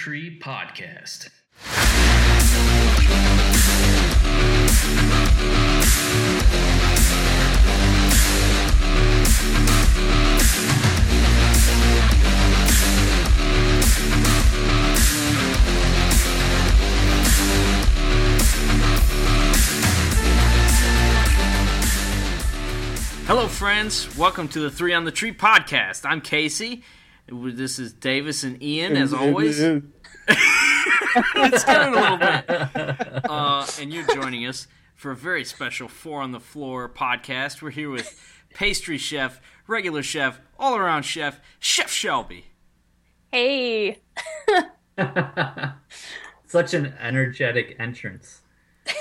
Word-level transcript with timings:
Tree 0.00 0.38
podcast. 0.38 1.28
Hello, 23.26 23.46
friends. 23.48 24.16
Welcome 24.16 24.48
to 24.48 24.60
the 24.60 24.70
Three 24.70 24.94
on 24.94 25.04
the 25.04 25.12
Tree 25.12 25.34
podcast. 25.34 26.08
I'm 26.08 26.22
Casey. 26.22 26.84
This 27.30 27.78
is 27.78 27.92
Davis 27.92 28.42
and 28.42 28.60
Ian, 28.62 28.96
as 28.96 29.12
always. 29.12 29.60
it's 29.60 29.84
getting 31.64 31.94
a 31.94 32.00
little 32.00 32.16
bit. 32.16 32.44
Uh, 33.30 33.66
and 33.80 33.92
you're 33.92 34.06
joining 34.08 34.46
us 34.46 34.66
for 34.96 35.12
a 35.12 35.16
very 35.16 35.44
special 35.44 35.86
Four 35.86 36.22
on 36.22 36.32
the 36.32 36.40
Floor 36.40 36.88
podcast. 36.88 37.62
We're 37.62 37.70
here 37.70 37.88
with 37.90 38.18
pastry 38.52 38.98
chef, 38.98 39.40
regular 39.68 40.02
chef, 40.02 40.40
all 40.58 40.76
around 40.76 41.04
chef, 41.04 41.40
Chef 41.60 41.88
Shelby. 41.90 42.46
Hey. 43.30 43.98
Such 46.46 46.74
an 46.74 46.94
energetic 46.98 47.76
entrance. 47.78 48.42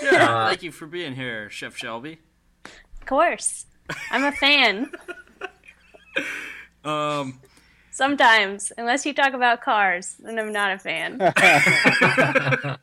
Yeah, 0.04 0.30
Uh, 0.30 0.48
thank 0.50 0.62
you 0.62 0.72
for 0.72 0.86
being 0.86 1.16
here, 1.16 1.50
Chef 1.50 1.76
Shelby. 1.76 2.20
Of 2.66 3.06
course. 3.08 3.66
I'm 4.12 4.24
a 4.24 4.32
fan. 4.32 4.92
Um, 6.82 7.42
Sometimes, 8.04 8.72
unless 8.78 9.06
you 9.06 9.14
talk 9.14 9.34
about 9.34 9.62
cars, 9.62 10.16
then 10.20 10.40
I'm 10.40 10.54
not 10.54 10.72
a 10.72 10.80
fan. 10.80 11.18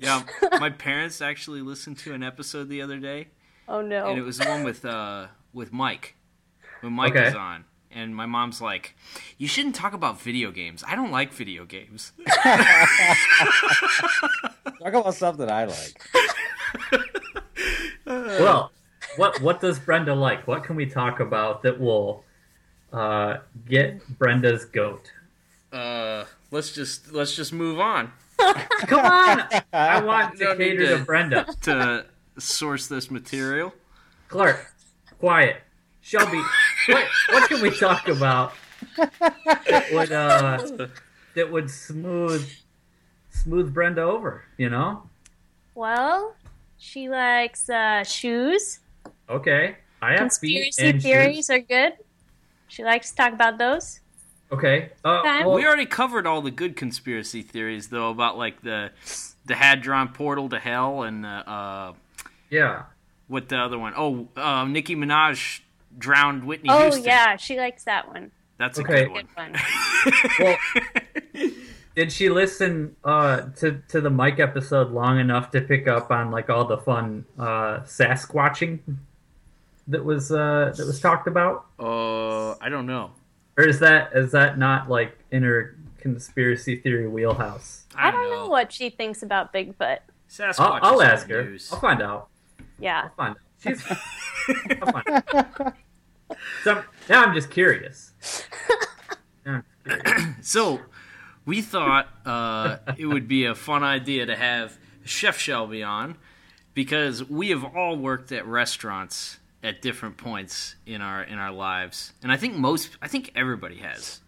yeah, 0.00 0.22
my 0.58 0.70
parents 0.70 1.20
actually 1.20 1.60
listened 1.60 1.98
to 1.98 2.14
an 2.14 2.22
episode 2.22 2.70
the 2.70 2.80
other 2.80 2.96
day, 2.96 3.28
Oh 3.68 3.82
no! 3.82 4.06
and 4.06 4.18
it 4.18 4.22
was 4.22 4.38
the 4.38 4.48
one 4.48 4.64
with 4.64 4.82
uh 4.86 5.26
with 5.52 5.74
Mike 5.74 6.14
when 6.80 6.94
Mike 6.94 7.14
Okay. 7.14 7.26
was 7.26 7.34
on. 7.34 7.66
And 7.90 8.16
my 8.16 8.24
mom's 8.24 8.62
like, 8.62 8.96
"You 9.36 9.46
shouldn't 9.46 9.74
talk 9.74 9.92
about 9.92 10.18
video 10.22 10.50
games. 10.52 10.82
I 10.88 10.96
don't 10.96 11.10
like 11.10 11.34
video 11.34 11.66
games." 11.66 12.12
Talk 12.42 12.56
about 14.94 15.14
stuff 15.14 15.36
that 15.36 15.50
I 15.50 15.66
like. 15.66 16.00
well, 18.06 18.72
what 19.16 19.38
what 19.42 19.60
does 19.60 19.78
Brenda 19.78 20.14
like? 20.14 20.46
What 20.46 20.64
can 20.64 20.76
we 20.76 20.86
talk 20.86 21.20
about 21.20 21.60
that 21.64 21.78
will 21.78 22.24
uh, 22.92 23.38
get 23.68 24.06
Brenda's 24.18 24.64
goat? 24.64 25.10
Uh, 25.72 26.24
let's 26.50 26.72
just 26.72 27.12
let's 27.12 27.36
just 27.36 27.52
move 27.52 27.78
on 27.78 28.10
Come 28.86 29.00
on! 29.04 29.42
I 29.72 30.00
want 30.02 30.36
to 30.38 30.44
Don't 30.44 30.56
cater 30.58 30.86
to- 30.86 30.98
to 30.98 31.04
Brenda. 31.04 31.46
to 31.62 32.06
source 32.38 32.86
this 32.86 33.10
material. 33.10 33.72
Clark, 34.28 34.66
quiet. 35.18 35.56
Shelby, 36.02 36.40
what 36.88 37.04
what 37.30 37.48
can 37.48 37.60
we 37.60 37.70
talk 37.70 38.08
about 38.08 38.54
that 38.96 39.88
would 39.92 40.10
uh, 40.10 40.88
that 41.34 41.52
would 41.52 41.70
smooth 41.70 42.48
smooth 43.30 43.74
Brenda 43.74 44.02
over? 44.02 44.44
You 44.56 44.70
know? 44.70 45.02
Well, 45.74 46.34
she 46.78 47.08
likes 47.10 47.68
uh, 47.68 48.02
shoes. 48.04 48.80
Okay, 49.28 49.76
I 50.00 50.12
have 50.12 50.32
feet 50.34 50.62
Conspiracy 50.74 50.86
and 50.88 51.02
theories 51.02 51.36
shoes. 51.36 51.50
are 51.50 51.58
good. 51.58 51.92
She 52.70 52.84
likes 52.84 53.10
to 53.10 53.16
talk 53.16 53.32
about 53.32 53.58
those. 53.58 54.00
Okay. 54.52 54.90
Uh, 55.04 55.22
well, 55.24 55.52
We 55.54 55.66
already 55.66 55.86
covered 55.86 56.26
all 56.26 56.40
the 56.42 56.50
good 56.50 56.74
conspiracy 56.76 57.42
theories, 57.42 57.88
though, 57.88 58.10
about 58.10 58.38
like 58.38 58.62
the 58.62 58.90
the 59.46 59.54
hadron 59.56 60.08
portal 60.08 60.48
to 60.50 60.58
hell 60.58 61.02
and 61.02 61.24
uh, 61.26 61.28
uh 61.28 61.92
yeah. 62.50 62.82
what 63.28 63.48
the 63.48 63.56
other 63.58 63.78
one? 63.78 63.92
Oh, 63.96 64.28
uh, 64.36 64.64
Nicki 64.64 64.94
Minaj 64.96 65.60
drowned 65.98 66.44
Whitney 66.44 66.68
Oh 66.70 66.82
Houston. 66.82 67.04
yeah, 67.04 67.36
she 67.36 67.58
likes 67.58 67.84
that 67.84 68.08
one. 68.08 68.30
that's 68.58 68.78
a 68.78 68.82
Okay. 68.82 69.04
good 69.04 69.12
one. 69.12 69.26
Good 69.26 69.36
one. 69.36 69.56
Well, 70.40 70.56
did 71.94 72.10
she 72.12 72.28
listen 72.30 72.96
uh, 73.04 73.42
to 73.58 73.82
to 73.88 74.00
the 74.00 74.10
Mike 74.10 74.38
episode 74.40 74.90
long 74.90 75.18
enough 75.18 75.50
to 75.52 75.60
pick 75.60 75.86
up 75.88 76.10
on 76.10 76.30
like 76.30 76.48
all 76.50 76.64
the 76.64 76.78
fun 76.78 77.24
uh, 77.38 77.80
Sasquatching 77.80 78.78
that 79.90 80.04
was 80.04 80.32
uh, 80.32 80.72
that 80.76 80.86
was 80.86 81.00
talked 81.00 81.26
about, 81.26 81.66
Uh, 81.78 82.52
I 82.60 82.68
don't 82.68 82.86
know. 82.86 83.10
or 83.56 83.64
is 83.64 83.78
that 83.80 84.12
is 84.14 84.32
that 84.32 84.58
not 84.58 84.88
like 84.88 85.18
in 85.30 85.42
her 85.42 85.76
conspiracy 85.98 86.76
theory 86.76 87.08
wheelhouse? 87.08 87.86
I 87.94 88.10
don't 88.10 88.30
know 88.30 88.46
what 88.48 88.72
she 88.72 88.90
thinks 88.90 89.22
about 89.22 89.52
Bigfoot. 89.52 89.98
Sasquatch. 90.30 90.54
I'll, 90.60 90.78
I'll 90.94 91.02
ask 91.02 91.28
her. 91.28 91.42
news. 91.44 91.70
I'll 91.72 91.80
find 91.80 92.00
out. 92.02 92.28
Yeah. 92.78 93.02
I'll 93.04 93.14
find 93.16 93.30
out. 93.36 93.40
She's. 93.62 93.84
I'll 94.82 94.92
find 94.92 95.08
out. 95.34 95.74
So 96.64 96.74
I'm- 96.74 96.84
now 97.08 97.24
I'm 97.24 97.34
just 97.34 97.50
curious. 97.50 98.12
Now 99.44 99.54
I'm 99.54 99.64
just 99.84 100.04
curious. 100.04 100.36
So, 100.42 100.80
we 101.44 101.60
thought 101.62 102.08
uh, 102.24 102.76
it 102.96 103.06
would 103.06 103.26
be 103.26 103.44
a 103.46 103.54
fun 103.54 103.82
idea 103.82 104.26
to 104.26 104.36
have 104.36 104.78
Chef 105.04 105.36
Shelby 105.38 105.82
on 105.82 106.16
because 106.74 107.28
we 107.28 107.48
have 107.50 107.64
all 107.64 107.96
worked 107.96 108.30
at 108.30 108.46
restaurants 108.46 109.39
at 109.62 109.82
different 109.82 110.16
points 110.16 110.76
in 110.86 111.02
our 111.02 111.22
in 111.22 111.38
our 111.38 111.52
lives, 111.52 112.12
and 112.22 112.32
I 112.32 112.36
think 112.36 112.56
most, 112.56 112.96
I 113.02 113.08
think 113.08 113.32
everybody 113.34 113.76
has. 113.76 114.20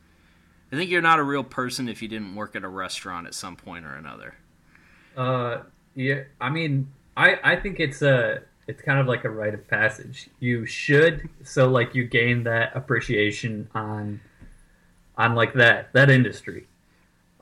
I 0.70 0.76
think 0.76 0.91
you're 0.91 1.03
not 1.03 1.19
a 1.19 1.22
real 1.22 1.44
person 1.44 1.88
if 1.88 2.00
you 2.00 2.09
didn't 2.09 2.34
work 2.34 2.56
at 2.56 2.65
a 2.65 2.69
restaurant 2.69 3.26
at 3.26 3.34
some 3.34 3.56
point 3.56 3.84
or 3.84 3.94
another. 3.94 4.34
Uh, 5.16 5.59
yeah. 5.94 6.22
I 6.41 6.48
mean, 6.48 6.91
I 7.16 7.38
I 7.42 7.56
think 7.56 7.78
it's 7.78 8.03
a 8.03 8.42
it's 8.66 8.81
kind 8.81 8.98
of 8.98 9.06
like 9.06 9.25
a 9.25 9.31
rite 9.31 9.54
of 9.54 9.66
passage. 9.69 10.31
You 10.41 10.65
should 10.66 11.28
so 11.44 11.69
like 11.69 11.94
you 11.94 12.04
gain 12.04 12.44
that 12.44 12.75
appreciation 12.75 13.69
on 13.75 14.21
on 15.16 15.34
like 15.34 15.54
that 15.54 15.92
that 15.92 16.10
industry. 16.10 16.66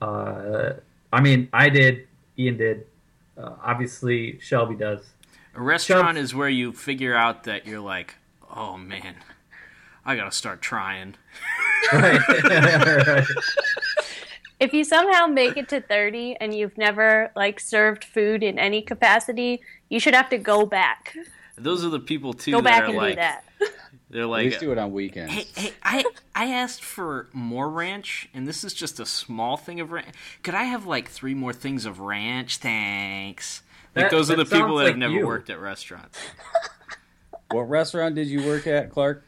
Uh, 0.01 0.75
I 1.13 1.21
mean, 1.21 1.49
I 1.53 1.69
did. 1.69 2.09
Ian 2.39 2.57
did. 2.57 2.87
Uh, 3.37 3.53
obviously, 3.63 4.39
Shelby 4.41 4.75
does. 4.75 5.03
A 5.55 5.61
restaurant 5.63 6.17
is 6.19 6.35
where 6.35 6.49
you 6.49 6.73
figure 6.73 7.15
out 7.15 7.45
that 7.45 7.67
you're 7.67 7.81
like, 7.81 8.17
oh 8.55 8.77
man, 8.77 9.17
I 10.05 10.17
gotta 10.17 10.33
start 10.33 10.63
trying. 10.63 11.17
Right. 11.93 12.21
Right. 12.45 13.27
If 14.61 14.75
you 14.75 14.85
somehow 14.85 15.27
make 15.27 15.57
it 15.57 15.71
to 15.71 15.81
30 15.81 16.37
and 16.39 16.55
you've 16.55 16.77
never 16.77 17.33
like 17.35 17.59
served 17.59 18.05
food 18.05 18.43
in 18.43 18.59
any 18.59 18.83
capacity, 18.83 19.63
you 19.89 19.99
should 19.99 20.15
have 20.15 20.29
to 20.29 20.37
go 20.37 20.67
back. 20.67 21.17
Those 21.57 21.83
are 21.83 21.89
the 21.89 21.99
people 21.99 22.35
too 22.35 22.53
Go 22.53 22.61
that 22.61 22.65
back 22.65 22.83
are 22.83 22.87
and 22.89 22.97
like, 22.97 23.13
do 23.13 23.17
that. 23.17 23.45
They're 24.11 24.23
At 24.23 24.29
like, 24.29 24.45
least 24.47 24.61
do 24.61 24.73
it 24.73 24.79
on 24.79 24.93
weekends. 24.93 25.33
Hey, 25.33 25.47
hey, 25.55 25.73
I 25.83 26.05
I 26.35 26.47
asked 26.47 26.83
for 26.85 27.29
more 27.33 27.71
ranch, 27.71 28.29
and 28.35 28.47
this 28.47 28.65
is 28.65 28.75
just 28.75 28.99
a 29.01 29.07
small 29.07 29.57
thing 29.57 29.81
of 29.81 29.93
ranch. 29.93 30.09
Could 30.43 30.55
I 30.55 30.65
have 30.65 30.85
like 30.87 31.09
three 31.09 31.35
more 31.35 31.53
things 31.53 31.87
of 31.87 32.01
ranch? 32.01 32.59
Thanks. 32.59 33.63
Like 33.97 34.11
those 34.11 34.31
are 34.31 34.37
the 34.37 34.45
people 34.45 34.59
sounds 34.61 34.79
that 34.81 34.87
have 34.89 34.97
never 34.99 35.15
you. 35.15 35.27
worked 35.27 35.49
at 35.51 35.59
restaurants. 35.61 36.19
What 37.53 37.69
restaurant 37.69 38.15
did 38.15 38.29
you 38.29 38.47
work 38.47 38.69
at, 38.69 38.91
Clark? 38.91 39.25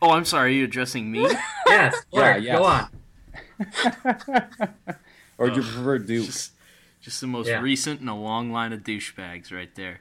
Oh, 0.00 0.12
I'm 0.12 0.24
sorry. 0.24 0.52
Are 0.52 0.54
you 0.54 0.64
addressing 0.64 1.10
me? 1.12 1.20
yes. 1.66 2.02
Clark, 2.10 2.42
yes. 2.42 2.58
Go 2.58 2.64
on. 2.64 2.88
Or 5.36 5.50
do 5.50 5.56
you 5.56 5.62
prefer 5.62 5.98
Duke? 5.98 6.24
just, 6.24 6.52
just 7.02 7.20
the 7.20 7.26
most 7.26 7.48
Yeah. 7.48 7.60
recent 7.60 8.00
in 8.00 8.08
a 8.08 8.18
long 8.18 8.50
line 8.52 8.72
of 8.72 8.84
douchebags 8.84 9.52
right 9.52 9.74
there. 9.74 10.00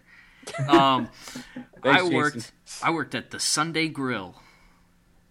Um, 0.67 1.09
I 1.83 2.03
worked. 2.03 2.35
Jason. 2.35 2.53
I 2.83 2.91
worked 2.91 3.15
at 3.15 3.31
the 3.31 3.39
Sunday 3.39 3.87
Grill. 3.87 4.35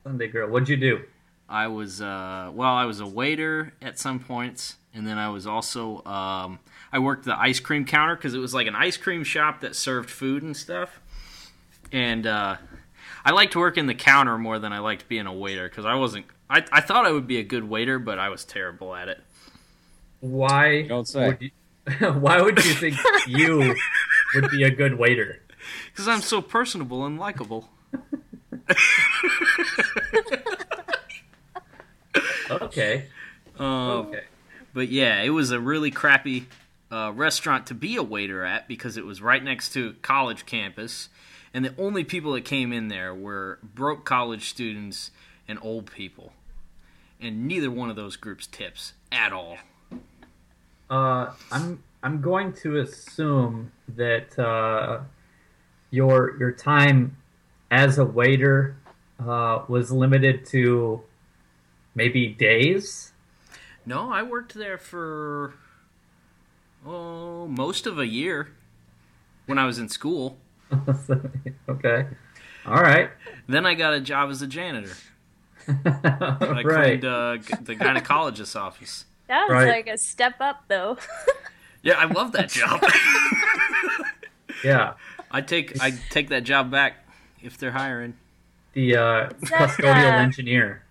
Sunday 0.04 0.28
Grill. 0.28 0.48
What'd 0.48 0.68
you 0.68 0.76
do? 0.76 1.02
I 1.48 1.68
was 1.68 2.00
uh, 2.00 2.50
well, 2.52 2.74
I 2.74 2.84
was 2.84 3.00
a 3.00 3.06
waiter 3.06 3.74
at 3.80 3.98
some 3.98 4.18
points, 4.18 4.76
and 4.94 5.06
then 5.06 5.18
I 5.18 5.28
was 5.28 5.46
also 5.46 6.04
um, 6.04 6.58
I 6.92 6.98
worked 6.98 7.24
the 7.24 7.38
ice 7.38 7.60
cream 7.60 7.84
counter 7.84 8.16
because 8.16 8.34
it 8.34 8.38
was 8.38 8.54
like 8.54 8.66
an 8.66 8.74
ice 8.74 8.96
cream 8.96 9.22
shop 9.22 9.60
that 9.60 9.76
served 9.76 10.10
food 10.10 10.42
and 10.42 10.56
stuff. 10.56 11.00
And 11.92 12.26
uh, 12.26 12.56
I 13.24 13.30
liked 13.32 13.54
working 13.54 13.86
the 13.86 13.94
counter 13.94 14.38
more 14.38 14.58
than 14.58 14.72
I 14.72 14.78
liked 14.80 15.08
being 15.08 15.26
a 15.26 15.32
waiter 15.32 15.68
because 15.68 15.84
I 15.84 15.94
wasn't. 15.94 16.26
I, 16.48 16.64
I 16.72 16.80
thought 16.80 17.06
I 17.06 17.10
would 17.10 17.26
be 17.26 17.38
a 17.38 17.42
good 17.42 17.64
waiter, 17.68 17.98
but 17.98 18.18
I 18.18 18.28
was 18.28 18.44
terrible 18.44 18.94
at 18.94 19.08
it. 19.08 19.20
Why? 20.20 20.82
Don't 20.82 21.06
say. 21.06 21.28
Would 21.28 21.42
you, 21.42 21.50
why 22.12 22.40
would 22.40 22.64
you 22.64 22.72
think 22.72 22.96
you 23.26 23.76
would 24.34 24.50
be 24.50 24.62
a 24.64 24.70
good 24.70 24.98
waiter? 24.98 25.40
Because 25.90 26.08
I'm 26.08 26.20
so 26.20 26.40
personable 26.42 27.04
and 27.04 27.18
likable. 27.18 27.68
Okay. 32.50 33.06
Um, 33.58 33.66
Okay. 33.66 34.24
But 34.72 34.88
yeah, 34.88 35.22
it 35.22 35.30
was 35.30 35.50
a 35.52 35.58
really 35.58 35.90
crappy 35.90 36.46
uh, 36.92 37.10
restaurant 37.14 37.66
to 37.68 37.74
be 37.74 37.96
a 37.96 38.02
waiter 38.02 38.44
at 38.44 38.68
because 38.68 38.98
it 38.98 39.06
was 39.06 39.22
right 39.22 39.42
next 39.42 39.70
to 39.72 39.94
college 40.02 40.44
campus, 40.44 41.08
and 41.54 41.64
the 41.64 41.74
only 41.78 42.04
people 42.04 42.32
that 42.32 42.44
came 42.44 42.74
in 42.74 42.88
there 42.88 43.14
were 43.14 43.58
broke 43.62 44.04
college 44.04 44.50
students 44.50 45.10
and 45.48 45.58
old 45.62 45.90
people. 45.90 46.32
and 47.18 47.46
neither 47.48 47.70
one 47.70 47.88
of 47.88 47.96
those 47.96 48.16
groups 48.16 48.46
tips 48.46 48.92
at 49.10 49.32
all. 49.32 49.56
Uh, 50.90 51.30
I'm 51.50 51.82
I'm 52.02 52.20
going 52.20 52.52
to 52.62 52.78
assume 52.78 53.72
that 53.96 54.38
uh, 54.38 55.00
your 55.90 56.36
your 56.38 56.52
time 56.52 57.16
as 57.70 57.98
a 57.98 58.04
waiter 58.04 58.76
uh, 59.18 59.64
was 59.68 59.90
limited 59.90 60.46
to 60.46 61.02
maybe 61.94 62.28
days. 62.28 63.12
No, 63.84 64.10
I 64.12 64.22
worked 64.22 64.54
there 64.54 64.78
for 64.78 65.54
oh 66.86 67.46
most 67.48 67.86
of 67.86 67.98
a 67.98 68.06
year 68.06 68.52
when 69.46 69.58
I 69.58 69.64
was 69.66 69.78
in 69.78 69.88
school. 69.88 70.38
okay, 71.68 72.06
all 72.66 72.82
right, 72.82 73.10
Then 73.48 73.64
I 73.66 73.74
got 73.74 73.94
a 73.94 74.00
job 74.00 74.30
as 74.30 74.42
a 74.42 74.46
janitor. 74.48 74.94
I 75.68 76.62
right. 76.64 77.00
cleaned 77.00 77.04
uh, 77.04 77.38
the 77.62 77.74
gynecologist's 77.76 78.54
office. 78.56 79.04
That 79.28 79.46
was 79.48 79.52
Right. 79.54 79.68
like 79.68 79.86
a 79.88 79.98
step 79.98 80.34
up, 80.40 80.64
though. 80.68 80.98
Yeah, 81.86 81.94
I 81.98 82.06
love 82.06 82.32
that 82.32 82.48
job. 82.50 82.82
Yeah, 84.64 84.94
I 85.30 85.42
take 85.42 85.80
I 85.82 85.92
take 86.10 86.30
that 86.30 86.42
job 86.42 86.70
back 86.70 87.06
if 87.42 87.58
they're 87.58 87.70
hiring. 87.72 88.14
the 88.72 88.96
uh, 88.96 89.28
custodial 89.42 90.12
uh, 90.14 90.22
engineer. 90.22 90.82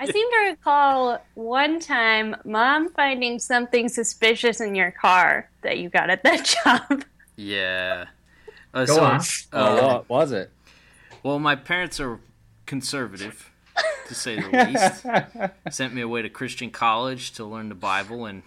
I 0.00 0.06
seem 0.06 0.28
to 0.28 0.48
recall 0.50 1.24
one 1.34 1.78
time 1.78 2.34
mom 2.44 2.90
finding 2.90 3.38
something 3.38 3.88
suspicious 3.88 4.60
in 4.60 4.74
your 4.74 4.90
car 4.90 5.48
that 5.62 5.78
you 5.78 5.88
got 5.88 6.10
at 6.10 6.24
that 6.24 6.44
job. 6.64 7.04
Yeah. 7.36 8.06
Uh, 8.74 8.86
Go 8.86 8.94
so, 8.96 9.04
on. 9.04 9.20
Oh, 9.52 9.58
uh, 9.76 9.82
what 9.94 10.08
was 10.08 10.32
it? 10.32 10.50
well, 11.22 11.38
my 11.38 11.54
parents 11.54 12.00
are 12.00 12.18
conservative, 12.66 13.50
to 14.08 14.14
say 14.14 14.40
the 14.40 14.48
least. 14.66 15.54
Sent 15.74 15.94
me 15.94 16.00
away 16.00 16.22
to 16.22 16.28
Christian 16.28 16.70
college 16.70 17.30
to 17.34 17.44
learn 17.44 17.68
the 17.68 17.76
Bible 17.76 18.26
and 18.26 18.42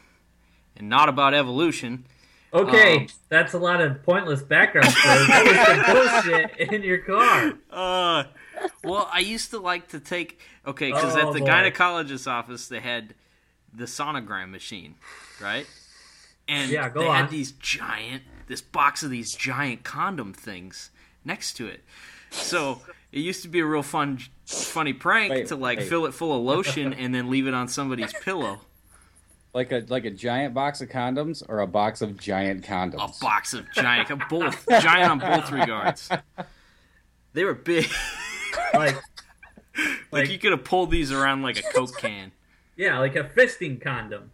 and 0.78 0.90
not 0.90 1.10
about 1.10 1.34
evolution. 1.34 2.06
Okay, 2.54 3.00
um, 3.00 3.08
that's 3.28 3.54
a 3.54 3.58
lot 3.58 3.82
of 3.82 4.02
pointless 4.04 4.42
background 4.42 4.88
story. 4.90 5.28
That 5.28 6.22
was 6.24 6.26
the 6.26 6.32
bullshit 6.58 6.72
in 6.74 6.84
your 6.84 7.00
car. 7.00 7.54
Uh, 7.70 8.24
well, 8.84 9.10
I 9.12 9.20
used 9.20 9.50
to 9.52 9.60
like 9.60 9.90
to 9.90 10.00
take 10.00 10.40
okay 10.66 10.92
because 10.92 11.16
Oh, 11.18 11.28
at 11.28 11.34
the 11.34 11.40
boy. 11.42 11.46
gynecologist's 11.48 12.28
office 12.28 12.68
they 12.70 12.80
had 12.80 13.14
the 13.74 13.84
sonogram 13.86 14.52
machine, 14.52 14.96
right? 15.42 15.66
And 16.48 16.72
Yeah, 16.72 16.88
go 16.88 17.02
they 17.02 17.08
on. 17.08 17.16
had 17.24 17.30
these 17.30 17.52
giant, 17.54 18.24
this 18.48 18.62
box 18.62 19.04
of 19.04 19.10
these 19.10 19.36
giant 19.36 19.84
condom 19.84 20.32
things 20.34 20.92
next 21.26 21.54
to 21.56 21.68
it. 21.68 21.84
So 22.30 22.82
it 23.12 23.20
used 23.20 23.42
to 23.42 23.50
be 23.50 23.60
a 23.60 23.66
real 23.66 23.84
fun, 23.84 24.20
funny 24.46 24.94
prank 24.94 25.32
Wait, 25.32 25.48
to 25.48 25.56
like 25.58 25.80
wait. 25.80 25.88
fill 25.90 26.06
it 26.06 26.14
full 26.14 26.38
of 26.38 26.42
lotion 26.44 26.94
and 26.94 27.14
then 27.14 27.30
leave 27.30 27.48
it 27.48 27.54
on 27.54 27.68
somebody's 27.68 28.14
pillow. 28.14 28.62
Like 29.56 29.72
a 29.72 29.86
like 29.88 30.04
a 30.04 30.12
giant 30.12 30.54
box 30.54 30.82
of 30.82 30.90
condoms 30.90 31.42
or 31.48 31.62
a 31.62 31.68
box 31.68 32.02
of 32.02 32.18
giant 32.20 32.66
condoms? 32.66 33.18
A 33.18 33.22
box 33.22 33.54
of 33.54 33.66
giant, 33.72 34.10
both 34.30 34.66
giant 34.68 35.12
on 35.12 35.20
both 35.20 35.50
regards. 35.50 36.10
They 37.34 37.44
were 37.46 37.54
big. 37.56 37.88
Like, 38.74 38.96
Like 38.96 39.90
like 40.12 40.30
you 40.30 40.38
could 40.40 40.52
have 40.52 40.64
pulled 40.66 40.92
these 40.92 41.12
around 41.12 41.42
like 41.42 41.58
a 41.58 41.62
coke 41.62 41.98
can. 41.98 42.32
yeah, 42.76 43.00
like 43.00 43.16
a 43.16 43.24
fisting 43.24 43.82
condom. 43.82 44.32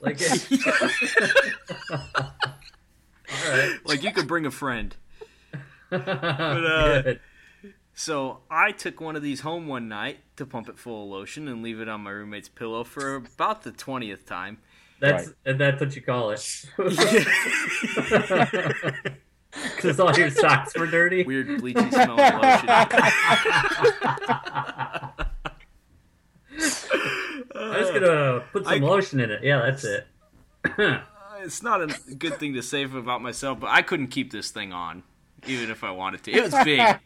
Like, 0.00 0.20
all 1.90 3.50
right. 3.50 3.78
Like 3.84 4.02
you 4.02 4.12
could 4.12 4.28
bring 4.28 4.46
a 4.46 4.50
friend. 4.50 4.94
uh, 5.90 7.02
Good. 7.02 7.20
So 7.98 8.40
I 8.50 8.72
took 8.72 9.00
one 9.00 9.16
of 9.16 9.22
these 9.22 9.40
home 9.40 9.68
one 9.68 9.88
night 9.88 10.18
to 10.36 10.44
pump 10.44 10.68
it 10.68 10.78
full 10.78 11.04
of 11.04 11.08
lotion 11.10 11.48
and 11.48 11.62
leave 11.62 11.80
it 11.80 11.88
on 11.88 12.02
my 12.02 12.10
roommate's 12.10 12.50
pillow 12.50 12.84
for 12.84 13.14
about 13.14 13.62
the 13.62 13.72
twentieth 13.72 14.26
time. 14.26 14.58
That's 15.00 15.32
and 15.46 15.58
that's 15.58 15.80
what 15.80 15.96
you 15.96 16.02
call 16.02 16.30
it. 16.30 16.64
Because 19.74 19.98
all 19.98 20.12
your 20.12 20.28
socks 20.28 20.76
were 20.76 20.86
dirty. 20.86 21.24
Weird 21.24 21.48
bleachy 21.48 21.90
smelling 21.90 22.18
lotion. 22.18 22.68
I'm 27.54 27.80
just 27.80 27.94
gonna 27.94 28.44
put 28.52 28.64
some 28.64 28.74
I- 28.74 28.86
lotion 28.86 29.20
in 29.20 29.30
it. 29.30 29.42
Yeah, 29.42 29.62
that's 29.64 29.82
it. 29.84 30.06
it's 31.42 31.62
not 31.62 31.80
a 31.80 31.86
good 32.16 32.38
thing 32.38 32.52
to 32.52 32.62
say 32.62 32.82
about 32.82 33.22
myself, 33.22 33.58
but 33.60 33.70
I 33.70 33.80
couldn't 33.80 34.08
keep 34.08 34.30
this 34.30 34.50
thing 34.50 34.74
on, 34.74 35.04
even 35.48 35.70
if 35.70 35.84
I 35.84 35.90
wanted 35.90 36.22
to. 36.24 36.32
It 36.32 36.42
was 36.42 36.54
big, 36.64 36.78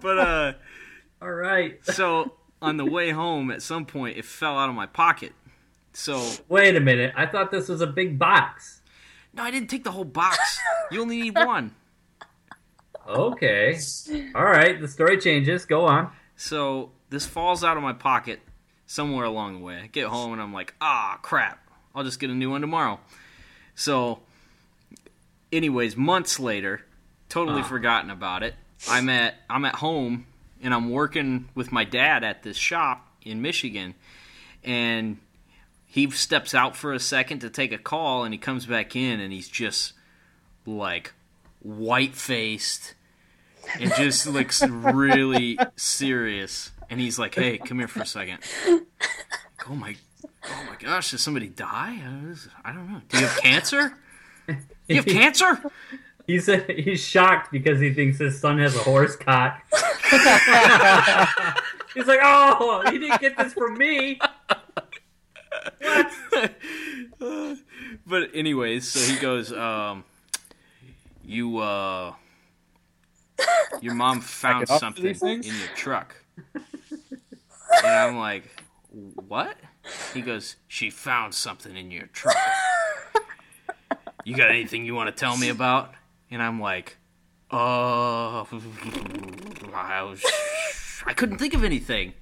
but 0.00 0.18
uh. 0.18 0.52
all 1.22 1.32
right. 1.32 1.78
So 1.84 2.34
on 2.60 2.76
the 2.76 2.84
way 2.84 3.10
home, 3.10 3.50
at 3.50 3.62
some 3.62 3.84
point, 3.84 4.16
it 4.16 4.24
fell 4.24 4.58
out 4.58 4.68
of 4.68 4.74
my 4.74 4.86
pocket. 4.86 5.32
So 5.92 6.24
Wait 6.48 6.76
a 6.76 6.80
minute. 6.80 7.12
I 7.16 7.26
thought 7.26 7.50
this 7.50 7.68
was 7.68 7.80
a 7.80 7.86
big 7.86 8.18
box. 8.18 8.82
no, 9.34 9.42
I 9.42 9.50
didn't 9.50 9.68
take 9.68 9.84
the 9.84 9.90
whole 9.92 10.04
box. 10.04 10.58
You 10.90 11.00
only 11.02 11.20
need 11.20 11.34
one. 11.34 11.74
Okay. 13.06 13.78
All 14.34 14.44
right. 14.44 14.80
The 14.80 14.88
story 14.88 15.18
changes. 15.18 15.64
Go 15.64 15.86
on. 15.86 16.10
So 16.36 16.92
this 17.10 17.26
falls 17.26 17.64
out 17.64 17.76
of 17.76 17.82
my 17.82 17.92
pocket 17.92 18.40
somewhere 18.86 19.24
along 19.24 19.54
the 19.54 19.60
way. 19.64 19.80
I 19.82 19.86
get 19.86 20.06
home 20.06 20.32
and 20.32 20.42
I'm 20.42 20.52
like, 20.52 20.74
ah, 20.80 21.18
crap. 21.22 21.58
I'll 21.94 22.04
just 22.04 22.20
get 22.20 22.30
a 22.30 22.34
new 22.34 22.50
one 22.50 22.60
tomorrow. 22.60 23.00
So, 23.74 24.20
anyways, 25.52 25.96
months 25.96 26.38
later, 26.40 26.82
totally 27.28 27.60
Ah. 27.62 27.64
forgotten 27.68 28.10
about 28.10 28.42
it. 28.42 28.54
I'm 28.88 29.08
at 29.08 29.34
I'm 29.50 29.64
at 29.64 29.76
home 29.76 30.26
and 30.62 30.72
I'm 30.74 30.90
working 30.90 31.48
with 31.54 31.72
my 31.72 31.84
dad 31.84 32.24
at 32.24 32.42
this 32.42 32.56
shop 32.56 33.06
in 33.22 33.42
Michigan, 33.42 33.94
and 34.64 35.18
he 35.86 36.10
steps 36.10 36.54
out 36.54 36.76
for 36.76 36.92
a 36.92 37.00
second 37.00 37.40
to 37.40 37.50
take 37.50 37.72
a 37.72 37.78
call, 37.78 38.24
and 38.24 38.32
he 38.34 38.38
comes 38.38 38.66
back 38.66 38.94
in 38.96 39.20
and 39.20 39.32
he's 39.32 39.48
just 39.48 39.94
like 40.66 41.12
white 41.60 42.14
faced 42.14 42.94
and 43.80 43.92
just 43.96 44.26
looks 44.36 44.62
really 44.66 45.58
serious. 45.76 46.70
And 46.90 47.00
he's 47.00 47.18
like, 47.18 47.34
"Hey, 47.34 47.58
come 47.58 47.78
here 47.80 47.88
for 47.88 48.00
a 48.00 48.06
second. 48.06 48.38
Oh 49.68 49.74
my, 49.74 49.96
oh 50.24 50.64
my 50.70 50.76
gosh, 50.78 51.10
did 51.10 51.20
somebody 51.20 51.48
die? 51.48 52.00
I 52.02 52.26
was- 52.28 52.48
I 52.64 52.72
don't 52.72 52.90
know. 52.90 53.02
Do 53.08 53.18
you 53.18 53.26
have 53.26 53.36
cancer? 53.42 53.98
You 54.88 54.96
have 54.96 55.06
cancer? 55.06 55.62
He 56.28 56.38
said 56.40 56.68
he's 56.68 57.02
shocked 57.02 57.50
because 57.50 57.80
he 57.80 57.94
thinks 57.94 58.18
his 58.18 58.38
son 58.38 58.58
has 58.58 58.76
a 58.76 58.80
horse 58.80 59.16
cock. 59.16 59.62
he's 61.94 62.06
like, 62.06 62.20
"Oh, 62.22 62.82
he 62.90 62.98
didn't 62.98 63.18
get 63.18 63.38
this 63.38 63.54
from 63.54 63.78
me." 63.78 64.20
but 68.06 68.28
anyways, 68.34 68.86
so 68.86 69.00
he 69.10 69.18
goes, 69.18 69.54
um, 69.54 70.04
"You, 71.24 71.56
uh, 71.60 72.12
your 73.80 73.94
mom 73.94 74.20
found 74.20 74.68
something 74.68 75.06
in 75.06 75.42
your 75.42 75.74
truck," 75.76 76.14
and 76.54 76.66
I'm 77.86 78.18
like, 78.18 78.44
"What?" 78.90 79.56
He 80.12 80.20
goes, 80.20 80.56
"She 80.66 80.90
found 80.90 81.34
something 81.34 81.74
in 81.74 81.90
your 81.90 82.08
truck." 82.08 82.36
You 84.28 84.36
got 84.36 84.50
anything 84.50 84.84
you 84.84 84.94
want 84.94 85.08
to 85.08 85.18
tell 85.18 85.38
me 85.38 85.48
about? 85.48 85.94
And 86.30 86.42
I'm 86.42 86.60
like, 86.60 86.98
uh, 87.50 88.44
I 88.44 90.02
was, 90.02 90.22
I 91.06 91.14
couldn't 91.14 91.38
think 91.38 91.54
of 91.54 91.64
anything. 91.64 92.12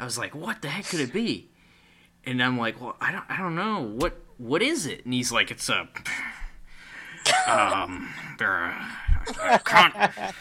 I 0.00 0.04
was 0.04 0.18
like, 0.18 0.34
what 0.34 0.60
the 0.60 0.66
heck 0.66 0.86
could 0.86 0.98
it 0.98 1.12
be? 1.12 1.48
And 2.24 2.42
I'm 2.42 2.58
like, 2.58 2.80
well, 2.80 2.96
I 3.00 3.12
don't, 3.12 3.24
I 3.28 3.36
don't 3.36 3.54
know. 3.54 3.80
What, 3.80 4.18
what 4.38 4.60
is 4.60 4.86
it? 4.86 5.04
And 5.04 5.14
he's 5.14 5.30
like, 5.30 5.52
it's 5.52 5.68
a, 5.68 5.88
um, 7.46 8.12
a, 8.40 8.74
a, 9.40 9.58
con- 9.60 9.92
a 9.94 10.32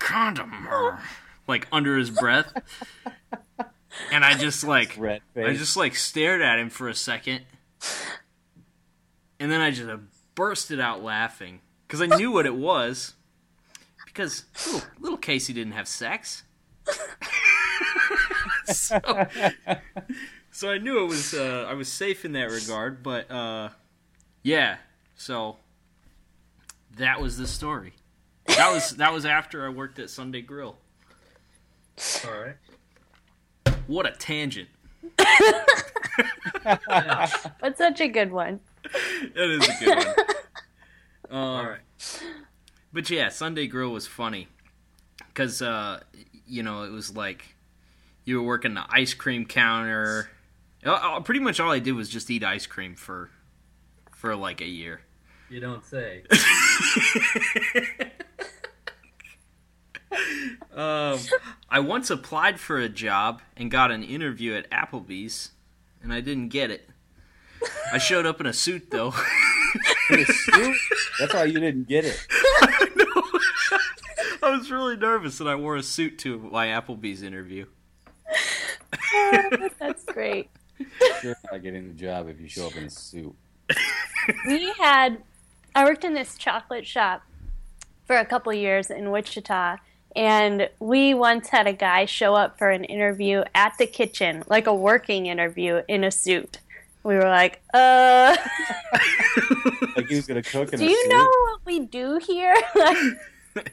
condom, 0.00 0.66
or 0.66 0.98
like 1.46 1.68
under 1.70 1.96
his 1.96 2.10
breath. 2.10 2.52
And 4.10 4.24
I 4.24 4.34
just 4.34 4.64
like, 4.64 4.98
I 5.36 5.54
just 5.54 5.76
like 5.76 5.94
stared 5.94 6.42
at 6.42 6.58
him 6.58 6.68
for 6.68 6.88
a 6.88 6.96
second, 6.96 7.42
and 9.38 9.52
then 9.52 9.60
I 9.60 9.70
just 9.70 9.88
bursted 10.34 10.80
out 10.80 11.02
laughing 11.02 11.60
because 11.86 12.00
I 12.02 12.06
knew 12.06 12.32
what 12.32 12.46
it 12.46 12.54
was. 12.54 13.14
Because 14.06 14.44
little, 14.66 14.88
little 15.00 15.18
Casey 15.18 15.54
didn't 15.54 15.72
have 15.72 15.88
sex, 15.88 16.42
so, 18.66 19.00
so 20.50 20.70
I 20.70 20.76
knew 20.76 21.02
it 21.02 21.06
was 21.06 21.32
uh, 21.32 21.66
I 21.66 21.72
was 21.72 21.90
safe 21.90 22.26
in 22.26 22.32
that 22.32 22.50
regard. 22.50 23.02
But 23.02 23.30
uh, 23.30 23.70
yeah, 24.42 24.76
so 25.16 25.56
that 26.96 27.22
was 27.22 27.38
the 27.38 27.46
story. 27.46 27.94
That 28.46 28.70
was 28.70 28.96
that 28.96 29.12
was 29.12 29.24
after 29.24 29.64
I 29.64 29.70
worked 29.70 29.98
at 29.98 30.10
Sunday 30.10 30.42
Grill. 30.42 30.76
All 32.26 32.32
right. 32.32 32.56
What 33.86 34.06
a 34.06 34.12
tangent! 34.12 34.68
But 36.64 37.76
such 37.76 38.00
a 38.00 38.08
good 38.08 38.30
one. 38.30 38.60
That 39.34 39.50
is 39.50 39.68
a 39.68 39.84
good 39.84 39.96
one. 39.96 40.14
All 41.30 41.64
right. 41.64 41.80
But 42.92 43.08
yeah, 43.08 43.28
Sunday 43.30 43.66
Grill 43.66 43.90
was 43.90 44.06
funny 44.06 44.48
because 45.28 45.62
uh, 45.62 46.00
you 46.46 46.62
know 46.62 46.82
it 46.82 46.90
was 46.90 47.16
like 47.16 47.54
you 48.24 48.36
were 48.40 48.46
working 48.46 48.74
the 48.74 48.84
ice 48.88 49.14
cream 49.14 49.46
counter. 49.46 50.28
Uh, 50.84 50.92
uh, 50.92 51.20
Pretty 51.20 51.40
much 51.40 51.60
all 51.60 51.70
I 51.70 51.78
did 51.78 51.92
was 51.92 52.08
just 52.08 52.30
eat 52.30 52.44
ice 52.44 52.66
cream 52.66 52.94
for 52.94 53.30
for 54.10 54.36
like 54.36 54.60
a 54.60 54.66
year. 54.66 55.00
You 55.48 55.60
don't 55.60 55.84
say. 55.84 56.24
Um, 60.74 61.18
I 61.68 61.80
once 61.80 62.10
applied 62.10 62.58
for 62.58 62.78
a 62.78 62.88
job 62.88 63.42
and 63.56 63.70
got 63.70 63.90
an 63.90 64.02
interview 64.02 64.54
at 64.54 64.70
Applebee's, 64.70 65.50
and 66.02 66.12
I 66.12 66.20
didn't 66.20 66.48
get 66.48 66.70
it. 66.70 66.88
I 67.92 67.98
showed 67.98 68.26
up 68.26 68.40
in 68.40 68.46
a 68.46 68.52
suit 68.52 68.90
though. 68.90 69.14
In 70.10 70.20
a 70.20 70.24
suit? 70.26 70.76
That's 71.18 71.32
why 71.32 71.44
you 71.44 71.58
didn't 71.58 71.88
get 71.88 72.04
it. 72.04 72.26
I 72.60 72.88
I 74.42 74.50
was 74.50 74.70
really 74.70 74.96
nervous, 74.96 75.40
and 75.40 75.48
I 75.48 75.54
wore 75.54 75.76
a 75.76 75.82
suit 75.82 76.18
to 76.20 76.38
my 76.38 76.66
Applebee's 76.66 77.22
interview. 77.22 77.66
That's 79.78 80.04
great. 80.04 80.50
You're 81.22 81.36
not 81.50 81.62
getting 81.62 81.88
the 81.88 81.94
job 81.94 82.28
if 82.28 82.40
you 82.40 82.48
show 82.48 82.66
up 82.66 82.76
in 82.76 82.84
a 82.84 82.90
suit. 82.90 83.34
we 84.46 84.72
had 84.72 85.22
I 85.74 85.84
worked 85.84 86.04
in 86.04 86.12
this 86.12 86.36
chocolate 86.36 86.86
shop 86.86 87.22
for 88.04 88.16
a 88.16 88.26
couple 88.26 88.52
years 88.52 88.90
in 88.90 89.10
Wichita 89.10 89.76
and 90.14 90.68
we 90.78 91.14
once 91.14 91.48
had 91.48 91.66
a 91.66 91.72
guy 91.72 92.04
show 92.04 92.34
up 92.34 92.58
for 92.58 92.70
an 92.70 92.84
interview 92.84 93.44
at 93.54 93.72
the 93.78 93.86
kitchen, 93.86 94.44
like 94.46 94.66
a 94.66 94.74
working 94.74 95.26
interview 95.26 95.82
in 95.88 96.04
a 96.04 96.10
suit. 96.10 96.58
We 97.04 97.14
were 97.16 97.28
like, 97.28 97.62
"Uh, 97.74 98.36
Like 99.96 100.08
he 100.08 100.14
was 100.16 100.26
gonna 100.26 100.42
cook 100.42 100.72
in 100.72 100.78
do 100.78 100.86
a 100.86 100.88
you 100.88 101.00
suit. 101.02 101.08
know 101.10 101.24
what 101.24 101.60
we 101.66 101.80
do 101.80 102.18
here?" 102.24 102.54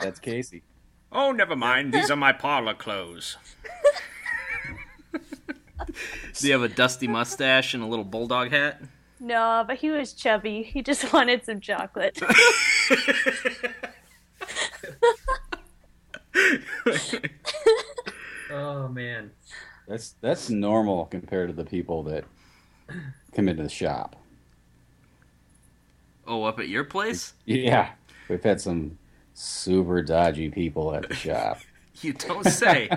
That's 0.00 0.18
Casey. 0.20 0.62
Oh, 1.12 1.30
never 1.32 1.54
mind. 1.54 1.92
These 1.92 2.10
are 2.10 2.16
my 2.16 2.32
parlor 2.32 2.74
clothes. 2.74 3.36
Do 6.38 6.46
you 6.48 6.52
have 6.54 6.62
a 6.62 6.68
dusty 6.68 7.06
mustache 7.06 7.74
and 7.74 7.82
a 7.82 7.86
little 7.86 8.04
bulldog 8.04 8.50
hat? 8.50 8.80
no, 9.20 9.64
but 9.66 9.76
he 9.76 9.90
was 9.90 10.12
chubby. 10.12 10.62
He 10.62 10.82
just 10.82 11.12
wanted 11.12 11.44
some 11.44 11.60
chocolate. 11.60 12.18
Oh 18.50 18.88
man. 18.88 19.30
That's 19.86 20.14
that's 20.20 20.48
normal 20.50 21.06
compared 21.06 21.48
to 21.50 21.54
the 21.54 21.64
people 21.64 22.02
that 22.04 22.24
come 23.34 23.48
into 23.48 23.62
the 23.62 23.68
shop. 23.68 24.16
Oh, 26.26 26.44
up 26.44 26.58
at 26.58 26.68
your 26.68 26.84
place? 26.84 27.34
Yeah, 27.44 27.90
we've 28.28 28.42
had 28.42 28.60
some 28.60 28.98
super 29.34 30.02
dodgy 30.02 30.48
people 30.50 30.94
at 30.94 31.08
the 31.08 31.14
shop. 31.14 31.60
You 32.02 32.12
don't 32.12 32.44
say. 32.44 32.90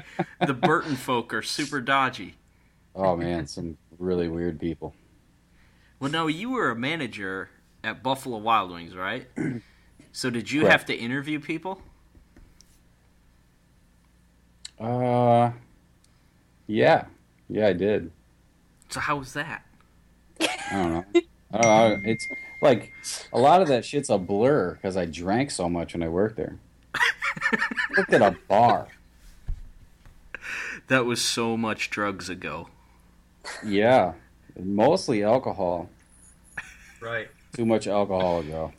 the 0.44 0.56
Burton 0.56 0.96
folk 0.96 1.32
are 1.32 1.44
super 1.44 1.82
dodgy. 1.82 2.34
Oh 2.96 3.16
man, 3.16 3.46
some 3.46 3.78
really 4.00 4.28
weird 4.28 4.60
people. 4.60 4.96
Well, 6.00 6.10
no, 6.10 6.26
you 6.26 6.50
were 6.50 6.72
a 6.72 6.76
manager 6.76 7.52
at 7.84 8.02
Buffalo 8.02 8.40
Wild 8.40 8.72
Wings, 8.72 8.96
right? 8.96 9.28
So 10.14 10.32
did 10.32 10.50
you 10.50 10.62
Correct. 10.62 10.72
have 10.72 10.86
to 10.88 10.96
interview 10.96 11.40
people? 11.40 11.80
Uh, 14.80 15.52
yeah, 16.68 17.06
yeah, 17.50 17.68
I 17.68 17.74
did. 17.74 18.12
So 18.90 19.00
how 19.00 19.18
was 19.18 19.34
that? 19.34 19.66
I 20.40 20.48
don't 20.72 20.92
know. 20.92 21.06
I 21.54 21.62
don't 21.62 22.04
know. 22.04 22.10
It's 22.12 22.28
like 22.62 22.92
a 23.32 23.40
lot 23.40 23.62
of 23.62 23.68
that 23.70 23.86
shit's 23.86 24.10
a 24.10 24.18
blur 24.18 24.74
because 24.74 24.98
I 24.98 25.06
drank 25.06 25.52
so 25.52 25.70
much 25.70 25.94
when 25.94 26.04
I 26.04 26.10
worked 26.10 26.36
there. 26.36 26.58
Worked 27.98 28.14
at 28.14 28.22
a 28.22 28.36
bar. 28.48 28.88
That 30.88 31.06
was 31.06 31.22
so 31.22 31.58
much 31.58 31.90
drugs 31.90 32.30
ago. 32.30 32.70
Yeah, 33.66 34.14
mostly 34.60 35.24
alcohol. 35.24 35.90
Right. 37.02 37.28
Too 37.54 37.66
much 37.66 37.88
alcohol 37.88 38.40
ago. 38.40 38.74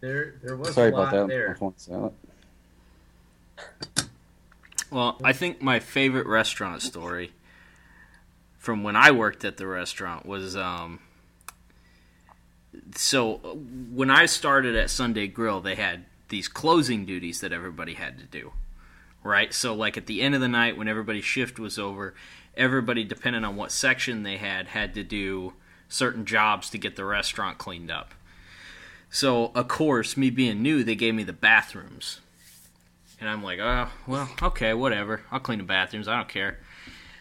There 0.00 0.34
there 0.42 0.56
was 0.56 0.74
Sorry 0.74 0.90
a 0.90 0.94
lot 0.94 1.08
about 1.08 1.28
that. 1.28 1.34
There. 1.34 1.58
Well, 4.90 5.18
I 5.22 5.32
think 5.32 5.60
my 5.60 5.80
favorite 5.80 6.26
restaurant 6.26 6.82
story 6.82 7.32
from 8.58 8.82
when 8.82 8.96
I 8.96 9.10
worked 9.10 9.44
at 9.44 9.56
the 9.56 9.66
restaurant 9.66 10.26
was 10.26 10.56
um 10.56 11.00
so 12.94 13.36
when 13.92 14.10
I 14.10 14.26
started 14.26 14.76
at 14.76 14.90
Sunday 14.90 15.26
Grill, 15.28 15.60
they 15.60 15.76
had 15.76 16.04
these 16.28 16.48
closing 16.48 17.04
duties 17.04 17.40
that 17.40 17.52
everybody 17.52 17.94
had 17.94 18.18
to 18.18 18.24
do. 18.24 18.52
Right? 19.22 19.52
So 19.52 19.74
like 19.74 19.96
at 19.96 20.06
the 20.06 20.22
end 20.22 20.34
of 20.34 20.40
the 20.40 20.48
night 20.48 20.76
when 20.76 20.88
everybody's 20.88 21.24
shift 21.24 21.58
was 21.58 21.78
over, 21.78 22.14
everybody 22.56 23.04
depending 23.04 23.44
on 23.44 23.56
what 23.56 23.72
section 23.72 24.22
they 24.22 24.36
had 24.36 24.68
had 24.68 24.94
to 24.94 25.02
do 25.02 25.54
certain 25.88 26.24
jobs 26.24 26.70
to 26.70 26.78
get 26.78 26.96
the 26.96 27.04
restaurant 27.04 27.58
cleaned 27.58 27.90
up. 27.90 28.14
So, 29.10 29.52
of 29.54 29.68
course, 29.68 30.16
me 30.16 30.30
being 30.30 30.62
new, 30.62 30.82
they 30.82 30.96
gave 30.96 31.14
me 31.14 31.22
the 31.22 31.32
bathrooms. 31.32 32.20
And 33.20 33.28
I'm 33.28 33.42
like, 33.42 33.58
oh, 33.60 33.88
well, 34.06 34.28
okay, 34.42 34.74
whatever. 34.74 35.22
I'll 35.30 35.40
clean 35.40 35.58
the 35.58 35.64
bathrooms. 35.64 36.08
I 36.08 36.16
don't 36.16 36.28
care. 36.28 36.58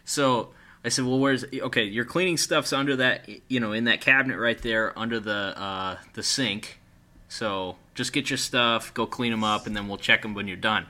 So 0.04 0.50
I 0.84 0.90
said, 0.90 1.06
well, 1.06 1.20
where's 1.20 1.46
okay? 1.54 1.84
Your 1.86 2.06
cleaning 2.06 2.38
stuff's 2.38 2.74
under 2.74 2.96
that, 2.98 3.30
you 3.48 3.60
know, 3.60 3.72
in 3.72 3.86
that 3.86 4.02
cabinet 4.02 4.38
right 4.38 4.62
there, 4.62 4.98
under 4.98 5.20
the 5.20 5.32
uh, 5.58 5.98
the 6.14 6.24
sink. 6.24 6.80
So 7.28 7.78
just 7.96 8.14
get 8.14 8.30
your 8.30 8.38
stuff, 8.38 8.94
go 8.94 9.06
clean 9.06 9.32
them 9.32 9.44
up, 9.44 9.68
and 9.68 9.75
then 9.75 9.88
we'll 9.88 9.98
check 9.98 10.22
them 10.22 10.34
when 10.34 10.48
you're 10.48 10.58
done. 10.58 10.86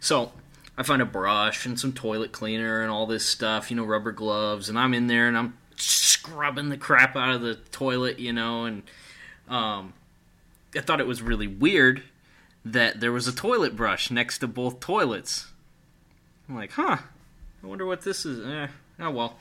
So 0.00 0.32
I 0.76 0.82
find 0.82 1.02
a 1.02 1.06
brush 1.06 1.66
and 1.66 1.78
some 1.78 1.92
toilet 1.92 2.32
cleaner 2.32 2.82
and 2.82 2.90
all 2.90 3.06
this 3.06 3.26
stuff, 3.26 3.70
you 3.70 3.76
know, 3.76 3.84
rubber 3.84 4.12
gloves, 4.12 4.68
and 4.68 4.78
I'm 4.78 4.94
in 4.94 5.06
there 5.06 5.28
and 5.28 5.36
I'm 5.36 5.58
scrubbing 5.76 6.70
the 6.70 6.76
crap 6.76 7.16
out 7.16 7.34
of 7.34 7.42
the 7.42 7.54
toilet, 7.54 8.18
you 8.18 8.32
know, 8.32 8.64
and 8.64 8.82
um, 9.48 9.92
I 10.74 10.80
thought 10.80 11.00
it 11.00 11.06
was 11.06 11.22
really 11.22 11.46
weird 11.46 12.02
that 12.64 13.00
there 13.00 13.12
was 13.12 13.26
a 13.26 13.34
toilet 13.34 13.76
brush 13.76 14.10
next 14.10 14.38
to 14.38 14.48
both 14.48 14.80
toilets. 14.80 15.48
I'm 16.48 16.56
like, 16.56 16.72
huh, 16.72 16.98
I 17.62 17.66
wonder 17.66 17.86
what 17.86 18.02
this 18.02 18.26
is. 18.26 18.46
Eh, 18.46 18.68
oh 19.00 19.10
well. 19.10 19.36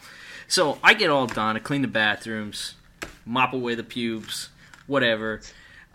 So 0.48 0.78
I 0.84 0.94
get 0.94 1.10
all 1.10 1.28
done. 1.28 1.56
I 1.56 1.60
clean 1.60 1.82
the 1.82 1.88
bathrooms, 1.88 2.76
mop 3.26 3.54
away 3.54 3.76
the 3.76 3.84
pubes, 3.84 4.50
whatever. 4.88 5.42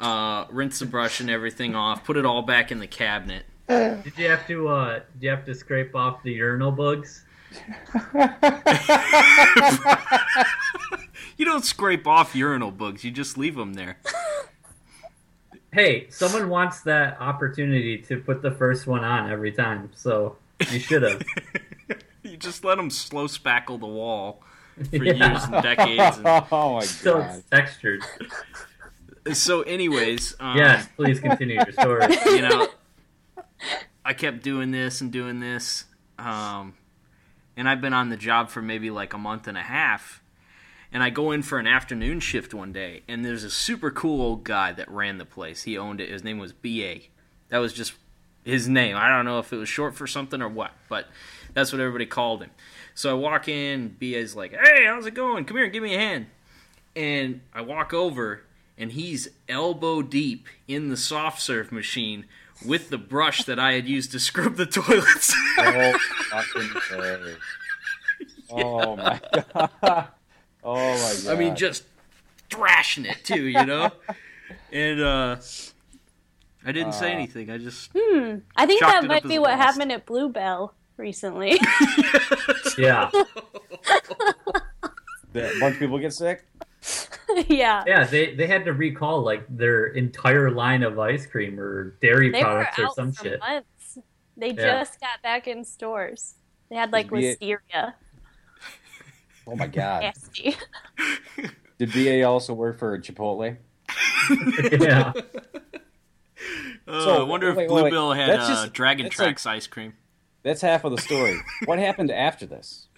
Uh, 0.01 0.45
rinse 0.51 0.81
the 0.81 0.87
brush 0.87 1.21
and 1.21 1.31
everything 1.31 1.75
off. 1.75 2.05
Put 2.05 2.17
it 2.17 2.27
all 2.27 2.43
back 2.43 2.73
in 2.73 2.79
the 2.79 2.87
cabinet. 2.87 3.45
Did 3.69 4.13
you 4.19 4.29
have 4.29 4.47
to 4.49 4.69
uh 4.69 4.95
did 5.15 5.23
you 5.23 5.31
have 5.31 5.45
to 5.47 5.55
scrape 5.55 5.95
off 5.95 6.23
the 6.23 6.33
urinal 6.33 6.73
bugs? 6.73 7.25
You 11.37 11.45
don't 11.45 11.65
scrape 11.65 12.07
off 12.07 12.35
urinal 12.35 12.71
bugs. 12.71 13.05
You 13.05 13.11
just 13.11 13.37
leave 13.37 13.57
them 13.57 13.75
there. 13.75 13.99
Hey, 15.75 16.07
someone 16.09 16.49
wants 16.49 16.83
that 16.83 17.21
opportunity 17.21 17.99
to 18.03 18.19
put 18.21 18.43
the 18.43 18.53
first 18.53 18.87
one 18.87 19.03
on 19.03 19.29
every 19.31 19.51
time, 19.51 19.91
so 19.95 20.37
you 20.71 20.79
should 20.79 21.03
have. 21.03 21.21
you 22.23 22.37
just 22.37 22.65
let 22.65 22.77
them 22.77 22.91
slow 22.91 23.27
spackle 23.27 23.81
the 23.81 23.87
wall 23.89 24.41
for 24.91 24.97
Yeah. 25.05 25.31
years 25.33 25.43
and 25.45 25.63
decades. 25.65 26.19
oh 26.53 26.75
my 26.75 26.81
so 26.85 27.19
god. 27.19 27.39
it's 27.39 27.51
textured. 27.51 28.03
So, 29.33 29.63
anyways, 29.63 30.37
um, 30.39 30.57
Yes, 30.57 30.87
please 30.97 31.19
continue 31.19 31.57
your 31.57 31.73
story. 31.73 32.07
you 32.27 32.43
know, 32.43 32.69
I 34.05 34.13
kept 34.13 34.43
doing 34.45 34.71
this 34.71 35.01
and 35.01 35.11
doing 35.11 35.41
this, 35.41 35.87
um, 36.21 36.75
and 37.57 37.69
I've 37.69 37.81
been 37.81 37.95
on 37.95 38.11
the 38.11 38.17
job 38.17 38.51
for 38.51 38.63
maybe 38.63 38.91
like 38.91 39.13
a 39.13 39.19
month 39.19 39.49
and 39.49 39.59
a 39.59 39.63
half. 39.63 40.21
And 40.95 41.03
I 41.03 41.11
go 41.11 41.33
in 41.33 41.43
for 41.43 41.59
an 41.59 41.67
afternoon 41.67 42.21
shift 42.21 42.55
one 42.55 42.73
day, 42.73 43.03
and 43.09 43.25
there's 43.25 43.43
a 43.43 43.51
super 43.51 43.91
cool 43.91 44.23
old 44.23 44.45
guy 44.45 44.73
that 44.73 44.89
ran 44.89 45.19
the 45.19 45.25
place. 45.25 45.65
He 45.65 45.77
owned 45.77 46.01
it. 46.01 46.09
His 46.09 46.23
name 46.23 46.39
was 46.39 46.53
BA. 46.53 47.01
That 47.49 47.59
was 47.59 47.73
just 47.73 47.95
his 48.45 48.69
name. 48.69 48.97
I 48.97 49.09
don't 49.09 49.25
know 49.25 49.41
if 49.41 49.53
it 49.53 49.57
was 49.57 49.69
short 49.69 49.97
for 49.97 50.07
something 50.07 50.41
or 50.41 50.49
what, 50.49 50.71
but 50.89 51.09
that's 51.53 51.73
what 51.73 51.81
everybody 51.81 52.07
called 52.07 52.43
him. 52.43 52.51
So 52.95 53.11
I 53.11 53.15
walk 53.15 53.49
in, 53.49 53.97
BA's 53.99 54.37
like, 54.37 54.53
"Hey, 54.53 54.85
how's 54.87 55.05
it 55.05 55.15
going? 55.15 55.45
Come 55.47 55.57
here, 55.57 55.67
give 55.67 55.83
me 55.83 55.97
a 55.97 55.99
hand." 55.99 56.27
And 56.95 57.41
I 57.53 57.63
walk 57.63 57.93
over, 57.93 58.43
and 58.79 58.93
he's 58.93 59.29
elbow 59.49 60.01
deep 60.01 60.47
in 60.69 60.91
the 60.91 60.97
soft 60.97 61.43
serve 61.43 61.73
machine 61.73 62.25
with 62.65 62.91
the 62.91 62.99
brush 62.99 63.43
that 63.45 63.59
I 63.59 63.73
had 63.73 63.89
used 63.89 64.13
to 64.13 64.21
scrub 64.21 64.55
the 64.55 64.67
toilets. 64.67 65.35
Oh, 65.59 65.99
way. 67.25 67.35
Oh 68.51 68.95
my 68.95 69.21
god. 69.33 70.09
Oh 70.65 70.75
my 70.75 71.15
god. 71.25 71.37
I 71.37 71.39
mean, 71.39 71.55
just 71.57 71.85
thrashing 72.51 73.05
it 73.07 73.19
too, 73.25 73.43
you 73.43 73.65
know. 73.67 73.91
and 74.73 75.01
uh, 75.01 75.37
I 76.65 76.73
didn't 76.73 76.93
say 76.95 77.13
Uh. 77.13 77.17
anything. 77.17 77.51
I 77.51 77.59
just 77.59 77.91
Hmm. 77.95 78.37
I 78.57 78.67
think 78.67 78.81
that 78.81 79.05
might 79.05 79.25
be 79.25 79.39
what 79.39 79.51
loss. 79.51 79.61
happened 79.61 79.93
at 79.93 80.07
Blue 80.07 80.29
Bell 80.29 80.75
recently. 80.97 81.59
Yeah. 82.79 83.09
That- 85.33 85.57
a 85.57 85.61
bunch 85.61 85.75
of 85.75 85.79
people 85.81 85.99
get 85.99 86.13
sick. 86.13 86.45
yeah. 87.49 87.83
Yeah, 87.87 88.05
they, 88.05 88.35
they 88.35 88.47
had 88.47 88.65
to 88.67 88.73
recall 88.73 89.23
like 89.23 89.45
their 89.49 89.87
entire 89.87 90.51
line 90.51 90.83
of 90.83 90.99
ice 90.99 91.27
cream 91.27 91.59
or 91.59 91.97
dairy 92.03 92.31
They 92.31 92.39
were 92.43 92.45
products 92.45 92.79
or 92.79 92.87
out 92.87 92.95
some 92.95 93.13
for 93.13 93.25
shit. 93.25 93.41
months. 93.41 93.99
They 94.37 94.49
Yeah. 94.51 94.81
just 94.81 95.01
got 95.01 95.23
back 95.23 95.47
in 95.49 95.65
stores. 95.65 96.35
They 96.69 96.77
had 96.77 96.93
like 96.93 97.07
Is 97.13 97.37
listeria. 97.39 97.95
Oh 99.47 99.57
my 99.57 99.67
god. 99.67 100.03
Nasty. 100.03 100.57
Did 101.79 101.93
BA 101.93 102.23
also 102.23 102.55
work 102.55 102.79
for 102.79 102.99
Chipotle? 102.99 103.57
yeah. 104.81 105.13
Oh, 106.87 107.05
So, 107.05 107.21
I 107.21 107.23
wonder 107.25 107.49
if 107.51 107.57
wait, 107.57 107.71
wait, 107.71 107.93
wait. 107.93 108.17
Had 108.17 108.29
That's 108.31 108.45
uh, 108.49 108.49
just- 108.65 108.73
Dragon 108.73 109.05
that's 109.07 109.19
like- 109.19 109.27
Tracks 109.29 109.47
ice 109.47 109.67
cream. 109.67 109.95
That's 110.43 110.61
half 110.61 110.85
of 110.85 110.93
the 110.93 110.99
story. 110.99 111.39
what 111.65 111.79
happened 111.79 112.11
after 112.11 112.47
this? 112.47 112.89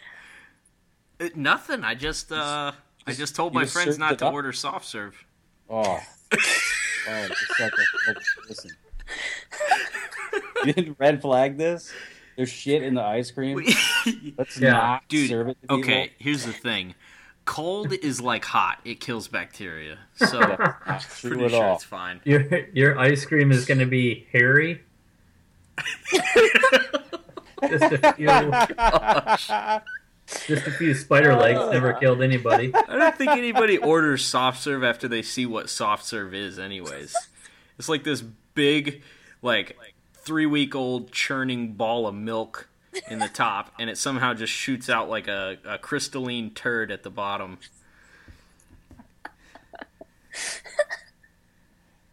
Uh, 1.18 1.30
nothing. 1.34 1.82
I 1.82 1.94
just 1.94 2.30
uh, 2.30 2.72
I 3.06 3.12
just 3.14 3.34
told 3.34 3.54
you 3.54 3.60
my 3.60 3.62
just 3.64 3.72
friends 3.72 3.96
not 3.98 4.18
to 4.18 4.26
up? 4.26 4.34
order 4.34 4.52
soft 4.52 4.84
serve. 4.84 5.24
Oh. 5.70 5.98
oh, 7.08 7.28
just 7.28 7.50
listen. 8.50 8.70
You 10.66 10.74
didn't 10.74 10.96
red 10.98 11.22
flag 11.22 11.56
this? 11.56 11.90
There's 12.36 12.50
shit 12.50 12.82
in 12.82 12.94
the 12.94 13.02
ice 13.02 13.30
cream. 13.30 13.56
Let's 14.36 14.58
Yeah. 14.60 14.72
not 14.72 15.08
Dude, 15.08 15.28
serve 15.30 15.48
it 15.48 15.54
to 15.54 15.60
people. 15.62 15.78
okay, 15.78 16.12
here's 16.18 16.44
the 16.44 16.52
thing. 16.52 16.94
Cold 17.46 17.92
is 17.92 18.20
like 18.20 18.44
hot. 18.44 18.80
It 18.84 19.00
kills 19.00 19.28
bacteria. 19.28 19.98
So 20.16 20.40
Not 20.86 21.00
true 21.18 21.30
pretty 21.30 21.44
at 21.46 21.50
sure 21.52 21.64
all. 21.64 21.74
it's 21.76 21.84
fine. 21.84 22.20
Your 22.24 22.66
your 22.72 22.98
ice 22.98 23.24
cream 23.24 23.52
is 23.52 23.64
going 23.64 23.78
to 23.78 23.86
be 23.86 24.26
hairy. 24.32 24.82
just 27.68 27.92
a 27.92 28.12
few, 28.14 28.26
just 30.46 30.66
a 30.66 30.70
few 30.72 30.94
spider 30.94 31.34
legs 31.34 31.58
uh. 31.58 31.70
never 31.70 31.92
killed 31.94 32.22
anybody. 32.22 32.72
I 32.74 32.96
don't 32.98 33.16
think 33.16 33.30
anybody 33.30 33.78
orders 33.78 34.24
soft 34.24 34.62
serve 34.62 34.82
after 34.84 35.06
they 35.08 35.22
see 35.22 35.46
what 35.46 35.70
soft 35.70 36.04
serve 36.04 36.34
is 36.34 36.58
anyways. 36.58 37.14
It's 37.78 37.88
like 37.88 38.04
this 38.04 38.22
big 38.54 39.02
like 39.42 39.76
3 40.26 40.44
week 40.44 40.74
old 40.74 41.12
churning 41.12 41.72
ball 41.72 42.06
of 42.06 42.14
milk 42.14 42.68
in 43.08 43.20
the 43.20 43.28
top 43.28 43.72
and 43.78 43.88
it 43.88 43.96
somehow 43.96 44.34
just 44.34 44.52
shoots 44.52 44.90
out 44.90 45.08
like 45.08 45.28
a, 45.28 45.56
a 45.64 45.78
crystalline 45.78 46.50
turd 46.50 46.90
at 46.90 47.02
the 47.02 47.10
bottom. 47.10 47.58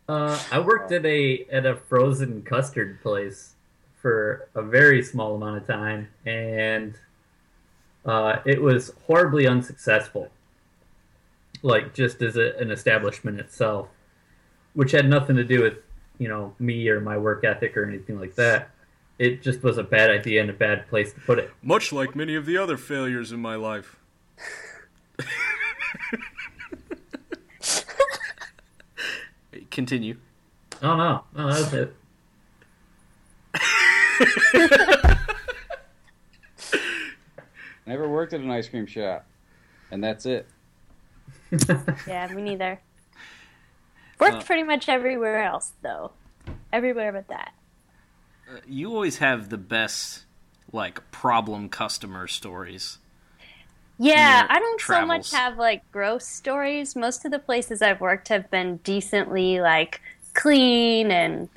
Uh, 0.08 0.38
I 0.51 0.60
worked 0.60 0.91
at 0.91 1.05
a 1.05 1.46
at 1.50 1.65
a 1.65 1.77
frozen 1.77 2.41
custard 2.41 3.01
place 3.01 3.55
for 4.01 4.50
a 4.53 4.62
very 4.62 5.01
small 5.01 5.36
amount 5.36 5.58
of 5.58 5.65
time, 5.65 6.10
and 6.25 6.93
uh, 8.05 8.39
it 8.46 8.62
was 8.62 8.91
horribly 9.08 9.48
unsuccessful. 9.48 10.29
Like 11.62 11.93
just 11.93 12.22
as 12.22 12.36
a, 12.36 12.53
an 12.60 12.70
establishment 12.70 13.39
itself, 13.39 13.88
which 14.74 14.91
had 14.91 15.08
nothing 15.08 15.38
to 15.38 15.43
do 15.46 15.63
with 15.63 15.75
you 16.17 16.27
know 16.27 16.53
me 16.60 16.88
or 16.89 17.00
my 17.00 17.17
work 17.17 17.43
ethic 17.43 17.75
or 17.77 17.86
anything 17.86 18.20
like 18.20 18.36
that. 18.36 18.70
It 19.20 19.41
just 19.43 19.62
was 19.63 19.77
a 19.77 19.84
bad 19.84 20.10
idea 20.10 20.41
and 20.41 20.50
a 20.50 20.53
bad 20.53 20.88
place 20.89 21.13
to 21.13 21.20
put 21.22 21.38
it. 21.39 21.51
Much 21.62 21.93
like 21.93 22.15
many 22.15 22.36
of 22.36 22.46
the 22.46 22.58
other 22.58 22.77
failures 22.77 23.32
in 23.32 23.39
my 23.39 23.55
life. 23.55 23.98
Continue. 29.72 30.17
Oh 30.82 30.96
no, 30.98 31.24
no, 31.36 31.51
that's 31.53 31.74
it. 31.74 31.96
Never 37.85 38.07
worked 38.07 38.33
at 38.33 38.42
an 38.42 38.50
ice 38.50 38.70
cream 38.70 38.85
shop. 38.85 39.25
And 39.92 40.03
that's 40.03 40.25
it. 40.25 40.48
Yeah, 42.07 42.27
me 42.33 42.42
neither. 42.42 42.79
Worked 44.20 44.38
Uh, 44.38 44.42
pretty 44.44 44.64
much 44.64 44.90
everywhere 44.90 45.44
else 45.44 45.74
though. 45.82 46.12
Everywhere 46.72 47.12
but 47.12 47.28
that. 47.28 47.54
You 48.68 48.94
always 48.94 49.18
have 49.18 49.50
the 49.50 49.58
best 49.58 50.26
like 50.72 51.12
problem 51.12 51.70
customer 51.70 52.28
stories. 52.28 53.00
Yeah, 54.00 54.46
I 54.50 54.60
don't 54.60 54.82
so 54.82 55.06
much 55.06 55.32
have 55.32 55.58
like 55.58 55.90
gross 55.92 56.26
stories. 56.28 56.96
Most 56.96 57.26
of 57.26 57.32
the 57.32 57.40
places 57.40 57.82
I've 57.82 58.02
worked 58.02 58.28
have 58.30 58.50
been 58.50 58.78
decently 58.78 59.62
like 59.62 60.02
clean 60.34 61.12
and 61.12 61.48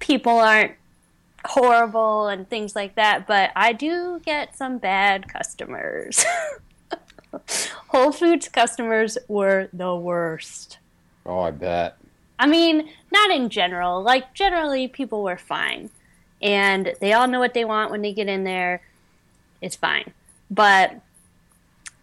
people 0.00 0.38
aren't 0.38 0.74
horrible 1.44 2.26
and 2.28 2.48
things 2.48 2.74
like 2.74 2.96
that, 2.96 3.26
but 3.26 3.50
I 3.56 3.72
do 3.72 4.20
get 4.24 4.56
some 4.56 4.78
bad 4.78 5.32
customers. 5.32 6.24
Whole 7.88 8.12
Foods 8.12 8.48
customers 8.48 9.16
were 9.28 9.68
the 9.72 9.94
worst. 9.94 10.78
Oh, 11.26 11.40
I 11.40 11.50
bet. 11.50 11.96
I 12.38 12.46
mean, 12.46 12.90
not 13.12 13.30
in 13.30 13.50
general. 13.50 14.02
Like, 14.02 14.32
generally, 14.34 14.88
people 14.88 15.22
were 15.22 15.36
fine. 15.36 15.90
And 16.40 16.94
they 17.00 17.12
all 17.12 17.28
know 17.28 17.38
what 17.38 17.54
they 17.54 17.64
want 17.64 17.90
when 17.90 18.02
they 18.02 18.14
get 18.14 18.28
in 18.28 18.44
there. 18.44 18.80
It's 19.60 19.76
fine. 19.76 20.12
But 20.50 21.00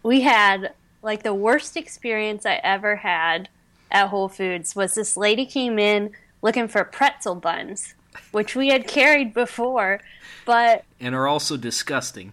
we 0.02 0.20
had, 0.20 0.72
like, 1.02 1.24
the 1.24 1.34
worst 1.34 1.76
experience 1.76 2.46
I 2.46 2.60
ever 2.62 2.96
had 2.96 3.48
at 3.90 4.08
Whole 4.08 4.28
Foods 4.28 4.76
was 4.76 4.94
this 4.94 5.16
lady 5.16 5.44
came 5.44 5.78
in 5.78 6.12
looking 6.40 6.68
for 6.68 6.84
pretzel 6.84 7.34
buns, 7.34 7.94
which 8.30 8.54
we 8.54 8.68
had 8.68 8.86
carried 8.86 9.34
before. 9.34 10.00
But 10.44 10.84
And 11.00 11.14
are 11.14 11.26
also 11.26 11.56
disgusting. 11.56 12.32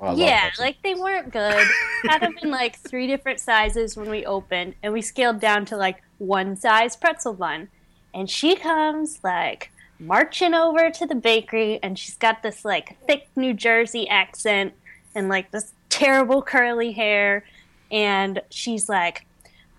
Oh, 0.00 0.16
yeah, 0.16 0.50
like 0.60 0.80
they 0.82 0.94
weren't 0.94 1.32
good. 1.32 1.66
Had 2.04 2.22
them 2.22 2.36
in 2.40 2.50
like 2.50 2.78
three 2.78 3.08
different 3.08 3.40
sizes 3.40 3.96
when 3.96 4.08
we 4.08 4.24
opened, 4.24 4.74
and 4.82 4.92
we 4.92 5.02
scaled 5.02 5.40
down 5.40 5.64
to 5.66 5.76
like 5.76 6.02
one 6.18 6.56
size 6.56 6.94
pretzel 6.94 7.34
bun. 7.34 7.68
And 8.14 8.30
she 8.30 8.54
comes 8.54 9.18
like 9.24 9.70
marching 9.98 10.54
over 10.54 10.90
to 10.90 11.06
the 11.06 11.16
bakery, 11.16 11.80
and 11.82 11.98
she's 11.98 12.16
got 12.16 12.42
this 12.42 12.64
like 12.64 12.96
thick 13.06 13.28
New 13.34 13.54
Jersey 13.54 14.08
accent 14.08 14.72
and 15.16 15.28
like 15.28 15.50
this 15.50 15.72
terrible 15.88 16.42
curly 16.42 16.92
hair. 16.92 17.44
And 17.90 18.40
she's 18.50 18.88
like, 18.88 19.26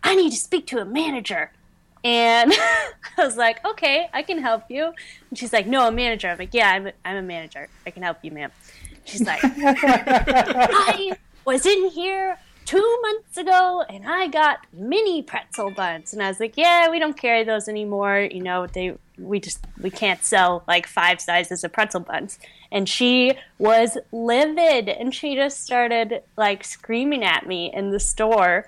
I 0.03 0.15
need 0.15 0.31
to 0.31 0.37
speak 0.37 0.67
to 0.67 0.79
a 0.79 0.85
manager. 0.85 1.51
And 2.03 2.51
I 3.17 3.25
was 3.25 3.37
like, 3.37 3.65
okay, 3.65 4.09
I 4.13 4.23
can 4.23 4.39
help 4.39 4.63
you. 4.69 4.93
And 5.29 5.39
she's 5.39 5.53
like, 5.53 5.67
no, 5.67 5.87
a 5.87 5.91
manager. 5.91 6.29
I'm 6.29 6.37
like, 6.37 6.53
yeah, 6.53 6.71
I'm 6.71 6.87
a, 6.87 6.93
I'm 7.05 7.17
a 7.17 7.21
manager. 7.21 7.67
I 7.85 7.91
can 7.91 8.03
help 8.03 8.17
you, 8.23 8.31
ma'am. 8.31 8.51
She's 9.05 9.25
like, 9.25 9.39
I 9.43 11.17
was 11.45 11.65
in 11.65 11.89
here 11.89 12.37
two 12.69 12.99
months 13.01 13.37
ago 13.37 13.83
and 13.89 14.07
I 14.07 14.27
got 14.27 14.59
mini 14.71 15.23
pretzel 15.23 15.71
buns. 15.71 16.13
And 16.13 16.21
I 16.21 16.27
was 16.27 16.39
like, 16.39 16.55
yeah, 16.55 16.87
we 16.89 16.99
don't 16.99 17.17
carry 17.17 17.43
those 17.43 17.67
anymore. 17.67 18.27
You 18.31 18.43
know, 18.43 18.67
they 18.67 18.95
we 19.17 19.39
just 19.39 19.65
we 19.81 19.89
can't 19.89 20.23
sell 20.23 20.63
like 20.67 20.85
five 20.85 21.19
sizes 21.19 21.63
of 21.63 21.73
pretzel 21.73 22.01
buns. 22.01 22.37
And 22.71 22.87
she 22.87 23.33
was 23.57 23.97
livid 24.11 24.87
and 24.87 25.15
she 25.15 25.33
just 25.33 25.63
started 25.63 26.21
like 26.37 26.63
screaming 26.63 27.23
at 27.23 27.47
me 27.47 27.73
in 27.73 27.89
the 27.89 27.99
store. 27.99 28.67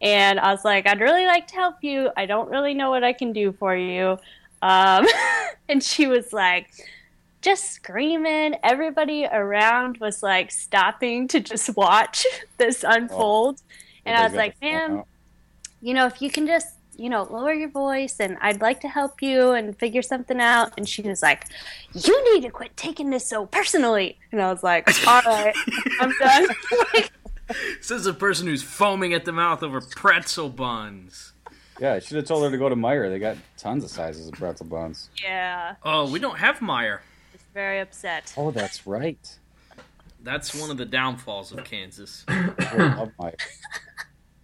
And 0.00 0.40
I 0.40 0.50
was 0.50 0.64
like, 0.64 0.88
I'd 0.88 1.00
really 1.00 1.26
like 1.26 1.46
to 1.48 1.54
help 1.54 1.76
you. 1.82 2.10
I 2.16 2.24
don't 2.24 2.48
really 2.48 2.72
know 2.72 2.88
what 2.88 3.04
I 3.04 3.12
can 3.12 3.34
do 3.34 3.52
for 3.52 3.76
you. 3.76 4.18
Um, 4.62 5.06
and 5.68 5.82
she 5.82 6.06
was 6.06 6.32
like, 6.32 6.70
just 7.42 7.72
screaming. 7.72 8.56
Everybody 8.62 9.26
around 9.26 9.98
was 9.98 10.22
like 10.22 10.50
stopping 10.50 11.28
to 11.28 11.40
just 11.40 11.76
watch 11.76 12.24
this 12.56 12.84
oh, 12.84 12.90
unfold. 12.90 13.60
and 14.06 14.16
I 14.16 14.24
was 14.24 14.34
like, 14.34 14.60
ma'am, 14.62 15.02
you 15.80 15.92
know, 15.92 16.06
if 16.06 16.22
you 16.22 16.30
can 16.30 16.46
just, 16.46 16.68
you 16.96 17.10
know, 17.10 17.24
lower 17.24 17.52
your 17.52 17.68
voice 17.70 18.20
and 18.20 18.38
I'd 18.40 18.60
like 18.60 18.80
to 18.80 18.88
help 18.88 19.20
you 19.20 19.50
and 19.50 19.76
figure 19.78 20.02
something 20.02 20.40
out. 20.40 20.72
And 20.76 20.88
she 20.88 21.02
was 21.02 21.20
like, 21.22 21.46
you 21.94 22.34
need 22.34 22.42
to 22.42 22.50
quit 22.50 22.76
taking 22.76 23.10
this 23.10 23.26
so 23.26 23.46
personally. 23.46 24.18
And 24.30 24.40
I 24.40 24.50
was 24.50 24.62
like, 24.62 24.88
all 25.06 25.22
right, 25.22 25.54
I'm 26.00 26.12
done. 26.18 26.48
like, 26.94 27.10
is 27.82 28.06
a 28.06 28.14
person 28.14 28.46
who's 28.46 28.62
foaming 28.62 29.12
at 29.12 29.24
the 29.24 29.32
mouth 29.32 29.62
over 29.62 29.80
pretzel 29.80 30.48
buns. 30.48 31.32
Yeah, 31.80 31.94
I 31.94 31.98
should 31.98 32.16
have 32.16 32.26
told 32.26 32.44
her 32.44 32.50
to 32.50 32.56
go 32.56 32.68
to 32.68 32.76
Meijer. 32.76 33.10
They 33.10 33.18
got 33.18 33.36
tons 33.56 33.82
of 33.82 33.90
sizes 33.90 34.28
of 34.28 34.34
pretzel 34.34 34.66
buns. 34.66 35.10
yeah, 35.22 35.74
Oh, 35.82 36.08
we 36.10 36.20
don't 36.20 36.38
have 36.38 36.58
Meijer. 36.60 37.00
I 37.54 37.58
was 37.58 37.64
very 37.64 37.80
upset. 37.80 38.32
Oh, 38.36 38.50
that's 38.50 38.86
right. 38.86 39.38
That's 40.22 40.54
one 40.54 40.70
of 40.70 40.78
the 40.78 40.86
downfalls 40.86 41.52
of 41.52 41.64
Kansas. 41.64 42.24
I 42.28 42.76
love 42.76 43.10
Meijer. 43.20 43.34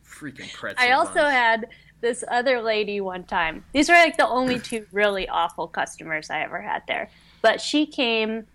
Freaking 0.04 0.52
pretzel 0.52 0.84
I 0.84 0.90
also 0.90 1.14
buns. 1.14 1.32
had 1.32 1.68
this 2.00 2.24
other 2.28 2.60
lady 2.60 3.00
one 3.00 3.24
time. 3.24 3.64
These 3.72 3.88
were 3.88 3.94
like 3.94 4.16
the 4.16 4.28
only 4.28 4.58
two 4.58 4.86
really 4.92 5.28
awful 5.28 5.68
customers 5.68 6.28
I 6.28 6.40
ever 6.40 6.60
had 6.60 6.82
there. 6.86 7.08
But 7.40 7.60
she 7.60 7.86
came, 7.86 8.46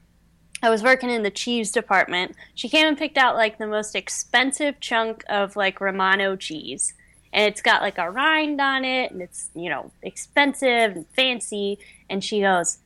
I 0.62 0.70
was 0.70 0.84
working 0.84 1.10
in 1.10 1.24
the 1.24 1.32
cheese 1.32 1.72
department. 1.72 2.36
She 2.54 2.70
came 2.70 2.88
and 2.88 2.98
picked 2.98 3.18
out 3.18 3.36
like 3.36 3.58
the 3.58 3.68
most 3.68 3.96
expensive 3.96 4.80
chunk 4.80 5.24
of 5.30 5.56
like 5.56 5.82
Romano 5.82 6.36
cheese. 6.36 6.94
And 7.32 7.48
it's 7.52 7.62
got 7.62 7.82
like 7.82 7.98
a 7.98 8.12
rind 8.12 8.62
on 8.62 8.86
it 8.86 9.12
and 9.12 9.22
it's, 9.22 9.50
you 9.56 9.70
know, 9.70 9.92
expensive 10.04 10.96
and 10.96 11.08
fancy. 11.16 11.80
And 12.10 12.24
she 12.24 12.42
goes, 12.42 12.78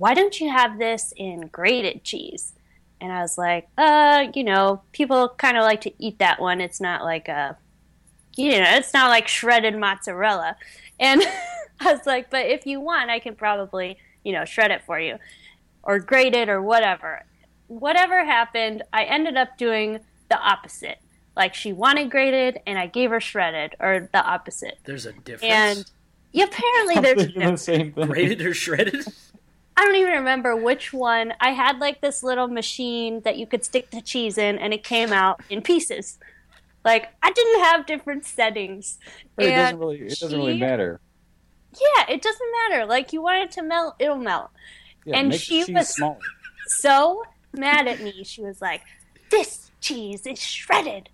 Why 0.00 0.14
don't 0.14 0.40
you 0.40 0.48
have 0.50 0.78
this 0.78 1.12
in 1.14 1.48
grated 1.48 2.04
cheese? 2.04 2.54
And 3.02 3.12
I 3.12 3.20
was 3.20 3.36
like, 3.36 3.68
uh, 3.76 4.28
you 4.34 4.42
know, 4.44 4.80
people 4.92 5.28
kind 5.36 5.58
of 5.58 5.62
like 5.64 5.82
to 5.82 5.92
eat 6.02 6.18
that 6.20 6.40
one. 6.40 6.62
It's 6.62 6.80
not 6.80 7.04
like 7.04 7.28
a 7.28 7.58
you 8.34 8.52
know, 8.52 8.64
it's 8.76 8.94
not 8.94 9.10
like 9.10 9.28
shredded 9.28 9.76
mozzarella. 9.76 10.56
And 10.98 11.20
I 11.80 11.92
was 11.92 12.06
like, 12.06 12.30
but 12.30 12.46
if 12.46 12.64
you 12.66 12.80
want, 12.80 13.10
I 13.10 13.18
can 13.18 13.34
probably, 13.34 13.98
you 14.24 14.32
know, 14.32 14.46
shred 14.46 14.70
it 14.70 14.82
for 14.86 14.98
you. 14.98 15.18
or 15.82 15.98
grate 15.98 16.34
it, 16.34 16.48
or 16.48 16.62
whatever. 16.62 17.24
Whatever 17.66 18.24
happened, 18.24 18.82
I 18.94 19.04
ended 19.04 19.36
up 19.36 19.58
doing 19.58 20.00
the 20.30 20.38
opposite. 20.38 20.98
Like 21.36 21.54
she 21.54 21.74
wanted 21.74 22.10
grated 22.10 22.60
and 22.66 22.78
I 22.78 22.86
gave 22.86 23.10
her 23.10 23.20
shredded 23.20 23.76
or 23.80 24.08
the 24.12 24.24
opposite. 24.24 24.78
There's 24.84 25.04
a 25.04 25.12
difference. 25.12 25.42
And 25.42 25.90
yeah, 26.32 26.44
apparently 26.44 26.96
I'm 26.96 27.02
there's 27.02 27.22
a 27.22 27.24
thinking 27.26 27.50
the 27.50 27.56
same 27.56 27.92
thing. 27.92 28.06
Grated 28.06 28.40
or 28.46 28.54
shredded? 28.54 29.06
I 29.80 29.84
don't 29.86 29.94
even 29.94 30.12
remember 30.12 30.54
which 30.54 30.92
one. 30.92 31.32
I 31.40 31.52
had 31.52 31.78
like 31.78 32.02
this 32.02 32.22
little 32.22 32.48
machine 32.48 33.22
that 33.22 33.38
you 33.38 33.46
could 33.46 33.64
stick 33.64 33.90
the 33.90 34.02
cheese 34.02 34.36
in, 34.36 34.58
and 34.58 34.74
it 34.74 34.84
came 34.84 35.10
out 35.10 35.40
in 35.48 35.62
pieces. 35.62 36.18
Like 36.84 37.08
I 37.22 37.32
didn't 37.32 37.60
have 37.60 37.86
different 37.86 38.26
settings. 38.26 38.98
But 39.36 39.46
it 39.46 39.50
doesn't 39.52 39.78
really. 39.78 40.00
It 40.00 40.18
doesn't 40.18 40.38
really 40.38 40.58
matter. 40.58 41.00
Yeah, 41.72 42.10
it 42.10 42.20
doesn't 42.20 42.48
matter. 42.68 42.84
Like 42.84 43.14
you 43.14 43.22
want 43.22 43.42
it 43.44 43.50
to 43.52 43.62
melt, 43.62 43.94
it'll 43.98 44.18
melt. 44.18 44.50
Yeah, 45.06 45.16
and 45.16 45.34
she 45.34 45.64
was- 45.72 45.88
smaller. 45.88 46.18
So 46.80 47.24
mad 47.54 47.88
at 47.88 48.02
me, 48.02 48.22
she 48.22 48.42
was 48.42 48.60
like, 48.60 48.82
"This 49.30 49.70
cheese 49.80 50.26
is 50.26 50.38
shredded," 50.38 51.08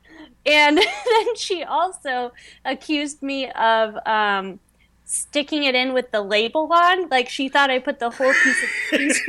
and 0.44 0.76
then 1.06 1.36
she 1.36 1.62
also 1.62 2.32
accused 2.64 3.22
me 3.22 3.48
of 3.52 3.96
um, 4.06 4.58
sticking 5.08 5.64
it 5.64 5.74
in 5.74 5.94
with 5.94 6.10
the 6.10 6.20
label 6.20 6.68
on. 6.72 7.08
Like 7.08 7.28
she 7.30 7.48
thought 7.48 7.70
I 7.70 7.78
put 7.78 7.98
the 8.00 8.10
whole 8.10 8.32
piece 8.32 8.62
of 8.62 8.68
cheese 8.98 9.20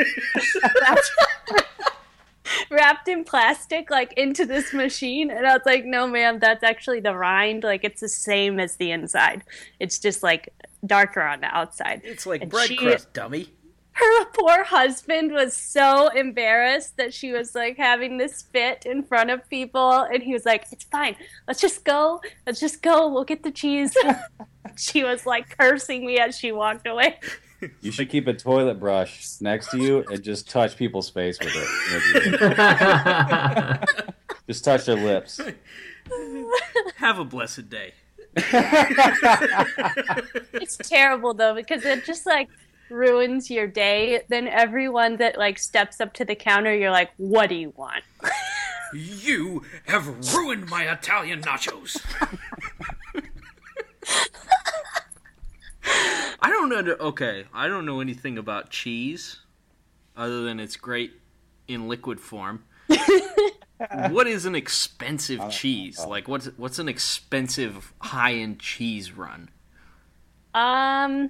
wrapped, 0.81 1.11
wrapped 2.71 3.07
in 3.07 3.23
plastic 3.23 3.89
like 3.89 4.13
into 4.13 4.45
this 4.45 4.73
machine 4.73 5.29
and 5.29 5.45
i 5.45 5.51
was 5.53 5.61
like 5.65 5.83
no 5.83 6.07
ma'am 6.07 6.39
that's 6.39 6.63
actually 6.63 7.01
the 7.01 7.13
rind 7.13 7.61
like 7.63 7.83
it's 7.83 7.99
the 7.99 8.07
same 8.07 8.57
as 8.57 8.77
the 8.77 8.89
inside 8.89 9.43
it's 9.81 9.99
just 9.99 10.23
like 10.23 10.53
darker 10.85 11.21
on 11.21 11.41
the 11.41 11.47
outside 11.47 12.01
It's 12.05 12.25
like 12.25 12.41
And 12.43 12.49
bread 12.51 12.67
she- 12.69 12.77
crust, 12.77 13.11
dummy. 13.11 13.49
Her 13.97 14.25
poor 14.25 14.63
husband 14.63 15.31
was 15.31 15.57
so 15.57 16.09
embarrassed 16.09 16.97
that 16.97 17.11
she 17.13 17.31
was 17.31 17.55
like 17.55 17.77
having 17.77 18.17
this 18.17 18.43
fit 18.43 18.85
in 18.85 19.01
front 19.01 19.31
of 19.31 19.49
people 19.49 20.01
and 20.01 20.21
he 20.21 20.33
was 20.33 20.45
like 20.45 20.65
it's 20.71 20.83
fine 20.83 21.15
let's 21.47 21.59
just 21.59 21.83
go 21.83 22.21
let's 22.45 22.59
just 22.59 22.83
go 22.83 23.07
we'll 23.07 23.23
get 23.23 23.41
the 23.41 23.49
cheese 23.49 23.97
she 24.77 25.03
was 25.03 25.25
like 25.25 25.57
cursing 25.57 26.05
me 26.05 26.19
as 26.19 26.37
she 26.37 26.51
walked 26.51 26.85
away 26.85 27.19
You 27.81 27.91
should 27.91 28.09
keep 28.09 28.27
a 28.27 28.33
toilet 28.33 28.79
brush 28.79 29.41
next 29.41 29.71
to 29.71 29.79
you 29.79 30.05
and 30.11 30.21
just 30.23 30.47
touch 30.47 30.77
people's 30.77 31.09
face 31.09 31.39
with 31.39 31.53
it. 31.55 31.65
just 34.47 34.63
touch 34.63 34.85
their 34.85 34.95
lips. 34.95 35.41
Have 36.97 37.17
a 37.17 37.25
blessed 37.25 37.67
day. 37.67 37.95
it's 40.53 40.77
terrible 40.77 41.33
though 41.33 41.55
because 41.55 41.83
it 41.83 42.05
just 42.05 42.27
like 42.27 42.47
ruins 42.89 43.49
your 43.49 43.67
day 43.67 44.21
then 44.29 44.47
everyone 44.47 45.17
that 45.17 45.37
like 45.37 45.59
steps 45.59 45.99
up 45.99 46.13
to 46.13 46.25
the 46.25 46.35
counter 46.35 46.73
you're 46.73 46.91
like 46.91 47.11
what 47.17 47.49
do 47.49 47.55
you 47.55 47.73
want 47.75 48.03
You 48.93 49.63
have 49.85 50.33
ruined 50.33 50.69
my 50.69 50.89
Italian 50.91 51.41
nachos. 51.41 52.01
I 56.41 56.49
don't 56.49 56.69
know. 56.69 56.95
Okay, 56.99 57.45
I 57.53 57.67
don't 57.67 57.85
know 57.85 57.99
anything 57.99 58.37
about 58.37 58.69
cheese 58.69 59.39
other 60.15 60.43
than 60.43 60.59
it's 60.59 60.75
great 60.75 61.13
in 61.67 61.87
liquid 61.87 62.19
form. 62.19 62.63
what 64.09 64.27
is 64.27 64.45
an 64.45 64.55
expensive 64.55 65.49
cheese? 65.49 65.99
Like 65.99 66.27
what's 66.27 66.45
what's 66.57 66.79
an 66.79 66.87
expensive 66.87 67.93
high 67.99 68.35
end 68.35 68.59
cheese 68.59 69.11
run? 69.11 69.49
um 70.57 71.29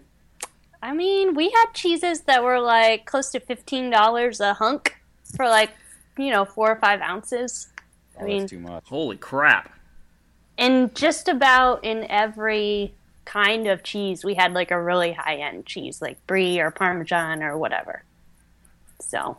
i 0.88 0.94
mean 0.94 1.36
we 1.36 1.50
had 1.50 1.66
cheeses 1.74 2.22
that 2.22 2.42
were 2.44 2.60
like 2.60 3.06
close 3.06 3.30
to 3.32 3.40
$15 3.40 4.40
a 4.40 4.54
hunk 4.54 4.96
for 5.36 5.46
like 5.48 5.72
you 6.18 6.32
know 6.32 6.46
four 6.46 6.72
or 6.72 6.78
five 6.78 7.02
ounces 7.02 7.68
Oh, 8.20 8.24
mean- 8.26 8.40
that's 8.40 8.50
too 8.52 8.60
much. 8.60 8.84
Holy 8.88 9.16
crap! 9.18 9.72
and 10.58 10.96
just 10.96 11.28
about 11.28 11.84
in 11.84 12.06
every 12.10 12.94
kind 13.26 13.68
of 13.68 13.84
cheese 13.84 14.24
we 14.26 14.34
had 14.34 14.54
like 14.54 14.72
a 14.72 14.82
really 14.82 15.12
high 15.12 15.36
end 15.36 15.66
cheese 15.68 16.02
like 16.02 16.18
brie 16.26 16.60
or 16.60 16.72
parmesan 16.72 17.44
or 17.44 17.58
whatever 17.58 18.04
so 19.02 19.38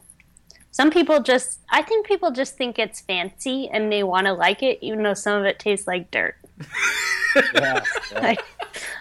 some 0.71 0.91
people 0.91 1.21
just 1.21 1.59
i 1.71 1.81
think 1.83 2.07
people 2.07 2.31
just 2.31 2.57
think 2.57 2.79
it's 2.79 3.01
fancy 3.01 3.69
and 3.73 3.91
they 3.91 4.03
want 4.05 4.27
to 4.27 4.33
like 4.35 4.63
it 4.63 4.79
even 4.83 5.03
though 5.03 5.15
some 5.15 5.41
of 5.41 5.45
it 5.47 5.59
tastes 5.59 5.87
like 5.89 6.11
dirt 6.11 6.37
Yeah, 7.55 7.83
yeah. 8.13 8.21
like 8.21 8.41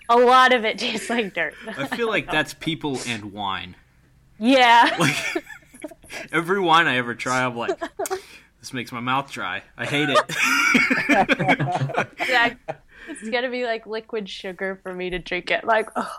a 0.10 0.18
lot 0.18 0.54
of 0.54 0.66
it 0.66 0.78
tastes 0.78 1.10
like 1.10 1.34
dirt 1.34 1.54
I 1.78 1.88
feel 1.88 2.08
like 2.08 2.30
that's 2.32 2.54
people 2.54 3.00
and 3.08 3.32
wine. 3.34 3.76
yeah 4.40 4.96
Like 5.00 5.16
every 6.32 6.60
wine 6.60 6.88
I 6.88 6.98
ever 6.98 7.14
try, 7.16 7.44
I'm 7.44 7.56
like, 7.56 7.78
this 8.60 8.74
makes 8.74 8.92
my 8.92 9.02
mouth 9.02 9.30
dry. 9.32 9.64
I 9.78 9.86
hate 9.86 10.10
it. 10.10 10.18
yeah 12.30 12.54
it's 13.10 13.30
gonna 13.30 13.50
be 13.50 13.66
like 13.66 13.86
liquid 13.86 14.30
sugar 14.30 14.80
for 14.84 14.94
me 14.94 15.10
to 15.10 15.20
drink 15.20 15.52
it 15.52 15.64
like 15.64 15.90
oh 15.96 16.14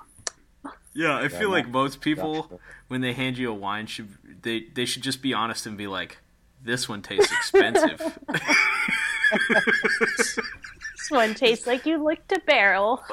yeah, 0.95 1.17
I 1.17 1.29
feel 1.29 1.43
no. 1.51 1.51
like 1.51 1.69
most 1.69 2.01
people 2.01 2.43
Gotcha. 2.43 2.59
when 2.89 3.03
they 3.03 3.13
hand 3.13 3.39
you 3.39 3.51
a 3.51 3.55
wine 3.55 3.87
should 3.87 4.09
they 4.43 4.65
they 4.75 4.85
should 4.85 5.03
just 5.03 5.23
be 5.23 5.33
honest 5.33 5.65
and 5.67 5.77
be 5.77 5.87
like, 5.87 6.19
this 6.65 6.89
one 6.89 7.03
tastes 7.03 7.31
expensive. 7.31 8.19
This 11.09 11.17
one 11.17 11.35
tastes 11.35 11.67
like 11.67 11.87
you 11.87 12.03
licked 12.03 12.33
a 12.33 12.41
barrel 12.47 13.03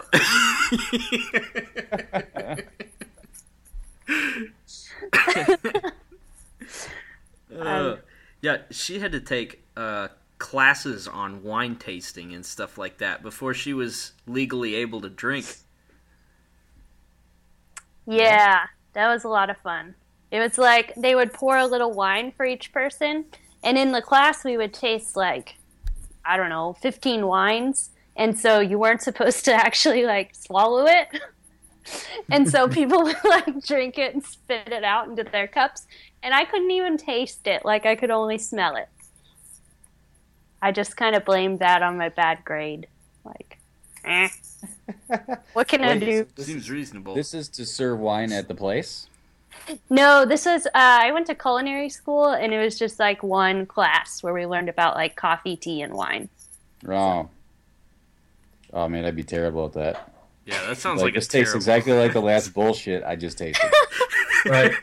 Uh, 7.58 7.98
yeah, 8.42 8.58
she 8.70 9.00
had 9.00 9.12
to 9.12 9.20
take 9.20 9.64
uh, 9.78 10.10
classes 10.40 11.08
on 11.08 11.44
wine 11.44 11.76
tasting 11.76 12.34
and 12.34 12.46
stuff 12.46 12.78
like 12.78 12.98
that 12.98 13.24
before 13.24 13.54
she 13.54 13.74
was 13.74 14.12
legally 14.28 14.76
able 14.76 15.02
to 15.02 15.10
drink. 15.10 15.46
Yeah, 18.06 18.66
that 18.94 19.08
was 19.08 19.24
a 19.24 19.30
lot 19.30 19.50
of 19.50 19.58
fun. 19.58 19.96
It 20.32 20.40
was 20.40 20.58
like 20.58 20.94
they 20.96 21.16
would 21.16 21.34
pour 21.34 21.58
a 21.58 21.66
little 21.66 21.92
wine 21.92 22.34
for 22.36 22.46
each 22.46 22.74
person, 22.74 23.26
and 23.64 23.78
in 23.78 23.92
the 23.92 24.02
class 24.02 24.44
we 24.44 24.58
would 24.58 24.74
taste 24.74 25.16
like 25.16 25.56
I 26.26 26.38
don't 26.38 26.50
know, 26.50 26.74
15 26.82 27.28
wines, 27.28 27.92
and 28.16 28.38
so 28.38 28.60
you 28.60 28.80
weren't 28.80 29.02
supposed 29.02 29.46
to 29.46 29.54
actually 29.66 30.04
like 30.04 30.36
swallow 30.36 30.86
it. 30.86 31.08
and 32.30 32.50
so 32.50 32.68
people 32.80 33.04
would 33.04 33.24
like 33.24 33.64
drink 33.66 33.98
it 33.98 34.14
and 34.14 34.24
spit 34.24 34.72
it 34.72 34.84
out 34.84 35.08
into 35.08 35.24
their 35.24 35.48
cups, 35.48 35.88
and 36.24 36.34
I 36.34 36.46
couldn't 36.46 36.72
even 36.72 36.98
taste 36.98 37.48
it. 37.48 37.64
Like 37.66 37.86
I 37.86 37.96
could 37.96 38.12
only 38.12 38.38
smell 38.38 38.76
it. 38.76 38.90
I 40.62 40.72
just 40.72 40.98
kind 40.98 41.16
of 41.16 41.26
blamed 41.26 41.60
that 41.60 41.84
on 41.84 41.98
my 41.98 42.10
bad 42.10 42.44
grade. 42.44 42.88
Like, 43.24 43.60
eh. 44.04 44.30
what 45.54 45.68
can 45.68 45.84
I 45.84 45.98
do? 46.00 46.26
Seems 46.38 46.70
reasonable. 46.72 47.14
this 47.14 47.34
is 47.34 47.50
to 47.50 47.66
serve 47.66 48.00
wine 48.00 48.32
at 48.32 48.48
the 48.48 48.56
place. 48.56 49.08
No, 49.90 50.26
this 50.26 50.46
was 50.46 50.66
uh, 50.68 50.70
I 50.76 51.12
went 51.12 51.28
to 51.28 51.36
culinary 51.36 51.90
school 51.90 52.28
and 52.30 52.54
it 52.54 52.64
was 52.64 52.78
just 52.78 53.00
like 53.00 53.24
one 53.24 53.66
class 53.66 54.22
where 54.22 54.34
we 54.34 54.46
learned 54.46 54.70
about 54.70 54.96
like 54.96 55.16
coffee, 55.16 55.56
tea, 55.56 55.82
and 55.82 55.94
wine. 55.94 56.30
Oh. 56.88 57.30
Oh 58.74 58.88
man, 58.90 59.06
I'd 59.06 59.16
be 59.16 59.24
terrible 59.24 59.66
at 59.66 59.74
that. 59.74 60.12
yeah, 60.46 60.66
that 60.68 60.78
sounds 60.78 61.02
Like, 61.02 61.08
like, 61.08 61.14
this 61.16 61.28
a 61.28 61.30
tastes 61.30 61.52
terrible. 61.52 61.58
exactly 61.58 61.94
like 61.94 62.14
the 62.14 62.22
last 62.32 62.54
bullshit 62.54 63.04
I 63.04 63.16
just 63.16 63.38
tasted. 63.38 63.72
right. 64.46 64.74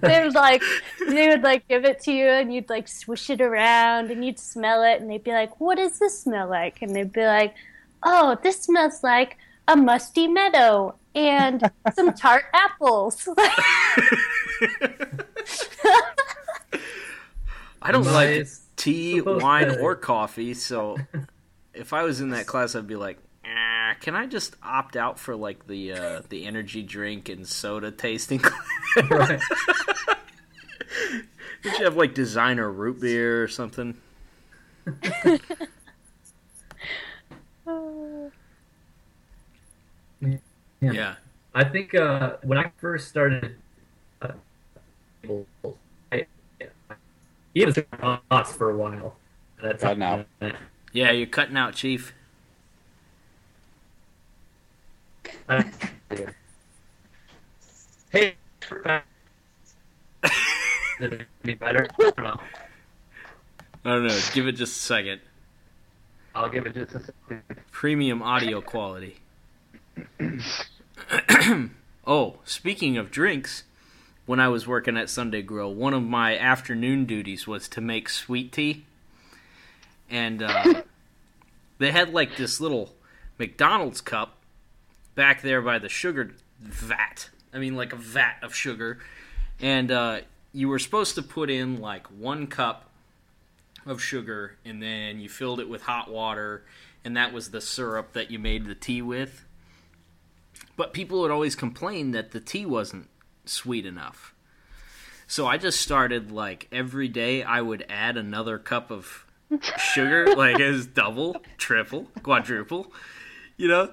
They 0.00 0.22
would 0.24 0.34
like 0.34 0.62
they 1.08 1.28
would 1.28 1.42
like 1.42 1.66
give 1.66 1.84
it 1.84 2.00
to 2.02 2.12
you 2.12 2.26
and 2.28 2.54
you'd 2.54 2.70
like 2.70 2.86
swish 2.86 3.30
it 3.30 3.40
around 3.40 4.10
and 4.12 4.24
you'd 4.24 4.38
smell 4.38 4.84
it 4.84 5.00
and 5.00 5.10
they'd 5.10 5.24
be 5.24 5.32
like, 5.32 5.58
"What 5.60 5.76
does 5.78 5.98
this 5.98 6.20
smell 6.20 6.48
like?" 6.48 6.82
And 6.82 6.94
they'd 6.94 7.12
be 7.12 7.24
like, 7.26 7.54
"Oh, 8.04 8.38
this 8.44 8.60
smells 8.62 9.02
like 9.02 9.38
a 9.66 9.74
musty 9.76 10.28
meadow 10.28 10.94
and 11.14 11.70
some 11.94 12.12
tart 12.14 12.44
apples." 12.52 13.28
I 17.84 17.90
don't 17.90 18.06
Am 18.06 18.14
like 18.14 18.46
tea, 18.76 19.20
wine, 19.20 19.80
or 19.80 19.96
coffee, 19.96 20.54
so 20.54 20.96
if 21.74 21.92
I 21.92 22.04
was 22.04 22.20
in 22.20 22.30
that 22.30 22.46
class, 22.46 22.74
I'd 22.74 22.86
be 22.86 22.96
like, 22.96 23.18
ah, 23.44 23.94
can 24.00 24.14
I 24.14 24.26
just 24.26 24.56
opt 24.62 24.96
out 24.96 25.18
for 25.18 25.34
like 25.34 25.66
the 25.66 25.92
uh, 25.92 26.22
the 26.28 26.46
energy 26.46 26.82
drink 26.82 27.28
and 27.28 27.46
soda 27.46 27.90
tasting? 27.90 28.38
class? 28.94 29.10
right. 29.10 29.40
Did 31.62 31.78
you 31.78 31.84
have 31.84 31.96
like 31.96 32.14
designer 32.14 32.70
root 32.70 33.00
beer 33.00 33.42
or 33.42 33.48
something? 33.48 33.96
Yeah. 40.82 40.92
Yeah. 40.92 41.14
I 41.54 41.64
think 41.64 41.94
uh, 41.94 42.36
when 42.42 42.58
I 42.58 42.72
first 42.78 43.08
started, 43.08 43.56
uh, 44.20 44.32
I, 46.10 46.26
he 47.54 47.64
was 47.64 47.78
lost 48.30 48.56
for 48.56 48.70
a 48.70 48.76
while. 48.76 49.16
That's 49.62 49.82
Cutting 49.82 50.02
out. 50.02 50.26
Yeah, 50.92 51.12
you're 51.12 51.26
cutting 51.26 51.56
out, 51.56 51.74
Chief. 51.74 52.12
Uh, 55.48 55.62
hey, 58.10 58.34
it 61.00 61.26
be 61.42 61.54
better? 61.54 61.86
I 61.98 62.02
don't 62.02 62.18
know. 62.18 62.40
I 63.84 63.88
don't 63.90 64.06
know. 64.06 64.20
Give 64.34 64.48
it 64.48 64.52
just 64.52 64.76
a 64.76 64.84
second. 64.84 65.20
I'll 66.34 66.48
give 66.48 66.66
it 66.66 66.74
just 66.74 66.94
a 66.94 67.00
second. 67.00 67.42
Premium 67.70 68.22
audio 68.22 68.60
quality. 68.60 69.16
oh, 72.06 72.36
speaking 72.44 72.96
of 72.96 73.10
drinks, 73.10 73.64
when 74.26 74.40
I 74.40 74.48
was 74.48 74.66
working 74.66 74.96
at 74.96 75.10
Sunday 75.10 75.42
Grill, 75.42 75.74
one 75.74 75.94
of 75.94 76.02
my 76.02 76.36
afternoon 76.36 77.04
duties 77.04 77.46
was 77.46 77.68
to 77.68 77.80
make 77.80 78.08
sweet 78.08 78.52
tea. 78.52 78.84
And 80.10 80.42
uh, 80.42 80.82
they 81.78 81.90
had 81.90 82.12
like 82.12 82.36
this 82.36 82.60
little 82.60 82.94
McDonald's 83.38 84.00
cup 84.00 84.36
back 85.14 85.42
there 85.42 85.62
by 85.62 85.78
the 85.78 85.88
sugar 85.88 86.34
vat. 86.60 87.30
I 87.52 87.58
mean, 87.58 87.76
like 87.76 87.92
a 87.92 87.96
vat 87.96 88.36
of 88.42 88.54
sugar. 88.54 88.98
And 89.60 89.90
uh, 89.90 90.20
you 90.52 90.68
were 90.68 90.78
supposed 90.78 91.14
to 91.16 91.22
put 91.22 91.50
in 91.50 91.80
like 91.80 92.06
one 92.08 92.46
cup 92.46 92.88
of 93.84 94.00
sugar, 94.00 94.56
and 94.64 94.82
then 94.82 95.18
you 95.18 95.28
filled 95.28 95.60
it 95.60 95.68
with 95.68 95.82
hot 95.82 96.10
water, 96.10 96.62
and 97.04 97.16
that 97.16 97.32
was 97.32 97.50
the 97.50 97.60
syrup 97.60 98.12
that 98.12 98.30
you 98.30 98.38
made 98.38 98.66
the 98.66 98.74
tea 98.74 99.02
with. 99.02 99.44
But 100.76 100.92
people 100.92 101.20
would 101.20 101.30
always 101.30 101.54
complain 101.54 102.12
that 102.12 102.30
the 102.30 102.40
tea 102.40 102.64
wasn't 102.66 103.08
sweet 103.44 103.84
enough. 103.86 104.34
So 105.26 105.46
I 105.46 105.56
just 105.56 105.80
started 105.80 106.30
like 106.30 106.68
every 106.72 107.08
day 107.08 107.42
I 107.42 107.60
would 107.60 107.84
add 107.88 108.16
another 108.16 108.58
cup 108.58 108.90
of 108.90 109.26
sugar, 109.78 110.34
like 110.36 110.60
as 110.60 110.86
double, 110.86 111.36
triple, 111.58 112.08
quadruple, 112.22 112.92
you 113.56 113.68
know? 113.68 113.92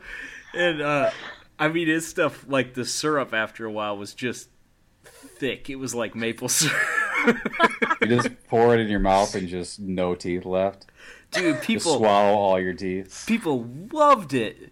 And 0.54 0.82
uh 0.82 1.12
I 1.58 1.68
mean 1.68 1.90
it's 1.90 2.06
stuff 2.08 2.46
like 2.48 2.74
the 2.74 2.86
syrup 2.86 3.34
after 3.34 3.66
a 3.66 3.72
while 3.72 3.98
was 3.98 4.14
just 4.14 4.50
thick. 5.04 5.70
It 5.70 5.76
was 5.76 5.94
like 5.96 6.16
maple 6.16 6.50
syrup. 6.50 6.78
You 8.02 8.08
just 8.08 8.30
pour 8.48 8.74
it 8.76 8.80
in 8.80 8.88
your 8.90 9.00
mouth 9.00 9.36
and 9.36 9.48
just 9.48 9.80
no 9.80 10.16
teeth 10.16 10.46
left. 10.46 10.86
Dude, 11.32 11.56
Just 11.56 11.68
people 11.68 11.98
swallow 11.98 12.36
all 12.38 12.60
your 12.60 12.74
teeth. 12.74 13.26
people 13.28 13.70
loved 13.92 14.34
it. 14.34 14.72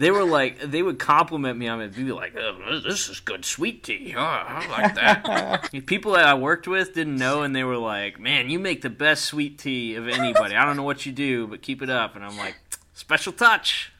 They 0.00 0.10
were 0.10 0.24
like, 0.24 0.58
they 0.60 0.82
would 0.82 0.98
compliment 0.98 1.58
me 1.58 1.68
on 1.68 1.82
it. 1.82 1.92
They'd 1.92 2.06
be 2.06 2.12
like, 2.12 2.34
oh, 2.34 2.80
"This 2.80 3.10
is 3.10 3.20
good 3.20 3.44
sweet 3.44 3.84
tea. 3.84 4.14
Oh, 4.16 4.20
I 4.22 4.66
like 4.66 4.94
that." 4.94 5.70
people 5.86 6.12
that 6.12 6.24
I 6.24 6.32
worked 6.32 6.66
with 6.66 6.94
didn't 6.94 7.16
know, 7.16 7.42
and 7.42 7.54
they 7.54 7.64
were 7.64 7.76
like, 7.76 8.18
"Man, 8.18 8.48
you 8.48 8.58
make 8.58 8.80
the 8.80 8.88
best 8.88 9.26
sweet 9.26 9.58
tea 9.58 9.96
of 9.96 10.08
anybody. 10.08 10.56
I 10.56 10.64
don't 10.64 10.78
know 10.78 10.84
what 10.84 11.04
you 11.04 11.12
do, 11.12 11.46
but 11.46 11.60
keep 11.60 11.82
it 11.82 11.90
up." 11.90 12.16
And 12.16 12.24
I'm 12.24 12.38
like, 12.38 12.56
"Special 12.94 13.30
touch." 13.30 13.92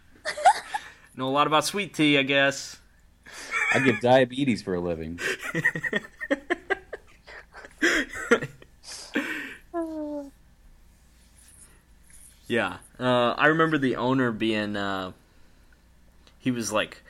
know 1.16 1.28
a 1.28 1.30
lot 1.30 1.46
about 1.46 1.66
sweet 1.66 1.92
tea, 1.92 2.16
I 2.16 2.22
guess. 2.22 2.78
I 3.74 3.80
get 3.80 4.00
diabetes 4.00 4.62
for 4.62 4.74
a 4.74 4.80
living. 4.80 5.20
Yeah, 12.48 12.78
uh, 12.98 13.34
I 13.38 13.46
remember 13.46 13.78
the 13.78 13.94
owner 13.94 14.32
being, 14.32 14.74
uh, 14.74 15.12
he 16.40 16.50
was 16.50 16.72
like 16.72 17.03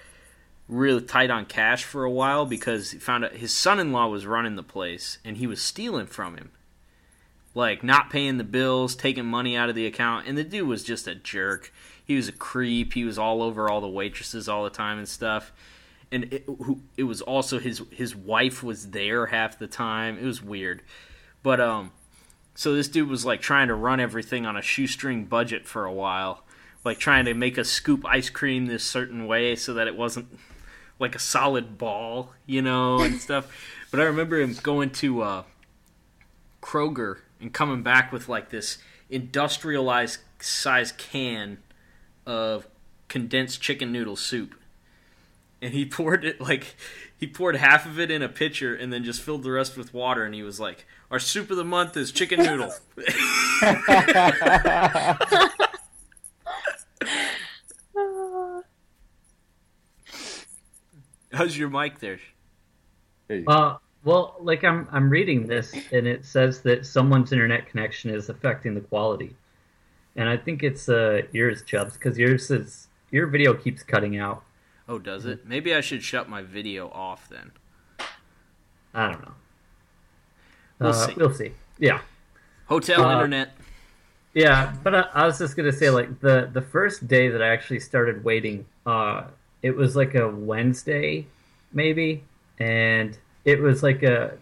really 0.69 1.01
tight 1.01 1.31
on 1.31 1.47
cash 1.47 1.85
for 1.85 2.05
a 2.05 2.11
while 2.11 2.45
because 2.45 2.91
he 2.91 2.99
found 2.99 3.25
out 3.25 3.33
his 3.33 3.57
son-in-law 3.57 4.09
was 4.09 4.27
running 4.27 4.57
the 4.57 4.63
place 4.63 5.19
and 5.25 5.39
he 5.39 5.47
was 5.47 5.63
stealing 5.63 6.07
from 6.07 6.37
him, 6.37 6.51
like 7.55 7.83
not 7.83 8.11
paying 8.11 8.37
the 8.37 8.45
bills, 8.45 8.95
taking 8.95 9.25
money 9.25 9.57
out 9.57 9.69
of 9.69 9.75
the 9.75 9.87
account, 9.87 10.27
and 10.27 10.37
the 10.37 10.45
dude 10.45 10.69
was 10.69 10.85
just 10.85 11.09
a 11.09 11.15
jerk. 11.15 11.73
He 12.05 12.17
was 12.17 12.29
a 12.29 12.33
creep. 12.33 12.93
He 12.93 13.05
was 13.05 13.19
all 13.19 13.43
over 13.43 13.71
all 13.71 13.81
the 13.81 13.89
waitresses 13.89 14.49
all 14.49 14.65
the 14.65 14.71
time 14.71 14.99
and 14.99 15.09
stuff. 15.09 15.53
And 16.13 16.25
it, 16.33 16.49
it 16.97 17.05
was 17.05 17.23
also 17.23 17.61
his 17.61 17.83
his 17.93 18.17
wife 18.17 18.65
was 18.65 18.91
there 18.91 19.27
half 19.27 19.59
the 19.59 19.69
time. 19.69 20.19
It 20.19 20.25
was 20.25 20.43
weird, 20.43 20.83
but 21.45 21.61
um, 21.61 21.93
so 22.57 22.75
this 22.75 22.89
dude 22.89 23.09
was 23.09 23.25
like 23.25 23.41
trying 23.41 23.69
to 23.69 23.75
run 23.75 24.01
everything 24.01 24.45
on 24.45 24.57
a 24.57 24.63
shoestring 24.63 25.25
budget 25.27 25.67
for 25.67 25.85
a 25.85 25.93
while, 25.93 26.43
like 26.85 26.99
trying 26.99 27.27
to 27.27 27.35
make 27.35 27.59
a 27.59 27.65
scoop 27.65 28.05
ice 28.07 28.31
cream 28.31 28.67
this 28.67 28.85
certain 28.85 29.27
way 29.27 29.57
so 29.57 29.75
that 29.75 29.87
it 29.87 29.97
wasn't 29.97 30.27
like 30.99 31.15
a 31.15 31.19
solid 31.19 31.79
ball, 31.79 32.33
you 32.47 32.63
know, 32.63 33.01
and 33.01 33.21
stuff. 33.21 33.51
But 33.91 34.01
I 34.01 34.05
remember 34.05 34.41
him 34.41 34.57
going 34.63 34.91
to 34.91 35.23
uh, 35.23 35.43
Kroger 36.63 37.19
and 37.41 37.53
coming 37.53 37.83
back 37.83 38.13
with 38.13 38.29
like 38.29 38.51
this 38.51 38.79
industrialized 39.09 40.21
size 40.39 40.93
can 40.93 41.59
of 42.27 42.67
condensed 43.09 43.61
chicken 43.61 43.93
noodle 43.93 44.17
soup. 44.17 44.55
And 45.61 45.75
he 45.75 45.85
poured 45.87 46.25
it 46.25 46.41
like 46.41 46.77
he 47.17 47.27
poured 47.27 47.57
half 47.57 47.87
of 47.87 47.99
it 47.99 48.11
in 48.11 48.23
a 48.23 48.29
pitcher 48.29 48.75
and 48.75 48.93
then 48.93 49.05
just 49.05 49.21
filled 49.21 49.43
the 49.43 49.51
rest 49.51 49.77
with 49.77 49.93
water 49.93 50.25
and 50.25 50.35
he 50.35 50.43
was 50.43 50.61
like, 50.61 50.87
Our 51.11 51.19
soup 51.19 51.51
of 51.51 51.57
the 51.57 51.65
month 51.65 51.97
is 51.97 52.13
chicken 52.13 52.43
noodle. 52.43 52.73
How's 61.33 61.57
your 61.57 61.69
mic 61.71 61.99
there? 62.01 62.19
Hey, 63.29 63.45
Uh, 63.47 63.77
well, 64.03 64.37
like 64.41 64.65
I'm 64.65 64.89
I'm 64.91 65.09
reading 65.11 65.47
this 65.47 65.73
and 65.93 66.07
it 66.07 66.25
says 66.25 66.63
that 66.63 66.87
someone's 66.87 67.33
internet 67.33 67.69
connection 67.69 68.11
is 68.11 68.29
affecting 68.29 68.75
the 68.75 68.81
quality, 68.81 69.37
and 70.17 70.29
I 70.29 70.37
think 70.37 70.63
it's 70.63 70.89
uh 70.89 71.23
yours, 71.33 71.63
Chubbs, 71.63 71.95
because 71.95 72.19
yours 72.19 72.51
is 72.51 72.89
your 73.11 73.27
video 73.27 73.55
keeps 73.55 73.83
cutting 73.83 74.19
out. 74.19 74.43
Oh, 74.89 74.99
does 74.99 75.25
it? 75.27 75.47
Maybe 75.47 75.75
I 75.75 75.81
should 75.81 76.03
shut 76.03 76.29
my 76.29 76.43
video 76.43 76.89
off 76.91 77.29
then. 77.29 77.53
I 78.93 79.11
don't 79.13 79.23
know. 79.23 79.35
We'll 80.81 80.91
uh, 80.91 81.07
see. 81.07 81.15
We'll 81.17 81.35
see. 81.35 81.53
Yeah, 81.79 82.01
Hotel 82.67 83.05
Uh, 83.05 83.13
internet. 83.13 83.55
Yeah. 84.35 84.75
But 84.83 84.95
I, 84.95 85.01
I 85.15 85.27
was 85.27 85.39
just 85.39 85.57
gonna 85.57 85.73
say, 85.73 85.91
like 85.91 86.21
the 86.21 86.51
the 86.53 86.63
first 86.63 87.09
day 87.09 87.29
that 87.29 87.43
I 87.43 87.49
actually 87.49 87.81
started 87.81 88.25
waiting, 88.25 88.67
uh, 88.87 89.25
it 89.63 89.77
was 89.77 89.97
like 89.97 90.15
a 90.15 90.29
Wednesday, 90.29 91.27
maybe, 91.73 92.25
and 92.59 93.17
it 93.45 93.61
was 93.61 93.83
like 93.83 94.03
a 94.03 94.37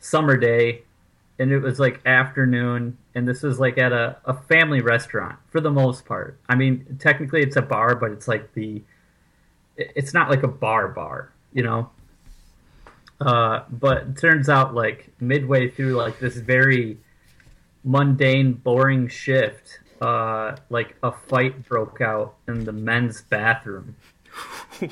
summer 0.00 0.36
day, 0.36 0.82
and 1.38 1.50
it 1.50 1.60
was 1.60 1.80
like 1.80 2.00
afternoon, 2.06 2.96
and 3.14 3.26
this 3.26 3.42
was 3.42 3.58
like 3.58 3.78
at 3.78 3.92
a, 3.92 4.16
a 4.24 4.34
family 4.34 4.80
restaurant 4.80 5.38
for 5.50 5.60
the 5.60 5.70
most 5.70 6.04
part. 6.04 6.38
I 6.48 6.54
mean, 6.54 6.98
technically 7.00 7.42
it's 7.42 7.56
a 7.56 7.62
bar, 7.62 7.94
but 7.96 8.12
it's 8.12 8.28
like 8.28 8.52
the 8.54 8.82
it's 9.76 10.14
not 10.14 10.30
like 10.30 10.42
a 10.42 10.48
bar 10.48 10.88
bar, 10.88 11.32
you 11.52 11.62
know. 11.62 11.90
Uh, 13.20 13.64
but 13.70 13.98
it 14.02 14.18
turns 14.18 14.48
out 14.48 14.74
like 14.74 15.10
midway 15.20 15.68
through 15.68 15.94
like 15.94 16.18
this 16.18 16.36
very 16.36 16.98
mundane, 17.84 18.54
boring 18.54 19.08
shift, 19.08 19.80
uh, 20.00 20.56
like 20.70 20.96
a 21.02 21.12
fight 21.12 21.66
broke 21.68 22.00
out 22.00 22.34
in 22.48 22.64
the 22.64 22.72
men's 22.72 23.22
bathroom. 23.22 23.96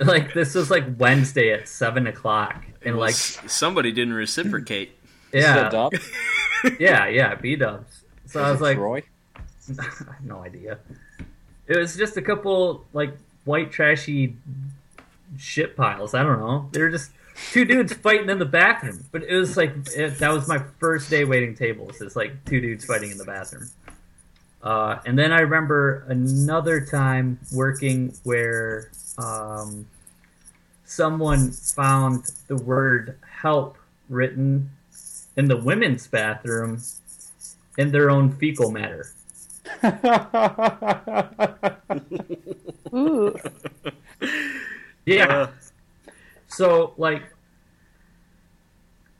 Like 0.00 0.32
this 0.32 0.54
was 0.54 0.70
like 0.70 0.84
Wednesday 0.98 1.52
at 1.52 1.68
seven 1.68 2.06
o'clock, 2.06 2.64
and 2.84 2.98
like 2.98 3.14
somebody 3.14 3.90
didn't 3.90 4.14
reciprocate. 4.14 4.92
is 5.32 5.44
yeah, 5.44 5.68
Dub? 5.68 5.92
yeah, 6.78 7.08
yeah, 7.08 7.34
B 7.34 7.56
dubs. 7.56 8.04
So 8.26 8.42
I 8.42 8.50
was 8.50 8.60
like, 8.60 8.76
Troy? 8.76 9.02
I 9.78 9.82
have 9.82 10.24
no 10.24 10.38
idea. 10.44 10.78
It 11.66 11.76
was 11.76 11.96
just 11.96 12.16
a 12.16 12.22
couple 12.22 12.86
like 12.92 13.14
white 13.44 13.72
trashy 13.72 14.36
shit 15.36 15.76
piles. 15.76 16.14
I 16.14 16.22
don't 16.22 16.40
know. 16.40 16.68
They 16.72 16.80
were 16.80 16.90
just 16.90 17.10
two 17.52 17.64
dudes 17.64 17.92
fighting 17.92 18.28
in 18.28 18.38
the 18.38 18.44
bathroom. 18.44 19.04
But 19.12 19.24
it 19.24 19.34
was 19.34 19.56
like 19.56 19.72
it, 19.96 20.18
that 20.18 20.32
was 20.32 20.48
my 20.48 20.62
first 20.78 21.10
day 21.10 21.24
waiting 21.24 21.54
tables. 21.54 22.00
It's 22.00 22.16
like 22.16 22.44
two 22.44 22.60
dudes 22.60 22.84
fighting 22.84 23.10
in 23.10 23.18
the 23.18 23.24
bathroom. 23.24 23.68
Uh, 24.62 24.98
and 25.06 25.18
then 25.18 25.32
I 25.32 25.40
remember 25.40 26.04
another 26.08 26.84
time 26.84 27.38
working 27.52 28.14
where 28.24 28.90
um, 29.16 29.86
someone 30.84 31.52
found 31.52 32.24
the 32.48 32.56
word 32.56 33.18
"help" 33.40 33.78
written 34.08 34.70
in 35.36 35.46
the 35.46 35.56
women's 35.56 36.06
bathroom 36.08 36.82
in 37.76 37.92
their 37.92 38.10
own 38.10 38.32
fecal 38.32 38.72
matter. 38.72 39.06
Ooh. 42.92 43.36
Yeah. 45.08 45.26
Uh, 45.26 45.50
so 46.48 46.94
like 46.96 47.22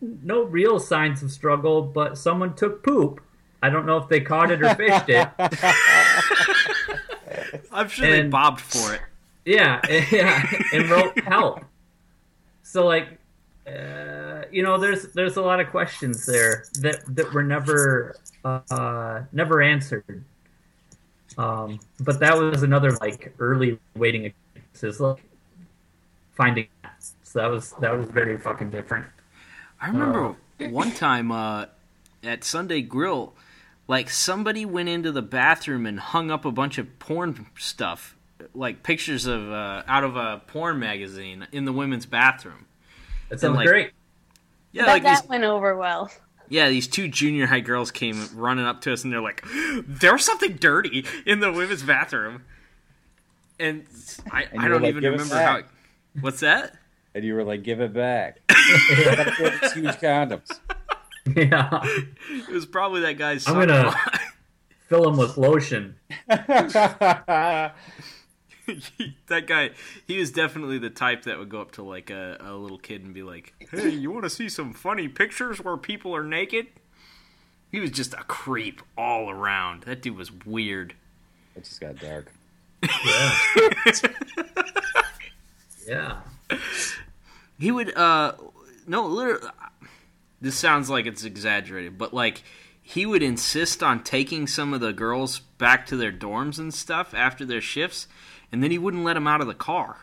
no 0.01 0.43
real 0.43 0.79
signs 0.79 1.23
of 1.23 1.31
struggle, 1.31 1.83
but 1.83 2.19
someone 2.19 2.55
took 2.55 2.83
poop. 2.83 3.21
I 3.63 3.71
don't 3.71 3.87
know 3.87 3.97
if 3.97 4.09
they 4.09 4.21
caught 4.21 4.51
it 4.51 4.63
or 4.63 4.75
fished 4.75 5.09
it. 5.09 5.29
I'm 7.73 7.89
sure 7.89 8.11
they 8.11 8.29
bobbed 8.29 8.61
for 8.61 8.95
it. 8.95 9.01
Yeah, 9.45 9.81
yeah, 10.13 10.49
and 10.73 10.89
wrote 10.89 11.19
help. 11.25 11.65
So 12.63 12.87
like, 12.87 13.19
uh, 13.67 14.43
you 14.53 14.63
know, 14.63 14.79
there's 14.79 15.09
there's 15.15 15.37
a 15.37 15.43
lot 15.43 15.59
of 15.59 15.69
questions 15.71 16.27
there 16.27 16.65
that 16.81 17.03
that 17.17 17.33
were 17.33 17.43
never 17.43 18.15
uh, 18.45 19.23
never 19.33 19.63
answered. 19.63 20.25
Um, 21.37 21.81
but 22.01 22.21
that 22.21 22.37
was 22.37 22.63
another 22.63 22.93
like 23.01 23.35
early 23.39 23.79
waiting 23.97 24.27
experience, 24.27 24.85
is 24.85 25.01
like 25.01 25.23
finding. 26.39 26.69
So 27.23 27.41
that 27.41 27.51
was 27.51 27.73
that 27.81 27.95
was 27.95 28.09
very 28.09 28.39
fucking 28.39 28.71
different. 28.71 29.05
I 29.81 29.89
remember 29.89 30.35
one 30.71 30.93
time 30.93 31.31
uh, 31.31 31.67
at 32.25 32.43
Sunday 32.45 32.81
Grill, 32.81 33.35
like 33.87 34.09
somebody 34.09 34.65
went 34.65 34.89
into 34.89 35.13
the 35.13 35.21
bathroom 35.23 35.85
and 35.85 36.01
hung 36.01 36.31
up 36.31 36.47
a 36.47 36.51
bunch 36.51 36.79
of 36.79 36.99
porn 36.99 37.47
stuff, 37.59 38.17
like 38.55 38.83
pictures 38.83 39.27
of 39.27 39.51
uh, 39.53 39.83
out 39.87 40.05
of 40.05 40.17
a 40.17 40.41
porn 40.47 40.79
magazine 40.79 41.47
in 41.53 41.67
the 41.67 41.73
women's 41.73 42.07
bathroom. 42.07 42.65
That 43.29 43.41
sounds 43.41 43.57
like- 43.57 43.67
great. 43.69 43.91
Yeah, 44.73 44.83
but 44.85 44.89
like 44.89 45.03
these, 45.03 45.21
that 45.23 45.29
went 45.29 45.45
over 45.45 45.77
well. 45.77 46.11
yeah, 46.49 46.69
these 46.69 46.87
two 46.87 47.09
junior 47.09 47.47
high 47.47 47.61
girls 47.61 47.91
came 47.91 48.29
running 48.35 48.65
up 48.67 48.83
to 48.83 48.93
us 48.93 49.03
and 49.05 49.13
they're 49.13 49.21
like, 49.21 49.43
"There's 49.87 50.25
something 50.25 50.57
dirty 50.57 51.05
in 51.25 51.41
the 51.41 51.51
women's 51.51 51.83
bathroom," 51.83 52.43
and 53.59 53.85
I, 54.31 54.43
And 54.53 54.61
I 54.61 54.69
don't 54.69 54.83
like, 54.83 54.91
even 54.91 55.05
remember 55.05 55.35
how. 55.37 55.57
back." 55.61 55.69
What's 56.21 56.41
that? 56.41 56.75
And 57.15 57.25
you 57.25 57.35
were 57.35 57.45
like, 57.45 57.63
give 57.63 57.81
it 57.81 57.93
back. 57.93 58.41
Gotta 58.49 59.33
throw 59.33 59.51
these 59.51 59.73
huge 59.73 59.95
condoms. 59.97 60.59
Yeah. 61.37 61.81
It 62.31 62.49
was 62.49 62.65
probably 62.65 63.03
that 63.03 63.19
guy's. 63.19 63.47
I'm 63.47 63.55
gonna- 63.67 63.95
Fill 64.89 65.07
him 65.11 65.19
with 65.19 65.37
lotion. 65.37 65.97
that 66.29 67.75
guy, 69.47 69.71
he 70.07 70.19
was 70.19 70.31
definitely 70.31 70.79
the 70.79 70.89
type 70.89 71.25
that 71.25 71.39
would 71.39 71.51
go 71.51 71.61
up 71.61 71.73
to 71.73 71.83
like 71.83 72.09
a, 72.09 72.39
a 72.41 72.53
little 72.55 72.79
kid 72.79 73.05
and 73.05 73.13
be 73.13 73.23
like, 73.23 73.53
"Hey, 73.71 73.91
you 73.91 74.11
want 74.11 74.25
to 74.25 74.31
see 74.31 74.49
some 74.49 74.73
funny 74.73 75.07
pictures 75.09 75.63
where 75.63 75.77
people 75.77 76.17
are 76.17 76.25
naked?" 76.25 76.69
He 77.71 77.79
was 77.81 77.91
just 77.91 78.15
a 78.15 78.23
creep 78.25 78.81
all 78.97 79.29
around. 79.29 79.83
That 79.83 80.01
dude 80.01 80.17
was 80.17 80.33
weird. 80.33 80.95
it 81.57 81.65
just 81.65 81.81
got 81.81 81.97
dark. 81.99 82.33
Yeah. 82.83 83.39
Yeah. 85.89 86.21
He 87.59 87.73
would, 87.73 87.97
uh, 87.97 88.35
no, 88.87 89.07
literally. 89.07 89.49
This 90.41 90.57
sounds 90.57 90.89
like 90.89 91.07
it's 91.07 91.25
exaggerated, 91.25 91.99
but 91.99 92.15
like 92.15 92.43
he 92.81 93.05
would 93.05 93.23
insist 93.23 93.83
on 93.83 94.05
taking 94.05 94.47
some 94.47 94.73
of 94.73 94.81
the 94.81 94.93
girls 94.93 95.41
back 95.41 95.85
to 95.87 95.97
their 95.97 96.13
dorms 96.13 96.59
and 96.59 96.73
stuff 96.73 97.13
after 97.13 97.45
their 97.45 97.61
shifts, 97.61 98.07
and 98.53 98.63
then 98.63 98.71
he 98.71 98.79
wouldn't 98.79 99.03
let 99.03 99.15
them 99.15 99.27
out 99.27 99.41
of 99.41 99.49
the 99.49 99.55
car. 99.55 99.99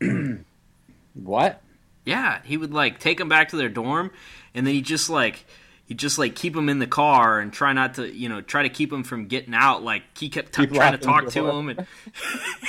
What? 1.14 1.62
Yeah, 2.04 2.40
he 2.44 2.56
would 2.56 2.72
like 2.72 2.98
take 2.98 3.18
them 3.18 3.28
back 3.28 3.50
to 3.50 3.56
their 3.56 3.68
dorm, 3.68 4.10
and 4.54 4.66
then 4.66 4.74
he 4.74 4.80
just 4.80 5.10
like 5.10 5.44
he 5.90 5.96
just 5.96 6.18
like 6.20 6.36
keep 6.36 6.54
him 6.54 6.68
in 6.68 6.78
the 6.78 6.86
car 6.86 7.40
and 7.40 7.52
try 7.52 7.72
not 7.72 7.94
to 7.94 8.08
you 8.08 8.28
know 8.28 8.40
try 8.40 8.62
to 8.62 8.68
keep 8.68 8.92
him 8.92 9.02
from 9.02 9.26
getting 9.26 9.54
out. 9.54 9.82
Like 9.82 10.04
he 10.16 10.28
kept 10.28 10.52
t- 10.52 10.66
trying 10.66 10.92
to 10.92 10.98
talk 10.98 11.26
to 11.30 11.48
him, 11.50 11.68
and 11.68 11.84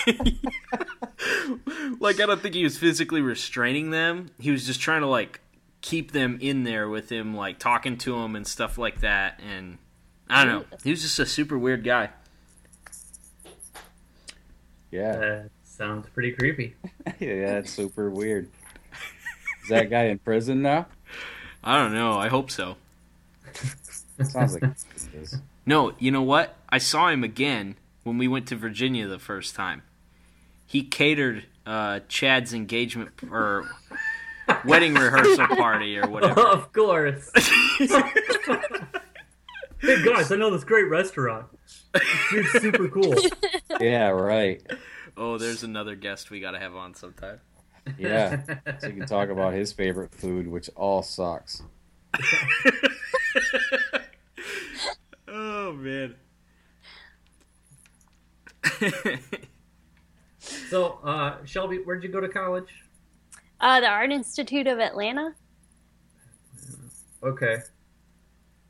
like 2.01 2.19
I 2.19 2.25
don't 2.25 2.41
think 2.41 2.55
he 2.55 2.63
was 2.63 2.79
physically 2.79 3.21
restraining 3.21 3.91
them. 3.91 4.31
He 4.39 4.49
was 4.49 4.65
just 4.65 4.81
trying 4.81 5.01
to 5.01 5.07
like 5.07 5.39
keep 5.81 6.13
them 6.13 6.39
in 6.41 6.63
there 6.63 6.89
with 6.89 7.11
him, 7.11 7.35
like 7.35 7.59
talking 7.59 7.95
to 7.99 8.17
him 8.17 8.35
and 8.35 8.47
stuff 8.47 8.79
like 8.79 9.01
that. 9.01 9.39
And 9.47 9.77
I 10.27 10.43
don't 10.43 10.67
know, 10.71 10.77
he 10.83 10.89
was 10.89 11.03
just 11.03 11.19
a 11.19 11.27
super 11.27 11.59
weird 11.59 11.83
guy. 11.83 12.09
Yeah. 14.89 15.15
That 15.15 15.49
sounds 15.63 16.07
pretty 16.09 16.31
creepy. 16.31 16.73
yeah, 17.19 17.53
that's 17.53 17.69
super 17.69 18.09
weird. 18.09 18.49
Is 19.61 19.69
that 19.69 19.91
guy 19.91 20.05
in 20.05 20.17
prison 20.17 20.63
now? 20.63 20.87
I 21.63 21.77
don't 21.77 21.93
know. 21.93 22.17
I 22.17 22.27
hope 22.27 22.49
so. 22.49 22.77
Sounds 24.23 24.53
like. 24.53 24.63
No, 25.63 25.93
you 25.99 26.09
know 26.09 26.23
what? 26.23 26.55
I 26.69 26.79
saw 26.79 27.09
him 27.09 27.23
again 27.23 27.75
when 28.03 28.17
we 28.17 28.27
went 28.27 28.47
to 28.47 28.55
Virginia 28.55 29.07
the 29.07 29.19
first 29.19 29.55
time. 29.55 29.83
He 30.65 30.81
catered 30.83 31.45
uh, 31.67 31.99
Chad's 32.07 32.51
engagement 32.51 33.11
or 33.29 33.69
wedding 34.65 34.95
rehearsal 34.95 35.47
party 35.47 35.99
or 35.99 36.07
whatever. 36.09 36.41
of 36.41 36.73
course. 36.73 37.29
hey 39.79 40.03
guys, 40.03 40.31
I 40.31 40.35
know 40.35 40.49
this 40.49 40.63
great 40.63 40.89
restaurant. 40.89 41.45
It's 41.93 42.61
super 42.61 42.87
cool. 42.89 43.15
Yeah, 43.79 44.07
right. 44.09 44.65
Oh, 45.15 45.37
there's 45.37 45.61
another 45.63 45.95
guest 45.95 46.31
we 46.31 46.39
got 46.39 46.51
to 46.51 46.59
have 46.59 46.75
on 46.75 46.95
sometime. 46.95 47.39
Yeah. 47.97 48.41
So 48.79 48.87
you 48.87 48.93
can 48.93 49.05
talk 49.07 49.29
about 49.29 49.53
his 49.53 49.73
favorite 49.73 50.13
food, 50.13 50.47
which 50.47 50.69
all 50.75 51.03
sucks. 51.03 51.61
Oh 55.33 55.71
man. 55.73 56.15
So, 60.69 60.99
uh, 61.03 61.37
Shelby, 61.45 61.77
where'd 61.77 62.01
you 62.03 62.09
go 62.09 62.19
to 62.19 62.27
college? 62.27 62.69
Uh, 63.59 63.79
the 63.79 63.87
Art 63.87 64.11
Institute 64.11 64.65
of 64.67 64.79
Atlanta. 64.79 65.35
Okay. 67.21 67.57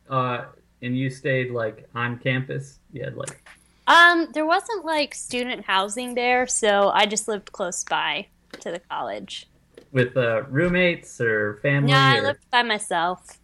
Uh, 0.09 0.45
and 0.81 0.97
you 0.97 1.09
stayed 1.09 1.51
like 1.51 1.87
on 1.95 2.17
campus? 2.19 2.79
You 2.91 3.03
had 3.05 3.15
like 3.15 3.41
Um, 3.87 4.27
there 4.33 4.45
wasn't 4.45 4.83
like 4.83 5.15
student 5.15 5.63
housing 5.65 6.13
there, 6.13 6.45
so 6.45 6.89
I 6.89 7.05
just 7.05 7.27
lived 7.29 7.51
close 7.53 7.83
by 7.85 8.27
to 8.59 8.69
the 8.71 8.79
college. 8.79 9.47
with 9.93 10.17
uh, 10.17 10.43
roommates 10.49 11.21
or 11.21 11.59
family? 11.61 11.91
No, 11.93 11.97
I 11.97 12.19
lived 12.19 12.45
by 12.51 12.63
myself. 12.63 13.39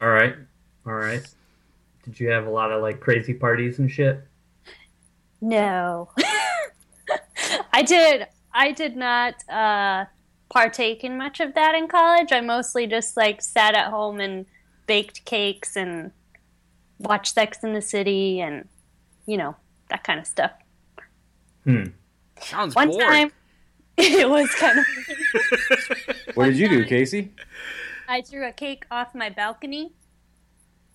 All 0.00 0.08
right, 0.08 0.34
all 0.86 0.94
right. 0.94 1.26
Did 2.04 2.20
you 2.20 2.28
have 2.28 2.46
a 2.46 2.50
lot 2.50 2.70
of 2.70 2.82
like 2.82 3.00
crazy 3.00 3.34
parties 3.34 3.78
and 3.78 3.90
shit? 3.90 4.20
No. 5.40 6.10
I 7.72 7.82
did 7.82 8.26
I 8.54 8.72
did 8.72 8.96
not 8.96 9.34
uh 9.48 10.04
partake 10.48 11.02
in 11.04 11.18
much 11.18 11.40
of 11.40 11.54
that 11.54 11.74
in 11.74 11.88
college. 11.88 12.32
I 12.32 12.40
mostly 12.40 12.86
just 12.86 13.16
like 13.16 13.42
sat 13.42 13.74
at 13.74 13.88
home 13.88 14.20
and 14.20 14.46
baked 14.86 15.24
cakes 15.24 15.76
and 15.76 16.12
watched 16.98 17.34
Sex 17.34 17.58
in 17.64 17.72
the 17.74 17.82
City 17.82 18.40
and 18.40 18.68
you 19.26 19.36
know, 19.36 19.56
that 19.90 20.04
kind 20.04 20.20
of 20.20 20.26
stuff. 20.26 20.52
Hmm. 21.64 21.86
Sounds 22.40 22.74
One 22.76 22.90
boring. 22.90 23.08
time 23.08 23.32
it 23.96 24.28
was 24.28 24.48
kind 24.54 24.78
of 24.78 24.86
What 26.34 26.46
did 26.46 26.58
you 26.58 26.68
do, 26.68 26.84
Casey? 26.84 27.32
I 28.08 28.20
threw 28.22 28.46
a 28.46 28.52
cake 28.52 28.84
off 28.90 29.14
my 29.14 29.30
balcony, 29.30 29.92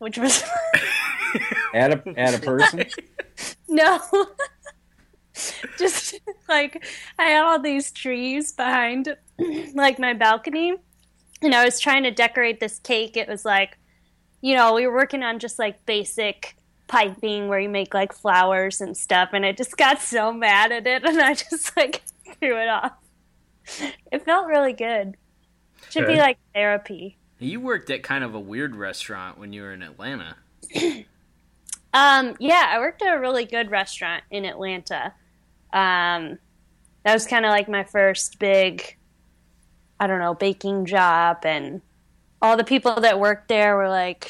which 0.02 0.18
was 0.18 0.44
At 1.74 1.94
a 1.94 2.20
at 2.20 2.34
a 2.34 2.40
person? 2.40 2.84
no. 3.70 4.00
Just 5.78 6.20
like 6.50 6.84
I 7.18 7.26
had 7.26 7.44
all 7.44 7.62
these 7.62 7.92
trees 7.92 8.52
behind 8.52 9.16
like 9.74 9.98
my 9.98 10.14
balcony 10.14 10.74
and 11.42 11.56
I 11.56 11.64
was 11.64 11.80
trying 11.80 12.04
to 12.04 12.12
decorate 12.12 12.60
this 12.60 12.80
cake. 12.80 13.16
It 13.16 13.30
was 13.30 13.46
like 13.46 13.78
you 14.42 14.56
know, 14.56 14.74
we 14.74 14.88
were 14.88 14.94
working 14.94 15.24
on 15.24 15.38
just 15.38 15.60
like 15.60 15.86
basic 15.86 16.58
piping 16.88 17.48
where 17.48 17.60
you 17.60 17.70
make 17.70 17.94
like 17.94 18.12
flowers 18.12 18.82
and 18.82 18.98
stuff 18.98 19.30
and 19.32 19.46
I 19.46 19.52
just 19.54 19.78
got 19.78 20.02
so 20.02 20.34
mad 20.34 20.72
at 20.72 20.88
it 20.88 21.06
and 21.06 21.22
I 21.22 21.36
just 21.36 21.78
like 21.78 22.02
threw 22.40 22.60
it 22.60 22.68
off. 22.68 22.94
It 24.12 24.26
felt 24.26 24.48
really 24.48 24.74
good. 24.74 25.16
Should 25.90 26.08
be 26.08 26.18
like 26.18 26.38
therapy. 26.54 27.18
You 27.42 27.60
worked 27.60 27.90
at 27.90 28.04
kind 28.04 28.24
of 28.24 28.36
a 28.36 28.40
weird 28.40 28.76
restaurant 28.76 29.38
when 29.38 29.52
you 29.52 29.64
were 29.64 29.74
in 29.74 29.82
Atlanta. 29.82 30.36
Um, 31.94 32.36
yeah, 32.40 32.68
I 32.70 32.80
worked 32.80 33.02
at 33.02 33.14
a 33.14 33.20
really 33.20 33.46
good 33.46 33.70
restaurant 33.70 34.24
in 34.32 34.46
Atlanta. 34.46 35.14
Um, 35.74 36.40
that 37.04 37.14
was 37.14 37.26
kind 37.26 37.46
of 37.46 37.52
like 37.52 37.68
my 37.68 37.84
first 37.84 38.40
big, 38.40 38.98
I 40.00 40.08
don't 40.08 40.20
know, 40.20 40.34
baking 40.34 40.86
job, 40.86 41.40
and 41.44 41.82
all 42.42 42.56
the 42.56 42.64
people 42.64 43.02
that 43.02 43.20
worked 43.20 43.50
there 43.50 43.76
were 43.76 43.90
like, 43.90 44.28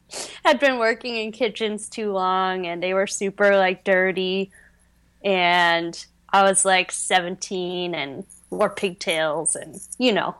had 0.44 0.60
been 0.60 0.78
working 0.78 1.16
in 1.16 1.32
kitchens 1.32 1.88
too 1.88 2.12
long, 2.12 2.66
and 2.66 2.82
they 2.82 2.94
were 2.94 3.06
super 3.06 3.56
like 3.56 3.84
dirty. 3.84 4.52
And 5.24 6.06
I 6.32 6.44
was 6.44 6.64
like 6.64 6.92
17 6.92 7.94
and 7.94 8.24
wore 8.50 8.70
pigtails, 8.70 9.56
and 9.56 9.80
you 9.98 10.12
know, 10.12 10.36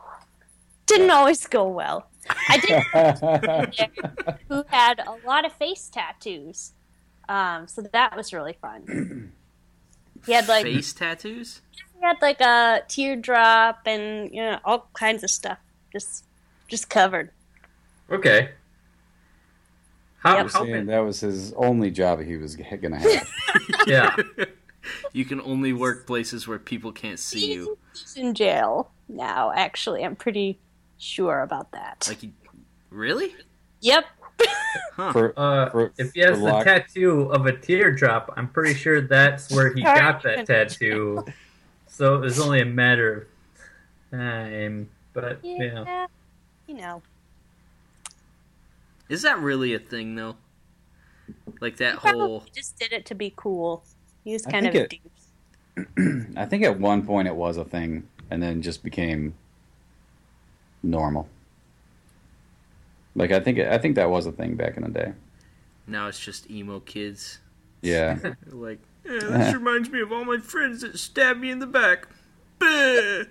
didn't 0.89 1.11
always 1.11 1.45
go 1.47 1.67
well. 1.67 2.07
I 2.47 2.57
did 2.57 4.33
who 4.49 4.63
had 4.67 4.99
a 4.99 5.15
lot 5.25 5.45
of 5.45 5.53
face 5.53 5.89
tattoos. 5.89 6.73
Um, 7.27 7.67
so 7.67 7.81
that 7.81 8.15
was 8.15 8.33
really 8.33 8.57
fun. 8.61 9.31
He 10.25 10.33
had 10.33 10.49
like 10.49 10.65
Face 10.65 10.91
tattoos? 10.91 11.61
he 11.95 12.05
had 12.05 12.17
like 12.21 12.41
a 12.41 12.81
teardrop 12.89 13.79
and 13.85 14.29
you 14.33 14.41
know 14.41 14.59
all 14.65 14.89
kinds 14.93 15.23
of 15.23 15.29
stuff 15.31 15.57
just 15.93 16.25
just 16.67 16.89
covered. 16.89 17.31
Okay. 18.11 18.49
How, 20.17 20.35
Yep. 20.35 20.41
You're 20.41 20.49
saying 20.49 20.85
that 20.87 20.99
was 20.99 21.21
his 21.21 21.53
only 21.53 21.89
job 21.89 22.19
he 22.21 22.35
was 22.35 22.57
gonna 22.57 22.97
have. 22.99 23.29
yeah. 23.87 24.15
You 25.13 25.25
can 25.25 25.41
only 25.41 25.73
work 25.73 26.07
places 26.07 26.47
where 26.47 26.57
people 26.57 26.91
can't 26.91 27.19
see 27.19 27.51
you. 27.51 27.77
He's 27.93 28.15
in 28.15 28.33
jail 28.33 28.91
now. 29.09 29.51
Actually, 29.53 30.03
I'm 30.05 30.15
pretty 30.15 30.57
sure 30.99 31.41
about 31.41 31.71
that. 31.71 32.05
Like, 32.07 32.21
you, 32.21 32.31
really? 32.91 33.33
yep. 33.81 34.05
For, 34.95 35.33
Uh, 35.37 35.69
For- 35.71 35.91
if 35.97 36.13
he 36.13 36.19
has 36.21 36.37
the 36.39 36.45
lock- 36.45 36.65
tattoo 36.65 37.23
of 37.31 37.45
a 37.47 37.51
teardrop, 37.57 38.31
I'm 38.37 38.47
pretty 38.47 38.73
sure 38.75 39.01
that's 39.01 39.51
where 39.51 39.73
he 39.73 39.81
got 39.81 40.21
that 40.23 40.45
tattoo. 40.45 41.25
So 41.87 42.15
it 42.15 42.19
was 42.19 42.39
only 42.39 42.61
a 42.61 42.65
matter 42.65 43.27
of 44.11 44.19
time. 44.19 44.89
but 45.13 45.39
Yeah, 45.43 45.83
yeah. 45.85 46.07
you 46.67 46.75
know. 46.75 47.01
Is 49.09 49.23
that 49.23 49.39
really 49.39 49.73
a 49.73 49.79
thing 49.79 50.15
though? 50.15 50.35
Like 51.61 51.77
that 51.77 51.97
Probably 51.97 52.19
whole 52.21 52.43
just 52.53 52.77
did 52.77 52.93
it 52.93 53.05
to 53.07 53.15
be 53.15 53.33
cool. 53.35 53.83
He 54.23 54.33
was 54.33 54.45
kind 54.45 54.67
of 54.67 54.73
think 54.73 54.93
it- 54.93 55.01
douche. 55.97 56.25
I 56.37 56.45
think 56.45 56.63
at 56.63 56.79
one 56.79 57.05
point 57.05 57.27
it 57.27 57.35
was 57.35 57.57
a 57.57 57.65
thing, 57.65 58.07
and 58.29 58.41
then 58.43 58.61
just 58.61 58.83
became 58.83 59.33
normal. 60.83 61.27
Like 63.15 63.31
I 63.31 63.39
think 63.39 63.59
I 63.59 63.77
think 63.77 63.95
that 63.95 64.09
was 64.09 64.25
a 64.25 64.31
thing 64.31 64.55
back 64.55 64.77
in 64.77 64.83
the 64.83 64.89
day. 64.89 65.13
now 65.87 66.07
it's 66.07 66.19
just 66.19 66.49
emo 66.49 66.79
kids. 66.79 67.39
Yeah, 67.81 68.17
like, 68.47 68.79
"Eh, 69.05 69.19
this 69.19 69.53
reminds 69.59 69.89
me 69.89 70.01
of 70.01 70.11
all 70.11 70.25
my 70.25 70.37
friends 70.37 70.81
that 70.81 70.97
stabbed 70.99 71.39
me 71.39 71.49
in 71.51 71.59
the 71.59 71.67
back. 71.67 72.07
Bah." 72.59 73.23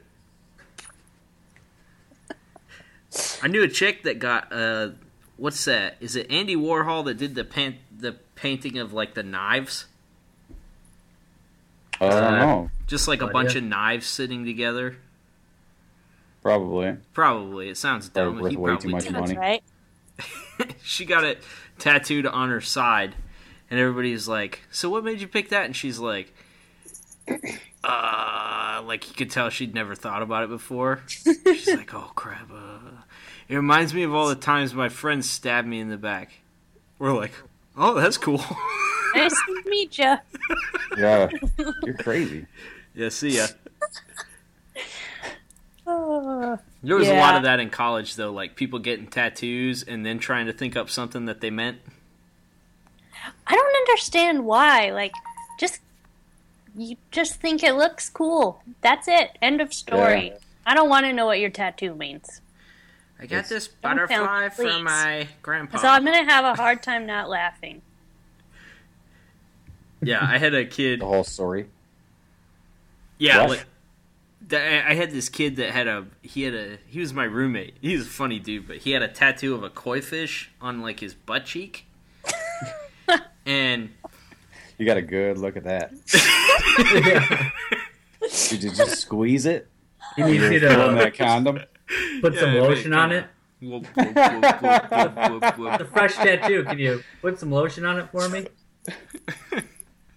I 3.43 3.49
knew 3.49 3.63
a 3.63 3.69
chick 3.69 4.03
that 4.03 4.19
got 4.19 4.53
uh, 4.53 4.91
what's 5.37 5.65
that? 5.65 5.97
Is 6.01 6.15
it 6.17 6.31
Andy 6.31 6.57
Warhol 6.57 7.05
that 7.07 7.17
did 7.17 7.35
the 7.35 7.45
pan- 7.45 7.79
the 7.97 8.17
painting 8.35 8.79
of 8.79 8.93
like 8.93 9.15
the 9.15 9.23
knives? 9.23 9.87
I 12.01 12.09
don't 12.11 12.25
Uh, 12.25 12.39
know. 12.39 12.71
Just 12.87 13.09
like 13.09 13.23
a 13.23 13.27
bunch 13.29 13.53
yeah. 13.55 13.59
of 13.59 13.65
knives 13.65 14.07
sitting 14.07 14.45
together. 14.45 14.99
Probably. 16.49 16.97
Probably. 17.13 17.69
It 17.69 17.77
sounds 17.77 18.09
Probably 18.09 18.33
dumb. 18.33 18.41
worth 18.41 18.51
He 18.53 18.57
way 18.57 18.71
too 18.77 18.89
probably 18.89 18.93
much 18.93 19.05
did. 19.05 19.15
That's 19.15 19.35
money. 19.35 19.37
right. 19.39 20.75
she 20.83 21.05
got 21.05 21.25
it 21.25 21.43
tattooed 21.79 22.27
on 22.27 22.49
her 22.49 22.61
side, 22.61 23.15
and 23.71 23.79
everybody's 23.79 24.27
like, 24.27 24.61
"So 24.71 24.89
what 24.91 25.05
made 25.05 25.21
you 25.21 25.29
pick 25.29 25.51
that?" 25.51 25.67
And 25.67 25.77
she's 25.77 25.99
like, 25.99 26.33
"Uh, 27.85 28.83
like 28.85 29.09
you 29.09 29.15
could 29.15 29.31
tell 29.31 29.51
she'd 29.51 29.75
never 29.75 29.95
thought 29.95 30.23
about 30.23 30.43
it 30.45 30.49
before." 30.49 31.03
She's 31.07 31.69
like, 31.77 31.93
"Oh 31.95 32.11
crap! 32.15 32.51
Uh, 32.51 33.03
it 33.49 33.57
reminds 33.57 33.95
me 33.95 34.03
of 34.03 34.15
all 34.15 34.29
the 34.29 34.35
times 34.35 34.75
my 34.75 34.89
friends 34.89 35.29
stabbed 35.29 35.69
me 35.69 35.81
in 35.81 35.89
the 35.89 35.97
back." 35.99 36.33
We're 36.99 37.13
like, 37.15 37.33
"Oh, 37.77 37.95
that's 37.95 38.17
cool." 38.17 38.43
Nice 39.15 39.31
to 39.47 39.63
meet 39.67 39.99
you. 39.99 40.17
Yeah, 40.99 41.29
you're 41.85 41.95
crazy. 41.99 42.47
yeah, 42.95 43.09
see 43.11 43.37
ya. 43.37 43.47
There 46.83 46.97
was 46.97 47.09
a 47.09 47.15
lot 47.19 47.35
of 47.37 47.43
that 47.45 47.61
in 47.61 47.71
college, 47.71 48.15
though, 48.17 48.33
like 48.33 48.55
people 48.57 48.79
getting 48.79 49.07
tattoos 49.07 49.83
and 49.83 50.05
then 50.07 50.19
trying 50.19 50.47
to 50.47 50.53
think 50.53 50.77
up 50.77 50.91
something 50.91 51.25
that 51.27 51.41
they 51.41 51.51
meant. 51.51 51.79
I 53.47 53.55
don't 53.55 53.77
understand 53.77 54.45
why. 54.45 54.91
Like, 54.93 55.13
just 55.59 55.81
you 56.77 56.97
just 57.11 57.35
think 57.41 57.63
it 57.63 57.75
looks 57.75 58.09
cool. 58.09 58.63
That's 58.81 59.09
it. 59.09 59.37
End 59.43 59.61
of 59.61 59.75
story. 59.75 60.29
Yeah. 60.29 60.39
I 60.67 60.75
don't 60.75 60.89
want 60.89 61.07
to 61.07 61.13
know 61.13 61.27
what 61.27 61.41
your 61.41 61.51
tattoo 61.51 61.95
means. 61.95 62.41
I 63.21 63.23
got 63.27 63.37
Yes. 63.37 63.49
this 63.49 63.69
butterfly 63.69 64.45
me, 64.45 64.51
for 64.51 64.79
my 64.79 65.27
grandpa. 65.43 65.79
So 65.79 65.89
I'm 65.89 66.05
gonna 66.05 66.25
have 66.31 66.45
a 66.45 66.55
hard 66.55 66.83
time 66.83 67.05
not 67.07 67.29
laughing. 67.29 67.83
yeah, 70.01 70.21
I 70.23 70.39
had 70.39 70.55
a 70.55 70.65
kid. 70.65 71.01
The 71.01 71.07
whole 71.07 71.25
story. 71.25 71.67
Yeah, 73.19 73.41
What? 73.41 73.49
like 73.49 73.59
th- 73.59 73.69
I 74.53 74.85
I 74.91 74.95
had 74.95 75.11
this 75.11 75.29
kid 75.29 75.57
that 75.57 75.71
had 75.71 75.87
a 75.89 76.07
he 76.23 76.43
had 76.43 76.55
a 76.55 76.79
he 76.87 77.01
was 77.01 77.13
my 77.13 77.25
roommate. 77.25 77.77
He 77.81 77.97
was 77.97 78.07
a 78.07 78.11
funny 78.11 78.39
dude, 78.39 78.67
but 78.69 78.79
he 78.79 78.93
had 78.93 79.03
a 79.03 79.09
tattoo 79.09 79.55
of 79.55 79.63
a 79.63 79.71
koi 79.71 80.01
fish 80.01 80.51
on 80.61 80.81
like 80.81 81.01
his 81.01 81.15
butt 81.15 81.45
cheek. 81.45 81.87
and 83.47 83.91
You 84.79 84.87
got 84.87 84.97
a 84.97 85.03
good 85.03 85.39
look 85.39 85.57
at 85.57 85.65
that. 85.65 85.93
Did 88.51 88.63
you 88.63 88.71
just 88.71 89.01
squeeze 89.01 89.47
it? 89.47 89.69
He 90.17 90.23
needs 90.23 90.43
you 90.51 90.61
Fill 90.61 90.71
in 90.71 90.77
to 90.95 91.01
uh, 91.01 91.05
that 91.05 91.15
condom. 91.17 91.61
put 92.21 92.37
some 92.39 92.55
Yeah, 92.55 92.63
lotion 92.63 92.93
on 92.93 93.13
it. 93.13 93.27
it. 93.61 93.67
whoop, 93.69 93.87
whoop, 93.97 94.15
whoop, 94.15 94.17
whoop, 94.17 94.91
whoop, 94.93 95.17
whoop, 95.43 95.59
whoop. 95.59 95.79
The 95.79 95.85
fresh 95.85 96.15
tattoo. 96.17 96.65
Can 96.65 96.79
you 96.79 97.03
put 97.23 97.39
some 97.39 97.51
lotion 97.51 97.85
on 97.85 97.99
it 97.99 98.09
for 98.11 98.29
me? 98.29 98.47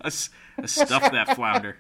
I, 0.01 0.07
s- 0.07 0.29
I 0.61 0.65
stuffed 0.65 1.11
that 1.11 1.35
flounder. 1.35 1.77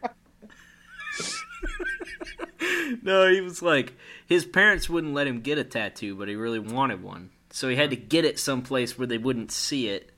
no, 3.03 3.31
he 3.31 3.41
was 3.41 3.61
like 3.61 3.93
his 4.25 4.45
parents 4.45 4.89
wouldn't 4.89 5.13
let 5.13 5.27
him 5.27 5.41
get 5.41 5.57
a 5.57 5.63
tattoo, 5.63 6.15
but 6.15 6.27
he 6.27 6.35
really 6.35 6.59
wanted 6.59 7.03
one, 7.03 7.31
so 7.49 7.69
he 7.69 7.75
had 7.75 7.89
to 7.89 7.95
get 7.95 8.25
it 8.25 8.39
someplace 8.39 8.97
where 8.97 9.07
they 9.07 9.17
wouldn't 9.17 9.51
see 9.51 9.87
it. 9.87 10.11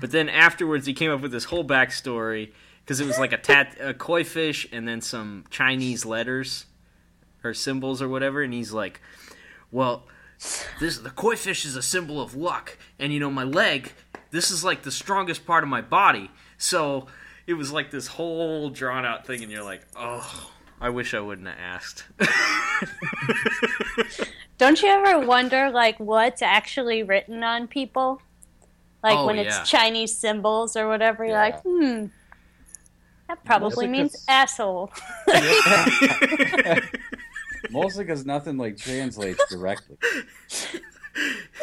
But 0.00 0.12
then 0.12 0.28
afterwards, 0.28 0.86
he 0.86 0.94
came 0.94 1.10
up 1.10 1.20
with 1.20 1.32
this 1.32 1.44
whole 1.44 1.64
backstory 1.64 2.52
because 2.84 3.00
it 3.00 3.06
was 3.06 3.18
like 3.18 3.32
a 3.32 3.38
tat, 3.38 3.76
a 3.80 3.94
koi 3.94 4.24
fish, 4.24 4.68
and 4.70 4.86
then 4.86 5.00
some 5.00 5.44
Chinese 5.50 6.04
letters 6.04 6.66
or 7.42 7.54
symbols 7.54 8.00
or 8.00 8.08
whatever, 8.08 8.42
and 8.42 8.52
he's 8.52 8.72
like, 8.72 9.00
"Well." 9.70 10.06
This 10.80 10.96
the 10.96 11.10
koi 11.10 11.36
fish 11.36 11.66
is 11.66 11.76
a 11.76 11.82
symbol 11.82 12.18
of 12.18 12.34
luck, 12.34 12.78
and 12.98 13.12
you 13.12 13.20
know 13.20 13.30
my 13.30 13.44
leg. 13.44 13.92
This 14.30 14.50
is 14.50 14.64
like 14.64 14.84
the 14.84 14.90
strongest 14.90 15.44
part 15.44 15.64
of 15.64 15.68
my 15.68 15.82
body, 15.82 16.30
so 16.56 17.08
it 17.46 17.54
was 17.54 17.72
like 17.72 17.90
this 17.90 18.06
whole 18.06 18.70
drawn 18.70 19.04
out 19.04 19.26
thing, 19.26 19.42
and 19.42 19.50
you're 19.50 19.64
like, 19.64 19.82
oh, 19.96 20.50
I 20.80 20.88
wish 20.88 21.12
I 21.14 21.20
wouldn't 21.20 21.46
have 21.48 21.58
asked. 21.58 22.04
Don't 24.58 24.80
you 24.82 24.88
ever 24.88 25.20
wonder 25.26 25.70
like 25.70 25.98
what's 25.98 26.40
actually 26.42 27.02
written 27.02 27.42
on 27.44 27.66
people? 27.68 28.20
Like 29.02 29.18
Oh, 29.18 29.26
when 29.26 29.36
yeah. 29.36 29.42
it's 29.60 29.68
Chinese 29.68 30.16
symbols 30.16 30.76
or 30.76 30.88
whatever, 30.88 31.24
you're 31.24 31.34
Yeah. 31.34 31.42
like, 31.42 31.60
hmm. 31.62 32.06
That 33.28 33.44
probably 33.44 33.86
Mostly 33.86 33.88
means 33.88 34.12
'cause- 34.12 34.24
asshole. 34.28 34.90
Mostly 37.70 38.04
because 38.04 38.24
nothing 38.26 38.56
like 38.56 38.76
translates 38.78 39.42
directly. 39.50 39.96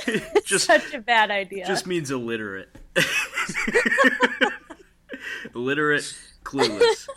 just 0.46 0.66
Such 0.68 0.94
a 0.94 1.00
bad 1.00 1.32
idea. 1.32 1.66
just 1.66 1.88
means 1.88 2.12
illiterate. 2.12 2.70
illiterate, 5.56 6.16
clueless. 6.44 7.08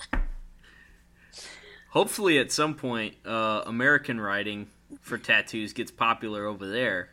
Hopefully, 1.90 2.38
at 2.38 2.52
some 2.52 2.74
point, 2.74 3.14
uh, 3.26 3.62
American 3.66 4.20
writing 4.20 4.68
for 5.00 5.18
tattoos 5.18 5.72
gets 5.72 5.90
popular 5.90 6.46
over 6.46 6.66
there. 6.66 7.10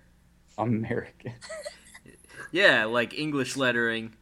American. 0.57 1.33
Yeah, 2.49 2.85
like 2.85 3.13
English 3.13 3.57
lettering, 3.57 4.13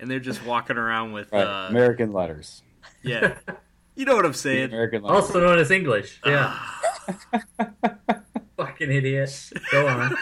and 0.00 0.10
they're 0.10 0.18
just 0.18 0.42
walking 0.42 0.78
around 0.78 1.12
with, 1.12 1.30
Right. 1.30 1.42
uh, 1.46 1.66
American 1.68 2.14
letters. 2.14 2.62
yeah, 3.02 3.36
you 3.94 4.06
know 4.06 4.16
what 4.16 4.24
I'm 4.24 4.32
The 4.32 4.38
saying. 4.38 4.64
American 4.70 5.02
letters. 5.02 5.24
Also 5.26 5.38
known 5.40 5.58
as 5.58 5.70
English. 5.70 6.18
Yeah. 6.24 6.58
Fucking 8.56 8.90
idiot. 8.90 9.50
Go 9.70 9.86
on. 9.86 10.16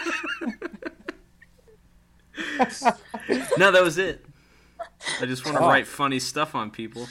No, 3.57 3.71
that 3.71 3.81
was 3.81 3.97
it. 3.97 4.25
I 5.21 5.25
just 5.25 5.45
want 5.45 5.57
to 5.57 5.63
Oh. 5.63 5.67
write 5.67 5.87
funny 5.87 6.19
stuff 6.19 6.55
on 6.55 6.69
people. 6.69 7.07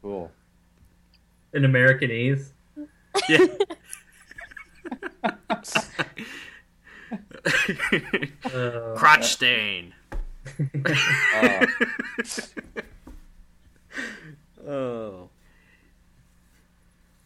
Cool. 0.00 0.30
In 1.54 1.62
Americanese. 1.64 2.50
Yeah. 3.28 3.46
Uh, 8.44 8.94
Crotch 8.96 9.24
stain. 9.32 9.92
Uh, 11.36 11.66
Oh. 14.66 15.28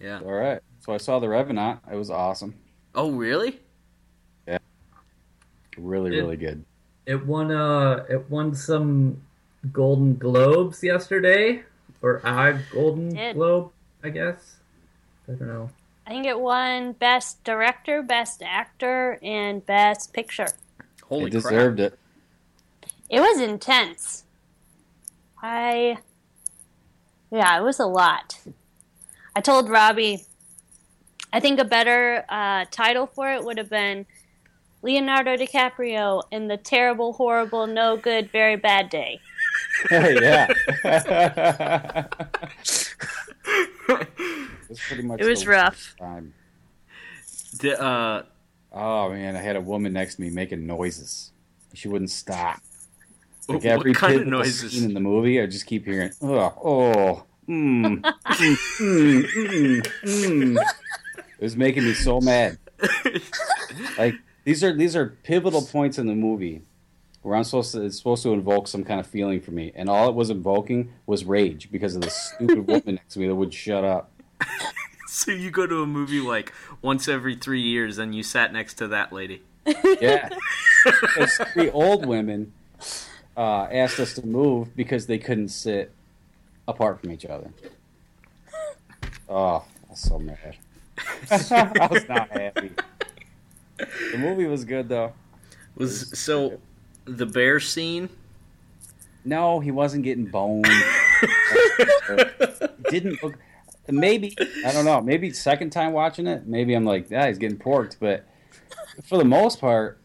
Yeah. 0.01 0.21
all 0.25 0.33
right. 0.33 0.61
So 0.81 0.93
I 0.93 0.97
saw 0.97 1.19
the 1.21 1.29
Revenant. 1.29 1.81
It 1.91 1.95
was 1.97 2.11
awesome. 2.11 2.55
Oh, 2.95 3.11
really? 3.13 3.61
Yeah. 4.49 4.59
Really, 5.77 6.17
It- 6.17 6.21
really 6.21 6.37
good. 6.37 6.65
it 7.05 7.25
won. 7.27 7.53
Uh, 7.53 8.05
it 8.09 8.29
won 8.31 8.55
some 8.55 9.21
Golden 9.73 10.17
Globes 10.17 10.83
yesterday, 10.83 11.63
or 12.03 12.17
a 12.25 12.59
Golden 12.73 13.11
Globe, 13.35 13.71
I 14.07 14.11
guess. 14.11 14.55
I 15.27 15.33
don't 15.33 15.49
know. 15.49 15.69
I 16.07 16.11
think 16.11 16.27
it 16.27 16.39
won 16.39 16.93
Best 16.93 17.43
Director, 17.43 18.03
Best 18.03 18.41
Actor, 18.41 19.19
and 19.21 19.67
Best 19.67 20.13
Picture. 20.13 20.47
Holy 21.09 21.25
it 21.25 21.33
crap. 21.33 21.43
deserved 21.43 21.81
it. 21.81 21.99
It 23.11 23.19
was 23.19 23.41
intense. 23.41 24.23
I. 25.43 25.99
Yeah, 27.33 27.59
it 27.59 27.65
was 27.65 27.81
a 27.81 27.87
lot. 27.87 28.39
I 29.35 29.41
told 29.41 29.69
Robbie, 29.69 30.23
I 31.33 31.41
think 31.41 31.59
a 31.59 31.65
better 31.65 32.25
uh, 32.29 32.67
title 32.71 33.09
for 33.09 33.33
it 33.33 33.43
would 33.43 33.59
have 33.59 33.69
been 33.69 34.07
Leonardo 34.83 35.37
DiCaprio 35.37 36.23
in 36.31 36.47
the 36.47 36.57
terrible, 36.57 37.15
horrible, 37.15 37.67
no 37.67 37.97
good, 37.97 38.31
very 38.31 38.55
bad 38.55 38.89
day. 38.89 39.21
yeah. 39.91 40.47
it 43.89 44.69
was 44.69 44.81
pretty 44.81 45.03
much. 45.03 45.21
It 45.21 45.27
was 45.27 45.47
rough. 45.47 45.95
Time. 45.99 46.35
The, 47.61 47.81
uh, 47.81 48.23
Oh 48.79 49.09
man, 49.09 49.35
I 49.35 49.41
had 49.41 49.57
a 49.57 49.61
woman 49.61 49.95
next 49.95 50.17
to 50.17 50.21
me 50.21 50.29
making 50.29 50.67
noises. 50.67 51.33
She 51.73 51.89
wouldn't 51.89 52.11
stop. 52.11 52.61
Like 53.49 53.63
what 53.63 53.65
every 53.65 53.95
kind 53.95 54.15
of 54.15 54.21
pivotal 54.21 54.39
noises? 54.39 54.73
scene 54.73 54.85
in 54.85 54.93
the 54.95 55.01
movie, 55.01 55.41
I 55.41 55.47
just 55.47 55.65
keep 55.65 55.87
hearing, 55.87 56.11
oh, 56.21 56.53
oh, 56.63 57.25
mm, 57.49 58.01
mm, 58.03 58.57
mm, 58.79 59.23
mm, 59.25 59.87
mm. 60.03 60.57
It 61.17 61.43
was 61.43 61.57
making 61.57 61.85
me 61.85 61.95
so 61.95 62.21
mad. 62.21 62.59
Like 63.99 64.15
these 64.45 64.63
are 64.63 64.75
these 64.75 64.95
are 64.95 65.17
pivotal 65.23 65.63
points 65.63 65.99
in 65.99 66.07
the 66.07 66.15
movie 66.15 66.63
where 67.27 67.35
I'm 67.35 67.43
supposed 67.43 67.73
to 67.73 67.83
it's 67.83 67.99
supposed 67.99 68.23
to 68.23 68.33
invoke 68.33 68.69
some 68.69 68.85
kind 68.85 69.01
of 69.01 69.07
feeling 69.07 69.41
for 69.41 69.51
me, 69.51 69.73
and 69.75 69.91
all 69.91 70.09
it 70.09 70.15
was 70.15 70.31
invoking 70.31 70.93
was 71.07 71.25
rage 71.25 71.73
because 71.73 71.97
of 71.97 72.03
the 72.03 72.11
stupid 72.11 72.65
woman 72.69 72.95
next 72.95 73.15
to 73.15 73.19
me 73.19 73.27
that 73.27 73.35
would 73.35 73.53
shut 73.53 73.83
up. 73.83 74.13
so 75.09 75.33
you 75.33 75.51
go 75.51 75.67
to 75.67 75.83
a 75.83 75.87
movie 75.87 76.21
like 76.21 76.53
once 76.83 77.09
every 77.09 77.35
three 77.35 77.61
years, 77.61 77.99
and 77.99 78.15
you 78.15 78.23
sat 78.23 78.53
next 78.53 78.75
to 78.75 78.87
that 78.89 79.13
lady. 79.13 79.43
Yeah, 80.01 80.29
Those 81.17 81.37
three 81.53 81.69
old 81.69 82.07
women 82.07 82.53
uh, 83.37 83.67
asked 83.73 83.99
us 83.99 84.15
to 84.15 84.25
move 84.25 84.77
because 84.77 85.07
they 85.07 85.19
couldn't 85.19 85.49
sit 85.49 85.91
apart 86.69 87.01
from 87.01 87.11
each 87.11 87.27
other. 87.27 87.51
Oh, 89.29 89.65
I 89.89 89.91
was 89.91 89.99
so 89.99 90.21
mad. 90.21 90.57
I 91.29 91.89
was 91.91 92.09
not 92.09 92.31
happy. 92.31 92.71
The 93.79 94.19
movie 94.19 94.47
was 94.47 94.65
good 94.65 94.89
though. 94.89 95.13
Was 95.77 96.17
so 96.17 96.61
the 97.07 97.27
bear 97.27 97.61
scene? 97.61 98.09
No, 99.25 99.61
he 99.61 99.71
wasn't 99.71 100.05
getting 100.05 100.27
boned. 100.27 100.67
Didn't 102.91 103.23
look. 103.23 103.39
Maybe 103.89 104.37
I 104.65 104.73
don't 104.73 104.85
know. 104.85 105.01
Maybe 105.01 105.33
second 105.33 105.71
time 105.71 105.93
watching 105.93 106.27
it, 106.27 106.47
maybe 106.47 106.75
I'm 106.75 106.85
like, 106.85 107.11
yeah, 107.11 107.29
he's 107.29 107.39
getting 107.39 107.59
porked. 107.59 107.97
But 108.01 108.25
for 109.05 109.19
the 109.19 109.25
most 109.25 109.61
part, 109.61 109.99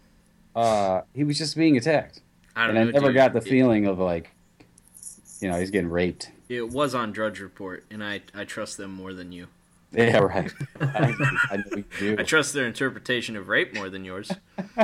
uh, 0.56 1.02
he 1.14 1.24
was 1.24 1.38
just 1.38 1.56
being 1.56 1.78
attacked, 1.78 2.22
I 2.56 2.68
don't 2.68 2.78
and 2.78 2.89
I 2.89 2.91
never 2.91 3.08
dude. 3.08 3.16
got 3.16 3.34
the 3.34 3.41
feeling 3.41 3.88
of 3.88 3.99
like, 3.99 4.32
you 5.39 5.49
know, 5.49 5.60
he's 5.60 5.72
getting 5.72 5.89
raped. 5.89 6.32
It, 6.49 6.70
was 6.70 6.93
on 6.93 7.12
Drudge 7.12 7.39
Report, 7.39 7.86
and 7.89 8.04
I 8.04 8.22
I 8.36 8.43
trust 8.43 8.78
them 8.78 8.93
more 8.93 9.14
than 9.14 9.32
you. 9.32 9.47
Yeah, 9.94 10.18
right. 10.20 10.52
I, 10.80 11.14
I 11.52 11.58
know 11.58 11.84
do. 12.00 12.16
I 12.18 12.24
trust 12.24 12.54
their 12.54 12.66
interpretation 12.66 13.36
of 13.36 13.50
rape 13.50 13.76
more 13.76 13.89
than 13.89 14.06
yours. 14.06 14.32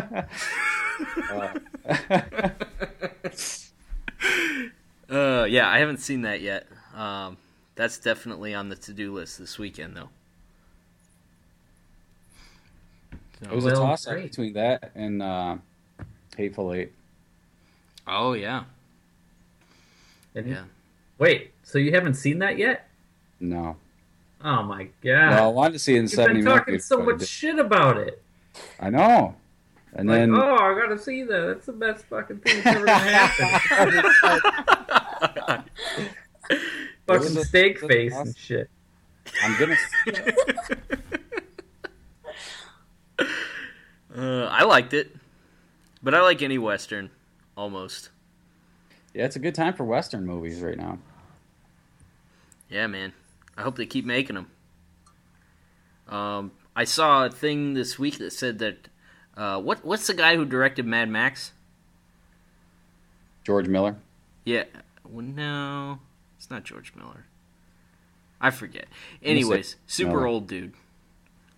Uh, 5.09 5.45
yeah, 5.49 5.69
I 5.69 5.79
haven't 5.79 5.99
seen 5.99 6.23
that 6.23 6.41
yet. 6.41 6.67
Um, 6.95 7.37
that's 7.75 7.97
definitely 7.97 8.53
on 8.53 8.69
the 8.69 8.75
to-do 8.75 9.13
list 9.13 9.39
this 9.39 9.57
weekend, 9.57 9.95
though. 9.95 10.09
It 13.41 13.51
was 13.51 13.65
a 13.65 13.71
toss 13.75 14.07
up 14.07 14.13
great. 14.13 14.29
between 14.31 14.53
that 14.53 14.91
and 14.95 15.21
uh, 15.21 15.57
Hateful 16.35 16.73
Eight. 16.73 16.91
Oh 18.07 18.33
yeah, 18.33 18.63
And- 20.33 20.47
yeah. 20.47 20.63
Wait, 21.19 21.51
so 21.63 21.77
you 21.77 21.91
haven't 21.93 22.15
seen 22.15 22.39
that 22.39 22.57
yet? 22.57 22.89
No, 23.39 23.77
Oh 24.43 24.63
my 24.63 24.83
god! 25.03 25.29
well, 25.31 25.45
I 25.45 25.51
wanted 25.51 25.73
to 25.73 25.79
see 25.79 25.95
it 25.95 25.97
in 25.97 26.03
You've 26.03 26.11
seventy 26.11 26.41
been 26.41 26.45
talking 26.45 26.73
minutes. 26.73 26.85
so 26.87 27.01
much 27.01 27.25
shit 27.25 27.57
about 27.59 27.97
it. 27.97 28.21
I 28.79 28.89
know. 28.89 29.35
And 29.93 30.07
Like, 30.07 30.19
then 30.19 30.35
oh, 30.35 30.55
I 30.57 30.79
gotta 30.79 30.97
see 30.99 31.23
that. 31.23 31.45
That's 31.47 31.65
the 31.65 31.73
best 31.73 32.05
fucking 32.05 32.37
thing 32.39 32.61
that's 32.63 32.77
ever 32.77 32.85
gonna 32.85 32.99
happen. 32.99 33.59
fucking 37.07 37.43
steak 37.45 37.77
it 37.77 37.81
was 37.81 37.83
a 37.83 37.87
face 37.87 38.13
toss. 38.13 38.27
and 38.27 38.37
shit. 38.37 38.69
I'm 39.43 39.57
gonna. 39.59 39.75
Uh, 44.15 44.45
I 44.51 44.63
liked 44.63 44.93
it, 44.93 45.15
but 46.01 46.15
I 46.15 46.21
like 46.21 46.41
any 46.41 46.57
western 46.57 47.09
almost. 47.55 48.09
Yeah, 49.13 49.25
it's 49.25 49.35
a 49.35 49.39
good 49.39 49.53
time 49.53 49.73
for 49.73 49.83
Western 49.83 50.25
movies 50.25 50.59
right 50.61 50.77
now. 50.77 50.97
Yeah, 52.69 52.87
man. 52.87 53.13
I 53.57 53.63
hope 53.63 53.75
they 53.75 53.85
keep 53.85 54.05
making 54.05 54.35
them. 54.35 54.51
Um, 56.07 56.51
I 56.75 56.83
saw 56.83 57.25
a 57.25 57.29
thing 57.29 57.73
this 57.73 57.97
week 57.97 58.19
that 58.19 58.31
said 58.31 58.59
that 58.59 58.87
uh, 59.35 59.59
what 59.59 59.83
what's 59.83 60.07
the 60.07 60.13
guy 60.13 60.35
who 60.35 60.45
directed 60.45 60.85
Mad 60.85 61.09
Max? 61.09 61.51
George 63.43 63.67
Miller. 63.67 63.95
Yeah, 64.45 64.63
well, 65.07 65.25
no, 65.25 65.99
it's 66.37 66.49
not 66.49 66.63
George 66.63 66.93
Miller. 66.95 67.25
I 68.39 68.51
forget. 68.51 68.85
gonna 69.21 69.31
Anyways, 69.31 69.75
super 69.87 70.11
Miller. 70.11 70.27
old 70.27 70.47
dude. 70.47 70.73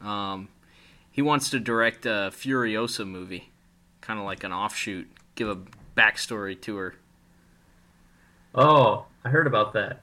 Um, 0.02 0.48
he 1.12 1.22
wants 1.22 1.50
to 1.50 1.60
direct 1.60 2.06
a 2.06 2.32
Furiosa 2.32 3.06
movie, 3.08 3.50
kind 4.02 4.20
of 4.20 4.26
like 4.26 4.44
an 4.44 4.54
offshoot. 4.54 5.10
Give 5.36 5.50
a 5.50 5.58
backstory 5.98 6.60
to 6.62 6.78
her. 6.78 6.96
Oh, 8.56 9.06
I 9.24 9.30
heard 9.30 9.48
about 9.48 9.74
that. 9.74 10.02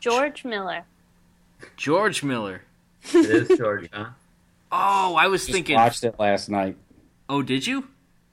George 0.00 0.44
Miller. 0.44 0.84
George 1.76 2.22
Miller. 2.22 2.62
It 3.14 3.50
is 3.50 3.58
George, 3.58 3.88
huh? 3.92 4.06
Oh, 4.72 5.14
I 5.14 5.28
was 5.28 5.42
Just 5.42 5.52
thinking. 5.52 5.76
watched 5.76 6.02
it 6.02 6.18
last 6.18 6.48
night. 6.50 6.76
Oh, 7.28 7.40
did 7.40 7.66
you? 7.66 7.86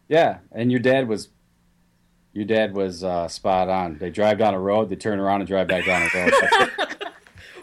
Yeah, 0.09 0.39
and 0.51 0.71
your 0.71 0.79
dad 0.79 1.07
was. 1.07 1.29
Your 2.33 2.45
dad 2.45 2.73
was 2.73 3.03
uh, 3.03 3.27
spot 3.27 3.69
on. 3.69 3.99
They 3.99 4.09
drive 4.09 4.39
down 4.39 4.55
a 4.55 4.59
road, 4.59 4.89
they 4.89 4.95
turn 4.95 5.19
around 5.19 5.41
and 5.41 5.47
drive 5.47 5.67
back 5.67 5.85
down 5.85 6.01
a 6.01 6.17
road. 6.17 6.71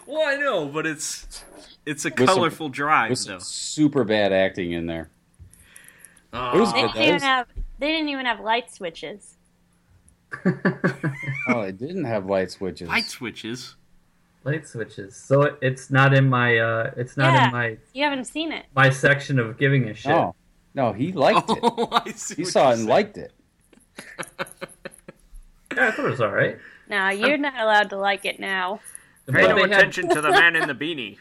Well, 0.07 0.27
I 0.27 0.35
know, 0.37 0.65
but 0.67 0.85
it's 0.85 1.43
it's 1.85 2.03
a 2.05 2.09
some- 2.09 2.25
colorful 2.27 2.69
drive, 2.69 3.09
There's 3.09 3.25
though. 3.25 3.33
some 3.39 3.41
super 3.41 4.03
bad 4.03 4.31
acting 4.33 4.71
in 4.73 4.85
there. 4.85 5.09
Oh, 6.33 6.57
It 6.57 6.59
was 6.59 6.73
They 6.73 6.81
didn't 6.83 7.01
even 7.01 7.21
have. 7.21 7.47
They 7.79 7.87
didn't 7.91 8.09
even 8.09 8.25
have 8.25 8.39
light 8.39 8.73
switches. 8.73 9.35
Oh, 11.47 11.61
it 11.61 11.77
didn't 11.77 12.05
have 12.05 12.25
light 12.25 12.51
switches. 12.51 12.87
light 12.87 13.05
switches. 13.05 13.75
Light 14.43 14.67
switches. 14.67 15.15
So 15.15 15.43
it, 15.43 15.57
it's 15.61 15.91
not 15.91 16.13
in 16.13 16.27
my. 16.29 16.57
uh 16.57 16.91
It's 16.97 17.15
not 17.17 17.33
Yeah. 17.33 17.45
in 17.47 17.51
my 17.51 17.77
You 17.93 18.03
haven't 18.05 18.25
seen 18.25 18.51
it. 18.51 18.65
my 18.75 18.89
section 18.89 19.37
of 19.39 19.57
giving 19.57 19.87
a 19.89 19.93
shit. 19.93 20.09
No, 20.11 20.33
no, 20.73 20.93
he 20.93 21.11
liked 21.11 21.49
it. 21.49 21.59
Oh, 21.63 21.87
I 21.91 22.11
see. 22.11 22.35
He 22.35 22.41
what 22.43 22.51
saw 22.51 22.69
it 22.69 22.73
and 22.73 22.77
saying. 22.79 22.89
liked 22.89 23.17
it. 23.17 23.31
Yeah, 25.73 25.87
I 25.87 25.91
thought 25.91 26.05
it 26.05 26.09
was 26.09 26.19
all 26.21 26.31
right. 26.31 26.57
No, 26.89 27.07
you're 27.09 27.37
not 27.37 27.57
allowed 27.57 27.89
to 27.91 27.97
like 27.97 28.25
it 28.25 28.41
now. 28.41 28.81
Pay 29.31 29.47
no 29.47 29.55
they 29.55 29.61
had, 29.61 29.71
attention 29.71 30.09
to 30.09 30.19
the 30.19 30.29
man 30.41 30.57
in 30.57 30.67
the 30.67 30.73
beanie. 30.75 31.17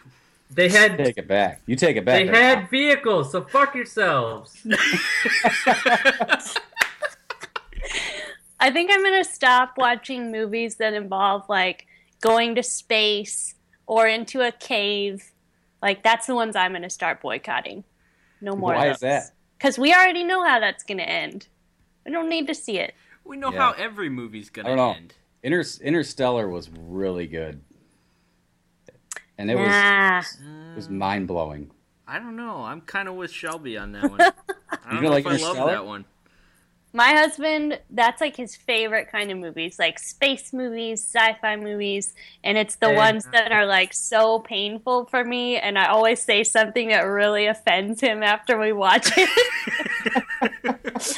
they 0.50 0.68
had 0.68 0.96
Take 0.98 1.18
it 1.18 1.28
back. 1.28 1.60
You 1.66 1.76
take 1.76 1.96
it 1.96 2.04
back. 2.04 2.26
they 2.26 2.42
had 2.42 2.68
vehicles, 2.68 3.30
so 3.30 3.42
fuck 3.42 3.76
yourselves. 3.76 4.56
I 8.58 8.70
think 8.70 8.90
I'm 8.92 9.02
gonna 9.02 9.22
stop 9.24 9.74
watching 9.78 10.30
movies 10.32 10.76
that 10.76 10.92
involve 10.94 11.48
like 11.48 11.86
going 12.20 12.54
to 12.56 12.62
space 12.62 13.54
or 13.86 14.06
into 14.06 14.40
a 14.40 14.52
cave. 14.52 15.32
Like 15.82 16.02
that's 16.02 16.26
the 16.26 16.34
ones 16.34 16.56
I'm 16.56 16.72
gonna 16.72 16.90
start 16.90 17.20
boycotting. 17.20 17.84
No 18.40 18.54
more. 18.56 18.74
Why 18.74 18.86
of 18.86 18.94
is 18.96 19.00
that? 19.00 19.30
Because 19.58 19.78
we 19.78 19.92
already 19.92 20.24
know 20.24 20.44
how 20.44 20.60
that's 20.60 20.84
gonna 20.84 21.02
end. 21.02 21.48
We 22.06 22.12
don't 22.12 22.28
need 22.28 22.46
to 22.48 22.54
see 22.54 22.78
it. 22.78 22.94
We 23.24 23.36
know 23.36 23.52
Yeah. 23.52 23.58
how 23.58 23.72
every 23.72 24.08
movie's 24.08 24.50
gonna 24.50 24.68
don't 24.68 24.76
know. 24.76 24.92
end. 24.94 25.14
Inter- 25.42 25.64
Interstellar 25.82 26.48
was 26.48 26.68
really 26.70 27.26
good, 27.26 27.60
and 29.38 29.50
it 29.50 29.54
was 29.56 30.36
it 30.40 30.76
was 30.76 30.88
mind 30.88 31.28
blowing. 31.28 31.70
I 32.06 32.18
don't 32.18 32.36
know. 32.36 32.62
I'm 32.64 32.80
kind 32.82 33.08
of 33.08 33.14
with 33.14 33.30
Shelby 33.30 33.78
on 33.78 33.92
that 33.92 34.02
one. 34.10 34.20
I 34.20 34.24
don't 34.28 34.84
gonna 34.84 35.00
know 35.02 35.08
like 35.10 35.26
if 35.26 35.32
I 35.32 35.36
love 35.52 35.68
that 35.68 35.86
one. 35.86 36.04
My 36.92 37.10
husband, 37.12 37.78
that's 37.90 38.20
like 38.20 38.34
his 38.36 38.56
favorite 38.56 39.10
kind 39.12 39.30
of 39.30 39.38
movies, 39.38 39.78
like 39.78 39.98
space 40.00 40.52
movies, 40.52 41.00
sci-fi 41.02 41.54
movies, 41.54 42.14
and 42.42 42.58
it's 42.58 42.74
the 42.76 42.88
And- 42.88 42.96
ones 42.96 43.24
that 43.32 43.52
are 43.52 43.64
like 43.64 43.92
so 43.92 44.40
painful 44.40 45.04
for 45.06 45.22
me. 45.24 45.56
And 45.56 45.78
I 45.78 45.86
always 45.86 46.20
say 46.20 46.42
something 46.42 46.88
that 46.88 47.02
really 47.02 47.46
offends 47.46 48.00
him 48.00 48.24
after 48.24 48.58
we 48.58 48.72
watch 48.72 49.08
it. 49.16 49.30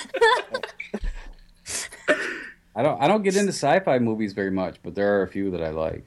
I 2.74 2.82
don't 2.82 3.00
I 3.02 3.06
don't 3.08 3.22
get 3.22 3.36
into 3.36 3.52
sci-fi 3.52 3.98
movies 3.98 4.32
very 4.32 4.50
much, 4.50 4.76
but 4.82 4.94
there 4.94 5.18
are 5.18 5.22
a 5.22 5.28
few 5.28 5.50
that 5.52 5.62
I 5.62 5.70
like. 5.70 6.04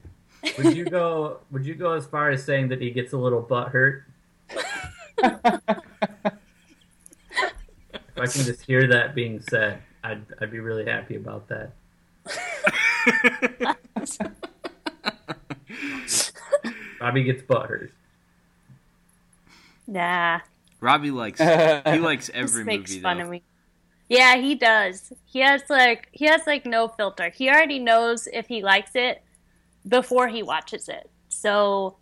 Would 0.58 0.76
you 0.76 0.84
go? 0.84 1.38
Would 1.50 1.64
you 1.66 1.74
go 1.74 1.92
as 1.92 2.06
far 2.06 2.30
as 2.30 2.44
saying 2.44 2.68
that 2.68 2.80
he 2.80 2.90
gets 2.90 3.12
a 3.12 3.16
little 3.18 3.40
butt 3.40 3.68
hurt? 3.68 4.04
If 8.16 8.22
I 8.22 8.26
can 8.32 8.44
just 8.44 8.62
hear 8.62 8.88
that 8.88 9.14
being 9.14 9.40
said, 9.40 9.82
I'd 10.02 10.24
I'd 10.40 10.50
be 10.50 10.60
really 10.60 10.86
happy 10.86 11.16
about 11.16 11.48
that. 11.48 11.72
Robbie 17.00 17.24
gets 17.24 17.42
butt 17.42 17.68
hurt. 17.68 17.92
nah, 19.86 20.40
Robbie 20.80 21.10
likes 21.10 21.40
he 21.40 21.98
likes 21.98 22.26
just 22.32 22.36
every 22.36 22.64
makes 22.64 22.90
movie 22.90 23.02
fun 23.02 23.18
though. 23.18 23.24
of 23.24 23.30
me. 23.30 23.42
Yeah, 24.08 24.36
he 24.36 24.54
does. 24.54 25.12
He 25.26 25.40
has 25.40 25.62
like 25.68 26.08
he 26.12 26.24
has 26.24 26.40
like 26.46 26.64
no 26.64 26.88
filter. 26.88 27.28
He 27.28 27.50
already 27.50 27.78
knows 27.78 28.26
if 28.32 28.46
he 28.46 28.62
likes 28.62 28.92
it 28.94 29.22
before 29.86 30.28
he 30.28 30.42
watches 30.42 30.88
it. 30.88 31.10
So, 31.28 31.98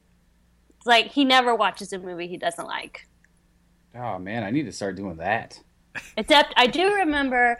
like 0.87 1.07
he 1.07 1.25
never 1.25 1.57
watches 1.57 1.93
a 1.93 1.99
movie 1.99 2.29
he 2.29 2.37
doesn't 2.37 2.67
like. 2.67 3.09
Oh 3.97 4.19
man, 4.21 4.45
I 4.45 4.51
need 4.53 4.67
to 4.67 4.73
start 4.73 4.95
doing 4.95 5.17
that. 5.17 5.59
Except 6.17 6.53
I 6.57 6.67
do 6.67 6.95
remember 6.95 7.59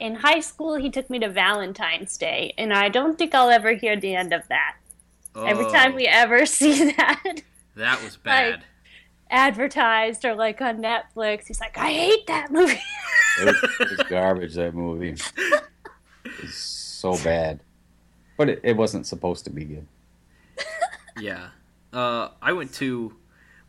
in 0.00 0.14
high 0.16 0.40
school 0.40 0.74
he 0.76 0.90
took 0.90 1.08
me 1.10 1.18
to 1.20 1.28
Valentine's 1.28 2.16
Day, 2.16 2.52
and 2.58 2.72
I 2.72 2.88
don't 2.88 3.16
think 3.18 3.34
I'll 3.34 3.50
ever 3.50 3.72
hear 3.74 3.98
the 3.98 4.14
end 4.14 4.32
of 4.32 4.46
that. 4.48 4.76
Every 5.36 5.64
Oh, 5.64 5.72
time 5.72 5.94
we 5.94 6.06
ever 6.06 6.46
see 6.46 6.92
that, 6.92 7.42
that 7.76 8.02
was 8.02 8.16
bad. 8.16 8.64
advertised 9.30 10.24
or 10.24 10.34
like 10.34 10.60
on 10.60 10.78
Netflix. 10.80 11.46
He's 11.48 11.60
like, 11.60 11.76
I 11.76 11.92
hate 11.92 12.26
that 12.28 12.50
movie. 12.52 12.80
It 13.40 13.44
was, 13.46 13.70
it 13.80 13.98
was 13.98 14.06
garbage. 14.08 14.54
That 14.54 14.74
movie. 14.74 15.16
It 15.36 16.40
was 16.42 16.54
so 16.54 17.16
bad, 17.24 17.60
but 18.36 18.48
it, 18.48 18.60
it 18.62 18.76
wasn't 18.76 19.06
supposed 19.06 19.44
to 19.44 19.50
be 19.50 19.64
good. 19.64 19.86
Yeah. 21.20 21.48
Uh, 21.92 22.28
I 22.42 22.52
went 22.52 22.72
to 22.74 23.14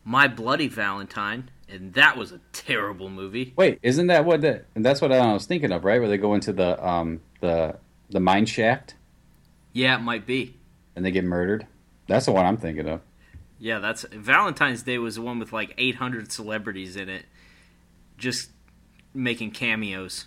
My 0.04 0.26
Bloody 0.28 0.68
Valentine, 0.68 1.50
and 1.68 1.94
that 1.94 2.16
was 2.16 2.32
a 2.32 2.40
terrible 2.52 3.08
movie. 3.10 3.52
Wait, 3.56 3.78
isn't 3.82 4.06
that 4.08 4.24
what 4.24 4.40
the? 4.40 4.64
And 4.74 4.84
that's 4.84 5.00
what 5.00 5.12
I 5.12 5.32
was 5.32 5.46
thinking 5.46 5.72
of, 5.72 5.84
right? 5.84 5.98
Where 6.00 6.08
they 6.08 6.18
go 6.18 6.34
into 6.34 6.52
the 6.52 6.84
um 6.86 7.20
the 7.40 7.76
the 8.10 8.20
mine 8.20 8.46
shaft 8.46 8.94
Yeah, 9.72 9.96
it 9.96 10.00
might 10.02 10.26
be. 10.26 10.56
and 10.94 11.04
they 11.04 11.10
get 11.10 11.24
murdered. 11.24 11.66
That's 12.08 12.26
the 12.26 12.32
one 12.32 12.46
I'm 12.46 12.56
thinking 12.56 12.88
of. 12.88 13.00
Yeah, 13.58 13.78
that's 13.80 14.04
Valentine's 14.12 14.82
Day 14.82 14.98
was 14.98 15.16
the 15.16 15.22
one 15.22 15.38
with 15.38 15.52
like 15.52 15.74
800 15.78 16.30
celebrities 16.30 16.94
in 16.94 17.08
it, 17.08 17.24
just 18.18 18.50
making 19.14 19.52
cameos, 19.52 20.26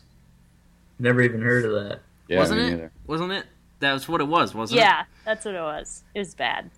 Never 0.97 1.21
even 1.21 1.41
heard 1.41 1.63
of 1.63 1.71
that. 1.73 1.99
Yeah, 2.27 2.39
wasn't 2.39 2.59
me 2.61 2.67
it? 2.67 2.71
neither. 2.71 2.91
Wasn't 3.07 3.31
it? 3.31 3.45
That 3.79 3.93
was 3.93 4.09
what 4.09 4.19
it 4.19 4.27
was, 4.27 4.53
wasn't 4.53 4.79
it? 4.79 4.83
yeah, 4.83 5.03
that's 5.23 5.45
what 5.45 5.55
it 5.55 5.61
was. 5.61 6.03
It 6.13 6.19
was 6.19 6.35
bad. 6.35 6.69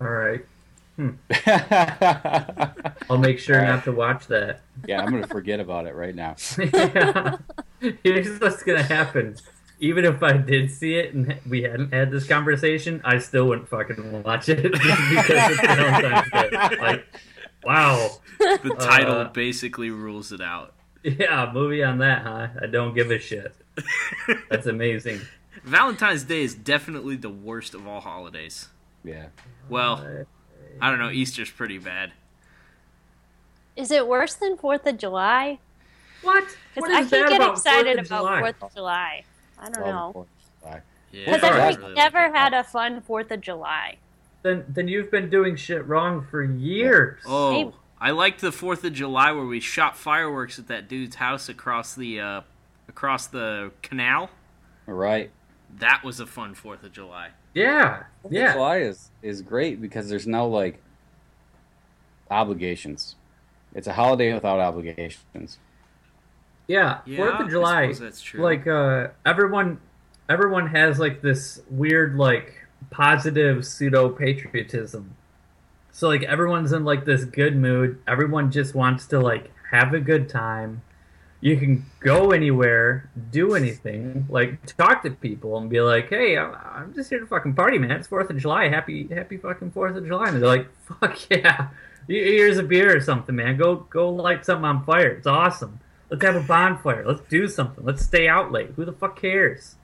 All 0.00 0.08
right. 0.08 0.40
Yeah, 0.98 2.72
I'll 3.08 3.18
make 3.18 3.38
sure 3.38 3.60
not 3.60 3.84
to 3.84 3.92
watch 3.92 4.26
that. 4.28 4.60
Yeah, 4.86 5.02
I'm 5.02 5.10
gonna 5.10 5.26
forget 5.26 5.60
about 5.60 5.86
it 5.86 5.94
right 5.94 6.14
now. 6.14 6.36
yeah. 6.58 7.36
Here's 8.02 8.38
what's 8.40 8.62
gonna 8.62 8.82
happen. 8.82 9.36
Even 9.80 10.04
if 10.04 10.22
I 10.22 10.34
did 10.36 10.70
see 10.70 10.94
it 10.94 11.12
and 11.14 11.34
we 11.48 11.62
hadn't 11.62 11.92
had 11.92 12.10
this 12.12 12.26
conversation, 12.26 13.00
I 13.04 13.18
still 13.18 13.48
wouldn't 13.48 13.68
fucking 13.68 14.22
watch 14.22 14.48
it 14.48 14.62
just 14.62 14.72
because 15.10 15.50
it's 15.50 15.60
Valentine's 15.60 16.30
Day. 16.30 16.76
Like, 16.80 17.04
wow. 17.64 18.10
The 18.38 18.76
title 18.78 19.16
Uh, 19.16 19.28
basically 19.30 19.90
rules 19.90 20.30
it 20.30 20.40
out. 20.40 20.74
Yeah, 21.02 21.50
movie 21.52 21.82
on 21.82 21.98
that, 21.98 22.22
huh? 22.22 22.48
I 22.62 22.66
don't 22.66 22.94
give 22.94 23.10
a 23.10 23.18
shit. 23.18 23.56
That's 24.48 24.66
amazing. 24.66 25.20
Valentine's 25.64 26.22
Day 26.22 26.42
is 26.42 26.54
definitely 26.54 27.16
the 27.16 27.30
worst 27.30 27.74
of 27.74 27.86
all 27.88 28.00
holidays. 28.00 28.68
Yeah, 29.04 29.26
Well, 29.68 29.94
Uh, 29.94 30.24
I 30.80 30.90
don't 30.90 30.98
know. 30.98 31.10
Easter's 31.10 31.50
pretty 31.50 31.78
bad. 31.78 32.12
Is 33.76 33.90
it 33.90 34.06
worse 34.06 34.34
than 34.34 34.56
Fourth 34.56 34.86
of 34.86 34.98
July? 34.98 35.58
what? 36.22 36.44
Because 36.74 36.88
What 36.88 36.90
I 36.92 37.04
can't 37.04 37.28
get 37.30 37.36
about 37.40 37.52
excited 37.54 37.98
4th 37.98 38.06
about 38.06 38.38
Fourth 38.40 38.62
of 38.62 38.74
July. 38.74 39.24
I 39.58 39.70
don't 39.70 39.82
Well, 39.82 39.92
know. 39.92 40.06
of 40.08 40.12
course, 40.14 40.28
why? 40.60 40.80
Yeah, 41.10 41.24
Because 41.26 41.42
I 41.42 41.46
I've 41.48 41.52
alright. 41.54 41.78
really 41.78 41.94
never 41.94 42.18
like 42.22 42.34
had 42.34 42.54
a 42.54 42.64
fun 42.64 43.00
Fourth 43.00 43.30
of 43.30 43.40
July. 43.40 43.96
Then, 44.42 44.64
then 44.68 44.88
you've 44.88 45.10
been 45.10 45.30
doing 45.30 45.56
shit 45.56 45.86
wrong 45.86 46.26
for 46.30 46.42
years. 46.42 47.20
Oh, 47.26 47.50
Maybe. 47.52 47.72
I 48.00 48.10
liked 48.10 48.40
the 48.40 48.52
Fourth 48.52 48.84
of 48.84 48.92
July 48.92 49.30
where 49.32 49.46
we 49.46 49.60
shot 49.60 49.96
fireworks 49.96 50.58
at 50.58 50.66
that 50.68 50.88
dude's 50.88 51.16
house 51.16 51.48
across 51.48 51.94
the 51.94 52.20
uh, 52.20 52.40
across 52.88 53.26
the 53.28 53.70
canal. 53.82 54.30
All 54.88 54.94
right. 54.94 55.30
That 55.78 56.02
was 56.04 56.18
a 56.18 56.26
fun 56.26 56.54
Fourth 56.54 56.82
of 56.82 56.92
July. 56.92 57.30
Yeah, 57.54 58.04
Fourth 58.22 58.24
of 58.26 58.32
yeah. 58.32 58.52
July 58.54 58.78
is 58.78 59.10
is 59.22 59.42
great 59.42 59.80
because 59.80 60.08
there's 60.08 60.26
no 60.26 60.48
like 60.48 60.80
obligations. 62.30 63.16
It's 63.74 63.86
a 63.86 63.92
holiday 63.92 64.32
without 64.34 64.60
obligations. 64.60 65.58
Yeah, 66.68 66.98
Yeah, 67.06 67.16
Fourth 67.16 67.34
I 67.34 67.42
of 67.44 67.50
July. 67.50 67.82
suppose 67.86 67.98
that's 68.00 68.20
true. 68.22 68.42
Like 68.42 68.66
uh, 68.66 69.08
everyone, 69.26 69.80
everyone 70.28 70.68
has 70.68 70.98
like 70.98 71.20
this 71.22 71.60
weird 71.70 72.16
like 72.16 72.54
positive 72.90 73.66
pseudo 73.66 74.08
patriotism. 74.10 75.16
So 75.90 76.08
like 76.08 76.22
everyone's 76.22 76.72
in 76.72 76.84
like 76.84 77.04
this 77.04 77.24
good 77.24 77.56
mood. 77.56 78.00
Everyone 78.06 78.50
just 78.50 78.74
wants 78.74 79.06
to 79.08 79.20
like 79.20 79.50
have 79.70 79.92
a 79.92 80.00
good 80.00 80.28
time. 80.28 80.82
You 81.42 81.56
can 81.56 81.84
go 81.98 82.30
anywhere, 82.30 83.10
do 83.32 83.54
anything, 83.56 84.26
like 84.30 84.64
talk 84.76 85.02
to 85.02 85.10
people 85.10 85.58
and 85.58 85.68
be 85.68 85.80
like, 85.80 86.08
"Hey, 86.08 86.38
I'm, 86.38 86.54
I'm 86.54 86.94
just 86.94 87.10
here 87.10 87.18
to 87.18 87.26
fucking 87.26 87.54
party, 87.54 87.78
man. 87.78 87.90
It's 87.90 88.06
Fourth 88.06 88.30
of 88.30 88.38
July. 88.38 88.68
Happy, 88.68 89.08
happy 89.08 89.36
fucking 89.36 89.72
Fourth 89.72 89.96
of 89.96 90.06
July." 90.06 90.28
And 90.28 90.36
they're 90.40 90.48
like, 90.48 90.68
"Fuck 91.00 91.18
yeah, 91.30 91.68
here's 92.06 92.58
a 92.58 92.62
beer 92.62 92.96
or 92.96 93.00
something, 93.00 93.34
man. 93.34 93.56
Go, 93.56 93.74
go 93.74 94.08
light 94.10 94.46
something 94.46 94.64
on 94.64 94.84
fire. 94.84 95.08
It's 95.08 95.26
awesome." 95.26 95.80
Let's 96.10 96.24
have 96.24 96.36
a 96.36 96.40
bonfire. 96.40 97.04
Let's 97.06 97.22
do 97.28 97.48
something. 97.48 97.84
Let's 97.84 98.04
stay 98.04 98.28
out 98.28 98.52
late. 98.52 98.72
Who 98.76 98.84
the 98.84 98.92
fuck 98.92 99.18
cares? 99.20 99.74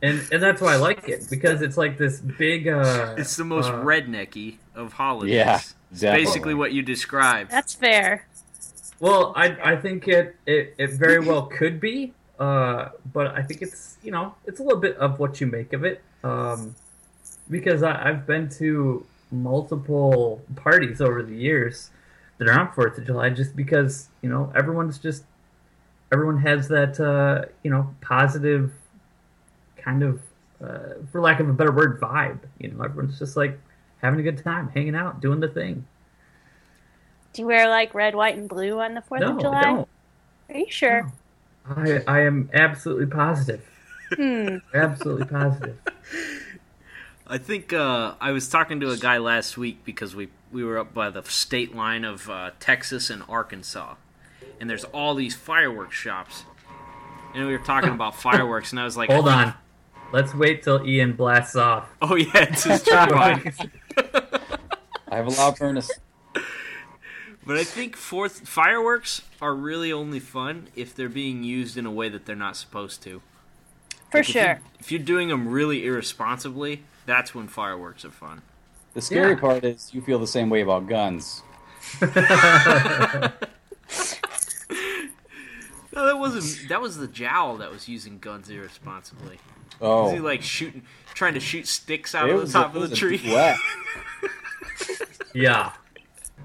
And 0.00 0.20
and 0.32 0.42
that's 0.42 0.60
why 0.60 0.72
I 0.72 0.76
like 0.76 1.08
it 1.08 1.26
because 1.30 1.62
it's 1.62 1.76
like 1.76 1.96
this 1.96 2.18
big. 2.20 2.66
uh 2.66 3.14
It's 3.18 3.36
the 3.36 3.44
most 3.44 3.68
uh, 3.68 3.84
rednecky 3.84 4.56
of 4.74 4.94
holidays. 4.94 5.34
Yeah, 5.34 5.60
It's 5.92 6.00
definitely. 6.00 6.24
basically 6.24 6.54
what 6.54 6.72
you 6.72 6.82
described. 6.82 7.50
That's 7.52 7.72
fair. 7.74 8.26
Well, 9.02 9.32
I 9.34 9.72
I 9.72 9.76
think 9.76 10.06
it 10.06 10.36
it, 10.46 10.76
it 10.78 10.90
very 10.92 11.18
well 11.18 11.46
could 11.46 11.80
be, 11.80 12.14
uh, 12.38 12.90
but 13.12 13.36
I 13.36 13.42
think 13.42 13.60
it's 13.60 13.98
you 14.00 14.12
know 14.12 14.36
it's 14.46 14.60
a 14.60 14.62
little 14.62 14.78
bit 14.78 14.96
of 14.96 15.18
what 15.18 15.40
you 15.40 15.48
make 15.48 15.72
of 15.72 15.84
it. 15.84 16.00
Um, 16.22 16.76
because 17.50 17.82
I, 17.82 18.10
I've 18.10 18.28
been 18.28 18.48
to 18.60 19.04
multiple 19.32 20.40
parties 20.54 21.00
over 21.00 21.20
the 21.24 21.34
years 21.34 21.90
that 22.38 22.46
are 22.46 22.56
on 22.56 22.70
Fourth 22.74 22.96
of 22.96 23.04
July, 23.04 23.30
just 23.30 23.56
because 23.56 24.08
you 24.22 24.28
know 24.28 24.52
everyone's 24.54 25.00
just 25.00 25.24
everyone 26.12 26.38
has 26.38 26.68
that 26.68 27.00
uh, 27.00 27.46
you 27.64 27.72
know 27.72 27.92
positive 28.02 28.70
kind 29.78 30.04
of, 30.04 30.20
uh, 30.64 31.02
for 31.10 31.20
lack 31.20 31.40
of 31.40 31.48
a 31.48 31.52
better 31.52 31.72
word, 31.72 32.00
vibe. 32.00 32.38
You 32.60 32.70
know, 32.70 32.84
everyone's 32.84 33.18
just 33.18 33.36
like 33.36 33.58
having 34.00 34.20
a 34.20 34.22
good 34.22 34.38
time, 34.44 34.68
hanging 34.68 34.94
out, 34.94 35.20
doing 35.20 35.40
the 35.40 35.48
thing. 35.48 35.86
Do 37.32 37.42
you 37.42 37.46
wear 37.46 37.68
like 37.68 37.94
red, 37.94 38.14
white, 38.14 38.36
and 38.36 38.48
blue 38.48 38.80
on 38.80 38.94
the 38.94 39.02
Fourth 39.02 39.22
no, 39.22 39.32
of 39.34 39.40
July? 39.40 39.60
I 39.60 39.64
don't. 39.64 39.88
Are 40.50 40.58
you 40.58 40.70
sure? 40.70 41.12
I, 41.66 42.02
I 42.06 42.20
am 42.20 42.50
absolutely 42.52 43.06
positive. 43.06 43.66
Hmm. 44.14 44.56
Absolutely 44.74 45.24
positive. 45.26 45.78
I 47.26 47.38
think 47.38 47.72
uh, 47.72 48.14
I 48.20 48.32
was 48.32 48.46
talking 48.48 48.80
to 48.80 48.90
a 48.90 48.98
guy 48.98 49.16
last 49.16 49.56
week 49.56 49.84
because 49.86 50.14
we 50.14 50.28
we 50.50 50.62
were 50.64 50.78
up 50.78 50.92
by 50.92 51.08
the 51.08 51.22
state 51.22 51.74
line 51.74 52.04
of 52.04 52.28
uh, 52.28 52.50
Texas 52.60 53.08
and 53.08 53.22
Arkansas, 53.26 53.94
and 54.60 54.68
there's 54.68 54.84
all 54.84 55.14
these 55.14 55.34
fireworks 55.34 55.96
shops, 55.96 56.44
and 57.34 57.46
we 57.46 57.52
were 57.52 57.64
talking 57.64 57.90
about 57.90 58.14
fireworks, 58.20 58.72
and 58.72 58.80
I 58.80 58.84
was 58.84 58.96
like, 58.96 59.10
Hold 59.10 59.28
on. 59.28 59.54
Let's 60.12 60.34
wait 60.34 60.62
till 60.62 60.86
Ian 60.86 61.14
blasts 61.14 61.56
off. 61.56 61.88
Oh 62.02 62.16
yeah, 62.16 62.30
it's 62.34 62.64
his 62.64 62.82
true 62.84 62.96
I 62.98 63.40
have 65.10 65.26
a 65.26 65.30
loud 65.30 65.56
furnace. 65.56 65.90
But 67.44 67.56
I 67.56 67.64
think 67.64 67.96
fourth 67.96 68.46
fireworks 68.48 69.22
are 69.40 69.54
really 69.54 69.92
only 69.92 70.20
fun 70.20 70.68
if 70.76 70.94
they're 70.94 71.08
being 71.08 71.42
used 71.42 71.76
in 71.76 71.86
a 71.86 71.90
way 71.90 72.08
that 72.08 72.24
they're 72.24 72.36
not 72.36 72.56
supposed 72.56 73.02
to. 73.02 73.20
For 74.10 74.18
Like, 74.18 74.28
if 74.28 74.34
you- 74.34 74.40
sure. 74.42 74.60
If 74.78 74.92
you're 74.92 75.02
doing 75.02 75.28
them 75.28 75.48
really 75.48 75.84
irresponsibly, 75.84 76.82
that's 77.06 77.34
when 77.34 77.48
fireworks 77.48 78.04
are 78.04 78.10
fun. 78.10 78.42
The 78.94 79.02
scary 79.02 79.32
Yeah. 79.32 79.40
part 79.40 79.64
is 79.64 79.90
you 79.92 80.02
feel 80.02 80.18
the 80.18 80.26
same 80.26 80.50
way 80.50 80.60
about 80.60 80.86
guns. 80.86 81.42
No, 85.94 86.06
that 86.06 86.18
wasn't. 86.18 86.70
That 86.70 86.80
was 86.80 86.96
the 86.96 87.06
jowl 87.06 87.58
that 87.58 87.70
was 87.70 87.86
using 87.86 88.18
guns 88.18 88.48
irresponsibly. 88.48 89.38
Oh, 89.78 90.04
Was 90.04 90.12
he 90.12 90.20
like 90.20 90.40
shooting, 90.42 90.84
trying 91.12 91.34
to 91.34 91.40
shoot 91.40 91.66
sticks 91.66 92.14
out 92.14 92.30
It 92.30 92.34
of 92.34 92.40
was 92.40 92.52
the 92.54 92.60
a- 92.60 92.62
top 92.62 92.74
it 92.74 92.76
of 92.76 92.80
was 92.82 92.90
the 92.90 92.96
a 92.96 92.98
tree? 92.98 93.18
Yeah. 95.34 95.72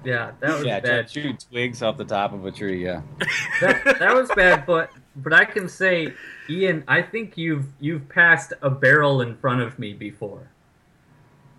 Yeah, 0.04 0.32
that 0.40 0.54
was 0.54 0.64
yeah, 0.64 0.80
bad. 0.80 1.10
shoot 1.10 1.44
twigs 1.50 1.82
off 1.82 1.96
the 1.96 2.04
top 2.04 2.32
of 2.32 2.44
a 2.46 2.50
tree. 2.52 2.84
Yeah, 2.84 3.02
That, 3.60 3.98
that 3.98 4.14
was 4.14 4.30
bad, 4.36 4.64
but 4.64 4.90
but 5.16 5.32
I 5.32 5.44
can 5.44 5.68
say, 5.68 6.14
Ian, 6.48 6.84
I 6.86 7.02
think 7.02 7.36
you've 7.36 7.66
you've 7.80 8.08
passed 8.08 8.52
a 8.62 8.70
barrel 8.70 9.20
in 9.20 9.36
front 9.36 9.60
of 9.60 9.78
me 9.78 9.92
before. 9.92 10.50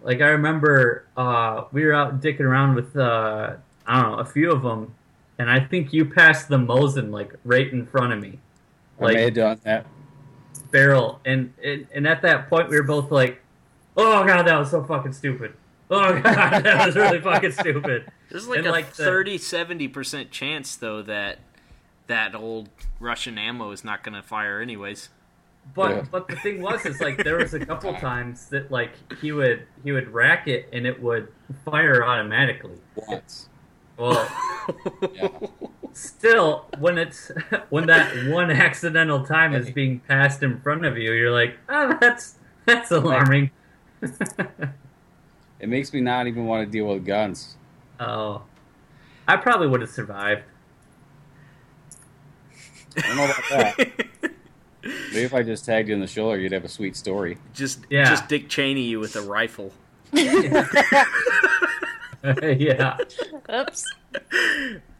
Like 0.01 0.21
I 0.21 0.27
remember, 0.29 1.05
uh, 1.17 1.65
we 1.73 1.83
were 1.85 1.93
out 1.93 2.21
dicking 2.21 2.41
around 2.41 2.75
with 2.75 2.95
uh, 2.95 3.55
I 3.85 4.01
don't 4.01 4.11
know 4.11 4.17
a 4.19 4.25
few 4.25 4.51
of 4.51 4.63
them, 4.63 4.95
and 5.37 5.49
I 5.49 5.59
think 5.59 5.91
you 5.91 6.05
passed 6.05 6.47
the 6.47 6.57
Mosin 6.57 7.11
like 7.11 7.33
right 7.43 7.71
in 7.71 7.85
front 7.85 8.13
of 8.13 8.19
me. 8.21 8.39
Like, 8.99 9.11
I 9.11 9.13
may 9.15 9.23
have 9.25 9.33
done 9.33 9.59
that. 9.65 9.85
barrel, 10.71 11.19
and, 11.25 11.53
and 11.63 11.87
and 11.93 12.07
at 12.07 12.21
that 12.21 12.49
point 12.49 12.69
we 12.69 12.77
were 12.77 12.83
both 12.83 13.11
like, 13.11 13.41
"Oh 13.97 14.25
god, 14.25 14.43
that 14.47 14.57
was 14.57 14.71
so 14.71 14.83
fucking 14.83 15.13
stupid." 15.13 15.53
Oh 15.91 16.19
god, 16.21 16.63
that 16.63 16.85
was 16.85 16.95
really 16.95 17.19
fucking 17.19 17.51
stupid. 17.51 18.11
There's 18.29 18.47
like 18.47 18.59
And, 18.59 18.67
a 18.67 18.71
like, 18.71 18.87
30 18.87 19.37
70 19.39 19.87
percent 19.87 20.29
chance 20.31 20.75
though 20.75 21.01
that 21.01 21.39
that 22.07 22.35
old 22.35 22.69
Russian 22.99 23.37
ammo 23.39 23.71
is 23.71 23.83
not 23.83 24.03
going 24.03 24.13
to 24.15 24.21
fire 24.21 24.61
anyways. 24.61 25.09
But 25.75 25.89
Yeah. 25.91 26.05
but 26.11 26.27
the 26.27 26.35
thing 26.35 26.61
was, 26.61 26.85
is 26.85 27.01
like 27.01 27.23
there 27.23 27.37
was 27.37 27.53
a 27.55 27.59
couple 27.65 27.93
times 27.99 28.49
that 28.49 28.69
like 28.71 28.91
he 29.19 29.31
would 29.31 29.65
he 29.83 29.91
would 29.91 30.13
rack 30.13 30.47
it 30.47 30.69
and 30.71 30.85
it 30.85 31.01
would 31.01 31.27
fire 31.65 32.03
automatically. 32.05 32.77
Once. 33.07 33.49
Well, 33.97 34.27
Yeah. 35.13 35.29
still 35.93 36.65
when 36.77 36.97
it's 36.99 37.31
when 37.69 37.87
that 37.87 38.27
one 38.27 38.51
accidental 38.51 39.25
time 39.25 39.53
is 39.55 39.71
being 39.71 40.01
passed 40.01 40.43
in 40.43 40.61
front 40.61 40.85
of 40.85 40.97
you, 40.99 41.13
you're 41.13 41.31
like, 41.31 41.57
oh, 41.67 41.97
that's 41.99 42.35
that's 42.65 42.91
alarming. 42.91 43.49
It 45.59 45.69
makes 45.69 45.93
me 45.93 46.01
not 46.01 46.27
even 46.27 46.45
want 46.45 46.65
to 46.65 46.71
deal 46.71 46.87
with 46.87 47.05
guns. 47.05 47.55
Oh, 47.99 48.43
I 49.27 49.35
probably 49.37 49.67
would 49.67 49.81
have 49.81 49.89
survived. 49.89 50.43
I 52.97 53.01
don't 53.01 53.17
know 53.17 53.25
about 53.25 53.77
that. 53.77 53.91
Maybe 55.11 55.23
if 55.23 55.33
I 55.33 55.43
just 55.43 55.65
tagged 55.65 55.89
you 55.89 55.95
in 55.95 56.01
the 56.01 56.07
shoulder, 56.07 56.39
you'd 56.39 56.51
have 56.53 56.63
a 56.65 56.69
sweet 56.69 56.95
story. 56.95 57.37
Just 57.53 57.81
Yeah. 57.89 58.09
just 58.09 58.27
Dick 58.29 58.47
Cheney 58.49 58.83
you 58.83 58.99
with 58.99 59.15
a 59.15 59.21
rifle. 59.21 59.71
yeah. 60.13 60.65
Oops, 63.53 63.85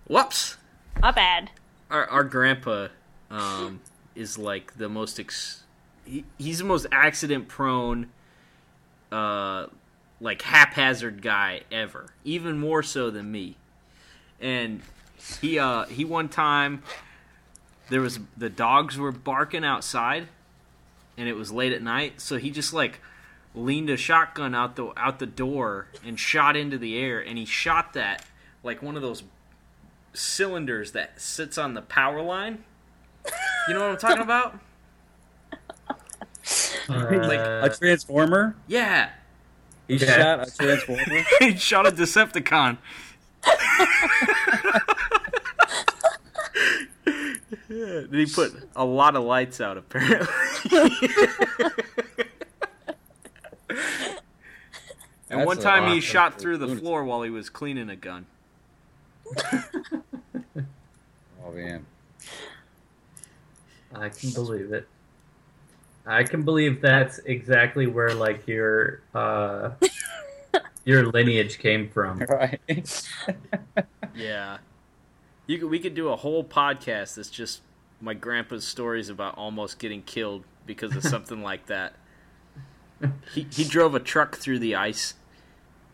Whoops. 0.08 0.58
my 1.02 1.12
bad. 1.12 1.50
Our 1.90 2.06
our 2.08 2.24
grandpa 2.24 2.88
um, 3.32 3.80
is 4.16 4.38
like 4.38 4.78
the 4.78 4.88
most 4.90 5.20
ex- 5.20 5.64
he, 6.06 6.26
he's 6.38 6.60
the 6.60 6.66
most 6.66 6.86
accident 6.92 7.48
prone 7.48 8.10
uh 9.12 9.66
like 10.22 10.42
haphazard 10.42 11.22
guy 11.22 11.62
ever. 11.72 12.08
Even 12.24 12.60
more 12.60 12.84
so 12.84 13.10
than 13.10 13.32
me. 13.32 13.56
And 14.42 14.82
he 15.42 15.60
uh 15.60 15.86
he 15.86 16.06
one 16.06 16.30
time 16.30 16.84
there 17.90 18.02
was 18.02 18.20
the 18.38 18.50
dogs 18.50 18.98
were 18.98 19.12
barking 19.12 19.66
outside 19.66 20.28
and 21.18 21.28
it 21.28 21.36
was 21.36 21.52
late 21.52 21.74
at 21.74 21.82
night, 21.82 22.22
so 22.22 22.38
he 22.38 22.52
just 22.52 22.74
like 22.74 23.02
leaned 23.56 23.90
a 23.90 23.98
shotgun 23.98 24.54
out 24.56 24.76
the 24.76 24.94
out 24.96 25.20
the 25.20 25.26
door 25.26 25.88
and 26.06 26.20
shot 26.20 26.56
into 26.56 26.78
the 26.78 26.98
air 26.98 27.20
and 27.20 27.38
he 27.38 27.46
shot 27.46 27.94
that 27.94 28.24
like 28.64 28.82
one 28.82 28.96
of 28.96 29.02
those 29.02 29.24
cylinders 30.14 30.92
that 30.94 31.20
sits 31.20 31.58
on 31.58 31.74
the 31.74 31.82
power 31.82 32.22
line. 32.22 32.64
You 33.68 33.74
know 33.74 33.82
what 33.82 33.92
I'm 33.92 33.98
talking 33.98 34.24
about? 34.24 34.60
like 36.90 37.40
Uh, 37.40 37.62
a 37.64 37.70
transformer. 37.70 38.56
Yeah. 38.68 39.10
He 39.90 39.96
Okay. 39.96 40.06
shot 40.06 40.48
a 40.48 40.52
transformer. 40.56 41.04
he 41.40 41.58
shot 41.58 41.88
a 41.88 41.92
Decepticon. 41.92 42.78
Yeah, 47.70 48.02
He 48.12 48.26
put 48.28 48.54
a 48.76 48.86
lot 48.86 49.16
of 49.16 49.24
lights 49.24 49.60
out, 49.60 49.78
apparently. 49.78 50.28
and 50.72 51.72
That's 55.30 55.46
one 55.46 55.58
time 55.60 55.92
he 55.92 56.02
shot 56.02 56.40
through 56.40 56.58
the 56.58 56.66
lunatic. 56.68 56.84
floor 56.84 57.04
while 57.04 57.22
he 57.24 57.30
was 57.32 57.50
cleaning 57.50 57.90
a 57.90 57.96
gun. 57.96 58.26
Oh 61.44 61.52
man. 61.52 61.86
I 63.96 64.10
can 64.10 64.30
believe 64.32 64.72
it. 64.72 64.88
I 66.10 66.24
can 66.24 66.42
believe 66.42 66.82
that's 66.82 67.20
exactly 67.20 67.86
where 67.88 68.14
like 68.14 68.48
your 68.48 69.02
uh 69.14 69.72
your 70.86 71.06
lineage 71.06 71.60
came 71.60 71.90
from. 71.90 72.20
Right. 72.30 73.08
Yeah. 74.16 74.58
You 75.48 75.60
could, 75.60 75.70
we 75.70 75.80
could 75.80 75.94
do 75.94 76.10
a 76.10 76.16
whole 76.16 76.44
podcast 76.44 77.16
that's 77.16 77.30
just 77.30 77.62
my 78.02 78.14
grandpa's 78.14 78.66
stories 78.66 79.10
about 79.10 79.38
almost 79.38 79.80
getting 79.80 80.02
killed 80.02 80.44
because 80.66 80.96
of 80.96 81.04
something 81.04 81.42
like 81.42 81.68
that. 81.68 81.94
He 83.34 83.48
he 83.52 83.64
drove 83.64 83.96
a 83.96 84.00
truck 84.00 84.36
through 84.38 84.60
the 84.60 84.76
ice 84.76 85.14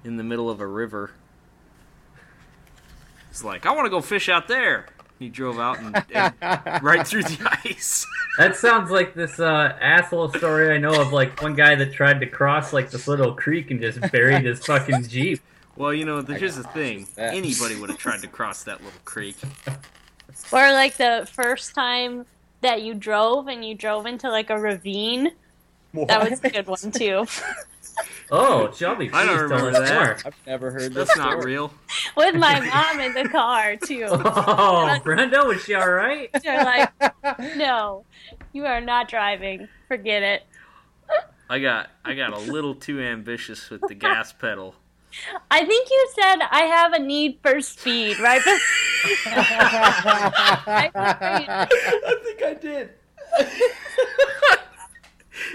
in 0.03 0.17
the 0.17 0.23
middle 0.23 0.49
of 0.49 0.59
a 0.59 0.67
river. 0.67 1.11
It's 3.29 3.43
like, 3.43 3.65
I 3.65 3.71
want 3.71 3.85
to 3.85 3.89
go 3.89 4.01
fish 4.01 4.29
out 4.29 4.47
there. 4.47 4.87
He 5.19 5.29
drove 5.29 5.59
out 5.59 5.79
and, 5.79 6.03
and 6.41 6.83
right 6.83 7.07
through 7.07 7.23
the 7.23 7.59
ice. 7.65 8.05
That 8.37 8.57
sounds 8.57 8.91
like 8.91 9.13
this 9.13 9.39
uh 9.39 9.77
asshole 9.79 10.27
story 10.33 10.75
I 10.75 10.77
know 10.77 10.99
of 10.99 11.13
like 11.13 11.41
one 11.41 11.55
guy 11.55 11.73
that 11.75 11.93
tried 11.93 12.19
to 12.19 12.25
cross 12.25 12.73
like 12.73 12.91
this 12.91 13.07
little 13.07 13.33
creek 13.33 13.71
and 13.71 13.79
just 13.79 14.01
buried 14.11 14.43
his 14.43 14.59
fucking 14.65 15.07
jeep. 15.07 15.39
Well, 15.77 15.93
you 15.93 16.03
know, 16.03 16.21
here's 16.21 16.57
the 16.57 16.63
thing. 16.63 17.07
that. 17.15 17.33
Anybody 17.33 17.79
would 17.79 17.89
have 17.89 17.97
tried 17.97 18.21
to 18.23 18.27
cross 18.27 18.63
that 18.65 18.83
little 18.83 18.99
creek. 19.05 19.37
Or 20.51 20.71
like 20.73 20.97
the 20.97 21.25
first 21.31 21.73
time 21.75 22.25
that 22.59 22.81
you 22.81 22.93
drove 22.93 23.47
and 23.47 23.63
you 23.63 23.73
drove 23.73 24.05
into 24.05 24.29
like 24.29 24.49
a 24.49 24.59
ravine. 24.59 25.31
That 25.93 26.29
was 26.29 26.43
a 26.43 26.49
good 26.49 26.67
one 26.67 26.91
too. 26.91 27.25
Oh, 28.31 28.71
Shelby, 28.71 29.09
I 29.13 29.25
don't 29.25 29.37
please 29.37 29.49
tell 29.49 29.59
remember 29.65 29.79
us 29.81 29.89
that. 29.89 29.93
more. 29.95 30.17
I've 30.25 30.47
never 30.47 30.71
heard 30.71 30.93
this. 30.93 31.07
That's 31.07 31.17
not 31.17 31.43
real. 31.43 31.71
With 32.17 32.35
my 32.35 32.59
mom 32.73 32.99
in 32.99 33.13
the 33.13 33.29
car 33.29 33.75
too. 33.75 34.07
Oh, 34.09 34.97
Brenda, 35.03 35.43
was 35.45 35.63
she 35.63 35.75
all 35.75 35.89
right? 35.89 36.29
They're 36.43 36.63
like, 36.63 36.91
no, 37.55 38.03
you 38.53 38.65
are 38.65 38.81
not 38.81 39.07
driving. 39.09 39.67
Forget 39.87 40.23
it. 40.23 40.43
I 41.49 41.59
got 41.59 41.89
I 42.03 42.15
got 42.15 42.33
a 42.33 42.39
little 42.39 42.73
too 42.73 42.99
ambitious 42.99 43.69
with 43.69 43.81
the 43.87 43.93
gas 43.93 44.33
pedal. 44.33 44.73
I 45.51 45.63
think 45.63 45.89
you 45.89 46.07
said 46.19 46.37
I 46.49 46.61
have 46.63 46.93
a 46.93 46.99
need 46.99 47.37
for 47.43 47.61
speed, 47.61 48.19
right? 48.19 48.41
I- 49.27 50.91
I 50.95 52.15
think 52.23 52.41
I 52.43 52.53
did. 52.55 52.89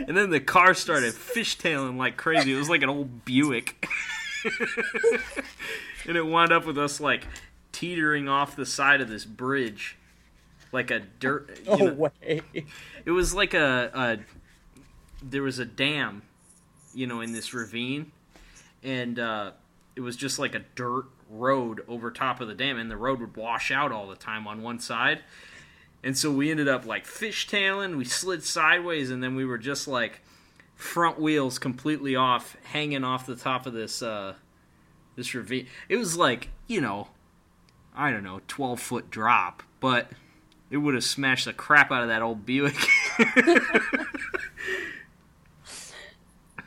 And 0.06 0.16
then 0.16 0.30
the 0.30 0.40
car 0.40 0.74
started 0.74 1.12
fishtailing 1.14 1.96
like 1.96 2.16
crazy. 2.16 2.52
It 2.52 2.56
was 2.58 2.68
like 2.68 2.82
an 2.82 2.88
old 2.88 3.24
Buick. 3.24 3.86
and 6.06 6.16
it 6.16 6.24
wound 6.26 6.52
up 6.52 6.66
with 6.66 6.78
us 6.78 7.00
like 7.00 7.26
teetering 7.72 8.28
off 8.28 8.56
the 8.56 8.66
side 8.66 9.00
of 9.00 9.08
this 9.08 9.24
bridge. 9.24 9.96
Like 10.72 10.90
a 10.90 11.00
dirt. 11.00 11.58
you 11.64 11.76
No 11.76 11.76
know- 11.86 12.10
way. 12.24 12.42
it 13.04 13.10
was 13.10 13.34
like 13.34 13.54
a, 13.54 13.90
a 13.92 14.18
there 15.24 15.42
was 15.42 15.58
a 15.58 15.64
dam, 15.64 16.22
you 16.94 17.06
know, 17.06 17.20
in 17.20 17.32
this 17.32 17.52
ravine, 17.52 18.12
and 18.82 19.18
uh, 19.18 19.50
it 19.96 20.00
was 20.00 20.16
just 20.16 20.38
like 20.38 20.54
a 20.54 20.60
dirt 20.76 21.06
road 21.28 21.82
over 21.88 22.10
top 22.12 22.40
of 22.40 22.46
the 22.48 22.54
dam, 22.54 22.78
and 22.78 22.88
the 22.90 22.96
road 22.96 23.20
would 23.20 23.36
wash 23.36 23.70
out 23.72 23.90
all 23.92 24.06
the 24.08 24.14
time 24.16 24.46
on 24.46 24.62
one 24.62 24.78
side, 24.78 25.20
and 26.02 26.16
so 26.16 26.30
we 26.30 26.50
ended 26.50 26.68
up 26.68 26.86
like 26.86 27.06
fishtailing. 27.06 27.96
We 27.96 28.04
slid 28.04 28.42
sideways, 28.42 29.10
and 29.10 29.22
then 29.22 29.34
we 29.34 29.44
were 29.44 29.58
just 29.58 29.86
like 29.86 30.20
front 30.74 31.20
wheels 31.20 31.58
completely 31.58 32.16
off, 32.16 32.56
hanging 32.64 33.04
off 33.04 33.26
the 33.26 33.36
top 33.36 33.66
of 33.66 33.72
this 33.72 34.02
uh, 34.02 34.34
this 35.16 35.34
ravine. 35.34 35.66
It 35.88 35.96
was 35.96 36.16
like 36.16 36.48
you 36.66 36.80
know, 36.80 37.08
I 37.94 38.10
don't 38.10 38.24
know, 38.24 38.40
twelve 38.48 38.80
foot 38.80 39.10
drop, 39.10 39.62
but 39.80 40.10
it 40.70 40.78
would 40.78 40.94
have 40.94 41.04
smashed 41.04 41.44
the 41.44 41.52
crap 41.52 41.92
out 41.92 42.02
of 42.02 42.08
that 42.08 42.22
old 42.22 42.46
Buick. 42.46 42.76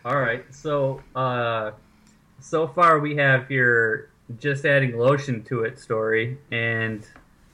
All 0.05 0.19
right, 0.19 0.43
so 0.53 1.01
uh, 1.15 1.71
so 2.39 2.67
far 2.67 2.99
we 2.99 3.15
have 3.15 3.49
your 3.49 4.09
just 4.39 4.65
adding 4.65 4.97
lotion 4.97 5.43
to 5.45 5.63
it 5.63 5.79
story, 5.79 6.37
and 6.51 7.07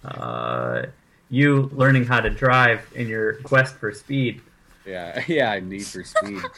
uh, 0.03 0.83
you 1.29 1.69
learning 1.73 2.05
how 2.05 2.19
to 2.19 2.29
drive 2.29 2.91
in 2.95 3.07
your 3.07 3.33
quest 3.41 3.75
for 3.75 3.91
speed. 3.91 4.41
Yeah, 4.85 5.23
yeah. 5.27 5.51
I 5.51 5.59
need 5.59 5.85
for 5.85 6.03
speed. 6.03 6.41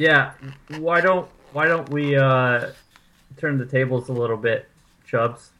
Yeah, 0.00 0.34
why 0.78 1.00
don't 1.00 1.28
why 1.52 1.66
don't 1.66 1.90
we 1.90 2.14
uh, 2.14 2.70
turn 3.36 3.58
the 3.58 3.66
tables 3.66 4.08
a 4.08 4.12
little 4.12 4.36
bit, 4.36 4.68
Chubs? 5.04 5.50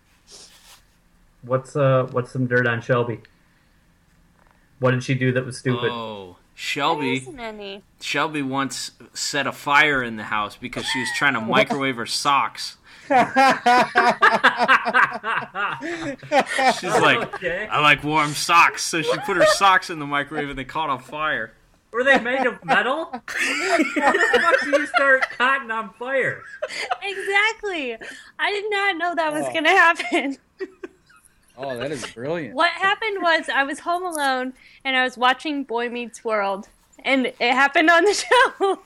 What's 1.43 1.75
uh 1.75 2.07
what's 2.13 2.31
some 2.31 2.47
dirt 2.47 2.65
on 2.69 2.81
Shelby? 2.81 3.21
What 4.79 4.93
did 4.93 5.03
she 5.03 5.15
do 5.15 5.33
that 5.33 5.45
was 5.45 5.59
stupid? 5.59 5.91
Oh, 5.91 6.37
Shelby. 6.55 7.25
Shelby 8.01 8.43
once 8.43 8.91
set 9.13 9.47
a 9.47 9.53
fire 9.53 10.03
in 10.03 10.17
the 10.17 10.25
house 10.25 10.57
because 10.57 10.85
she 10.87 10.99
was 10.99 11.09
trying 11.17 11.35
to 11.35 11.41
microwave 11.57 11.95
her 11.97 12.07
socks. 12.07 12.78
She's 16.79 17.01
like, 17.01 17.35
okay. 17.35 17.67
I 17.71 17.81
like 17.81 18.03
warm 18.05 18.33
socks, 18.35 18.85
so 18.85 19.03
she 19.03 19.17
put 19.27 19.37
her 19.37 19.47
socks 19.47 19.91
in 19.91 19.99
the 19.99 20.07
microwave 20.07 20.49
and 20.51 20.59
they 20.59 20.65
caught 20.65 20.91
on 20.91 21.01
fire. 21.01 21.53
Were 21.91 22.05
they 22.05 22.19
made 22.21 22.47
of 22.47 22.63
metal? 22.65 23.07
How 23.07 23.21
the 24.13 24.39
fuck 24.41 24.61
do 24.63 24.71
you 24.71 24.87
start 24.89 25.23
cotton 25.31 25.71
on 25.71 25.91
fire? 25.95 26.43
Exactly. 27.03 27.97
I 28.39 28.51
did 28.53 28.65
not 28.71 28.97
know 28.99 29.15
that 29.15 29.33
was 29.33 29.47
Oh. 29.47 29.53
going 29.53 29.65
to 29.65 29.71
happen. 29.71 30.37
Oh, 31.61 31.77
that 31.77 31.91
is 31.91 32.07
brilliant. 32.13 32.55
What 32.55 32.71
happened 32.71 33.21
was 33.21 33.49
I 33.53 33.65
was 33.65 33.81
home 33.81 34.05
alone 34.05 34.53
and 34.85 34.95
I 34.95 35.03
was 35.03 35.19
watching 35.19 35.65
Boy 35.65 35.89
Meets 35.89 36.23
World, 36.25 36.69
and 37.05 37.27
it 37.27 37.35
happened 37.41 37.91
on 37.91 38.05
the 38.05 38.15
show. 38.61 38.79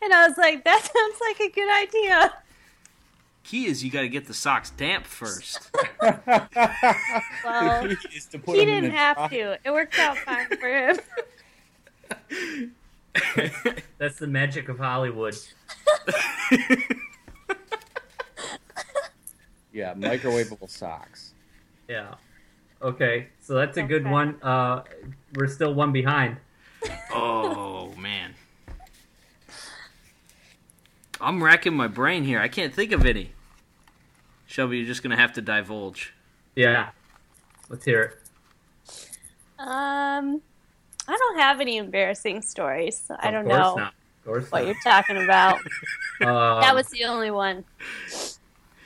And 0.00 0.14
I 0.14 0.26
was 0.26 0.38
like, 0.38 0.64
that 0.64 0.80
sounds 0.90 1.16
like 1.20 1.38
a 1.40 1.50
good 1.52 1.70
idea. 1.70 2.32
Key 3.44 3.66
is 3.66 3.82
you 3.84 3.90
got 3.90 4.02
to 4.02 4.08
get 4.08 4.26
the 4.26 4.34
socks 4.34 4.70
damp 4.70 5.06
first. 5.06 5.70
Well, 7.44 7.86
Is 8.14 8.26
to 8.30 8.38
put 8.38 8.56
he 8.56 8.64
didn't 8.64 8.90
have 8.92 9.16
drop. 9.16 9.30
to. 9.30 9.58
It 9.64 9.70
worked 9.72 9.98
out 9.98 10.16
fine 10.18 10.46
for 10.58 10.68
him. 10.68 10.98
That's 13.98 14.18
the 14.18 14.26
magic 14.26 14.68
of 14.68 14.78
Hollywood. 14.78 15.36
Yeah, 19.72 19.94
microwavable 19.94 20.68
socks. 20.68 21.32
Yeah. 21.88 22.14
Okay, 22.82 23.28
so 23.40 23.54
that's 23.54 23.76
a 23.78 23.82
good 23.82 24.02
Okay. 24.02 24.10
one. 24.10 24.36
Uh, 24.42 24.82
we're 25.34 25.46
still 25.46 25.72
one 25.72 25.92
behind. 25.92 26.36
oh 27.10 27.94
man. 27.96 28.34
I'm 31.22 31.42
racking 31.42 31.74
my 31.74 31.88
brain 31.88 32.24
here. 32.24 32.40
I 32.40 32.48
can't 32.48 32.74
think 32.74 32.92
of 32.92 33.06
any. 33.06 33.32
Shelby, 34.46 34.78
you're 34.78 34.86
just 34.86 35.02
gonna 35.02 35.16
have 35.16 35.32
to 35.34 35.40
divulge. 35.42 36.12
Yeah. 36.56 36.90
Let's 37.68 37.84
hear 37.84 38.02
it. 38.02 38.18
Um, 39.58 40.42
I 41.08 41.16
don't 41.16 41.38
have 41.38 41.60
any 41.60 41.76
embarrassing 41.78 42.42
stories. 42.42 43.10
I 43.20 43.28
Of 43.28 43.32
don't 43.34 43.44
course 43.44 43.56
know 43.56 43.74
Not. 43.76 43.94
Of 44.20 44.24
course 44.26 44.50
what 44.52 44.58
not. 44.60 44.66
you're 44.66 44.76
talking 44.84 45.16
about. 45.22 45.60
Um, 46.20 46.60
that 46.60 46.72
was 46.72 46.86
the 46.90 47.04
only 47.06 47.32
one. 47.32 47.64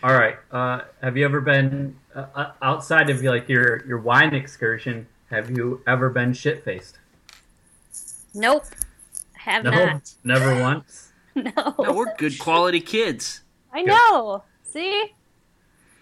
all 0.02 0.14
right. 0.14 0.36
Uh, 0.50 0.80
have 1.02 1.18
you 1.18 1.24
ever 1.26 1.42
been 1.42 1.94
uh, 2.14 2.24
uh, 2.34 2.52
outside 2.62 3.10
of 3.10 3.22
like 3.22 3.46
your 3.46 3.84
your 3.86 3.98
wine 3.98 4.34
excursion? 4.34 5.06
Have 5.28 5.50
you 5.50 5.82
ever 5.86 6.08
been 6.08 6.32
shit 6.32 6.64
faced? 6.64 6.98
Nope, 8.32 8.64
have 9.34 9.64
No, 9.64 9.70
not. 9.70 10.14
never 10.24 10.58
once. 10.62 11.05
No, 11.56 11.74
No, 11.78 11.92
we're 11.92 12.14
good 12.16 12.38
quality 12.38 12.80
kids. 12.80 13.42
I 13.72 13.82
know. 13.82 14.42
See, 14.64 15.12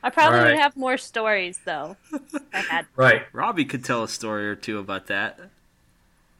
I 0.02 0.10
probably 0.10 0.38
All 0.38 0.44
right. 0.44 0.52
would 0.52 0.60
have 0.60 0.76
more 0.76 0.96
stories 0.96 1.58
though. 1.64 1.96
if 2.12 2.42
I 2.52 2.58
had. 2.60 2.86
Right. 2.94 3.22
Robbie 3.32 3.64
could 3.64 3.84
tell 3.84 4.04
a 4.04 4.08
story 4.08 4.46
or 4.48 4.54
two 4.54 4.78
about 4.78 5.08
that. 5.08 5.40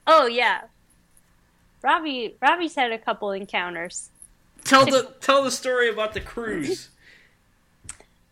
Oh 0.07 0.27
yeah, 0.27 0.63
Robbie. 1.83 2.37
Robbie's 2.41 2.75
had 2.75 2.93
a 2.93 2.99
couple 2.99 3.31
encounters. 3.33 4.11
Tell 4.65 4.85
the 4.87 5.13
tell 5.21 5.43
the 5.43 5.51
story 5.51 5.89
about 5.91 6.15
the 6.15 6.21
cruise. 6.21 6.89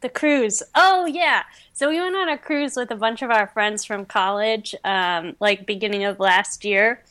The 0.02 0.08
cruise. 0.08 0.64
Oh 0.74 1.06
yeah. 1.06 1.44
So 1.74 1.88
we 1.88 2.00
went 2.00 2.16
on 2.16 2.28
a 2.28 2.36
cruise 2.36 2.74
with 2.74 2.90
a 2.90 2.96
bunch 2.96 3.22
of 3.22 3.30
our 3.30 3.46
friends 3.46 3.84
from 3.84 4.04
college, 4.04 4.74
um, 4.82 5.36
like 5.38 5.64
beginning 5.64 6.02
of 6.02 6.18
last 6.18 6.64
year. 6.64 7.04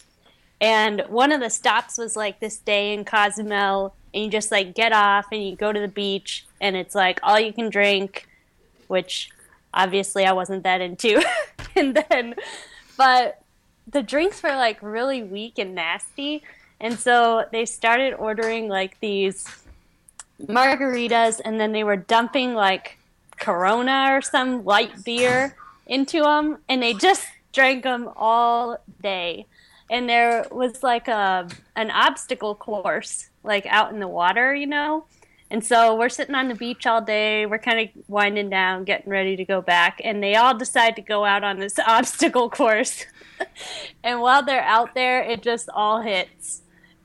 And 0.61 1.01
one 1.09 1.31
of 1.31 1.41
the 1.41 1.49
stops 1.49 1.97
was 1.97 2.15
like 2.15 2.39
this 2.39 2.59
day 2.59 2.93
in 2.93 3.03
Cozumel, 3.03 3.95
and 4.13 4.23
you 4.23 4.29
just 4.29 4.51
like 4.51 4.75
get 4.75 4.93
off 4.93 5.25
and 5.31 5.43
you 5.43 5.55
go 5.55 5.73
to 5.73 5.79
the 5.79 5.87
beach, 5.87 6.45
and 6.61 6.77
it's 6.77 6.93
like 6.93 7.19
all 7.23 7.39
you 7.39 7.51
can 7.51 7.69
drink, 7.69 8.29
which 8.87 9.31
obviously 9.73 10.23
I 10.23 10.33
wasn't 10.33 10.63
that 10.63 10.79
into. 10.79 11.23
and 11.75 11.95
then, 11.95 12.35
but 12.95 13.41
the 13.87 14.03
drinks 14.03 14.43
were 14.43 14.55
like 14.55 14.77
really 14.83 15.23
weak 15.23 15.57
and 15.57 15.73
nasty, 15.73 16.43
and 16.79 16.97
so 16.99 17.45
they 17.51 17.65
started 17.65 18.13
ordering 18.13 18.67
like 18.67 18.99
these 18.99 19.47
margaritas, 20.45 21.41
and 21.43 21.59
then 21.59 21.71
they 21.71 21.83
were 21.83 21.97
dumping 21.97 22.53
like 22.53 22.99
Corona 23.39 24.09
or 24.11 24.21
some 24.21 24.63
light 24.63 25.03
beer 25.03 25.55
into 25.87 26.21
them, 26.21 26.59
and 26.69 26.83
they 26.83 26.93
just 26.93 27.25
drank 27.51 27.81
them 27.81 28.11
all 28.15 28.77
day. 29.01 29.47
And 29.91 30.09
there 30.09 30.47
was 30.49 30.81
like 30.81 31.07
a 31.07 31.47
an 31.75 31.91
obstacle 31.91 32.55
course, 32.55 33.29
like 33.43 33.67
out 33.67 33.93
in 33.93 33.99
the 33.99 34.07
water, 34.07 34.55
you 34.55 34.65
know. 34.65 35.05
And 35.51 35.63
so 35.63 35.95
we're 35.95 36.09
sitting 36.09 36.33
on 36.33 36.47
the 36.47 36.55
beach 36.55 36.87
all 36.87 37.01
day. 37.01 37.45
We're 37.45 37.59
kind 37.59 37.81
of 37.81 38.03
winding 38.07 38.49
down, 38.49 38.85
getting 38.85 39.11
ready 39.11 39.35
to 39.35 39.45
go 39.45 39.61
back, 39.61 40.01
and 40.03 40.23
they 40.23 40.35
all 40.35 40.57
decide 40.57 40.95
to 40.95 41.03
go 41.03 41.25
out 41.25 41.43
on 41.43 41.59
this 41.59 41.77
obstacle 41.85 42.49
course. 42.49 43.05
and 44.03 44.21
while 44.21 44.43
they're 44.43 44.63
out 44.63 44.95
there, 44.95 45.21
it 45.21 45.43
just 45.43 45.69
all 45.69 46.01
hits 46.01 46.61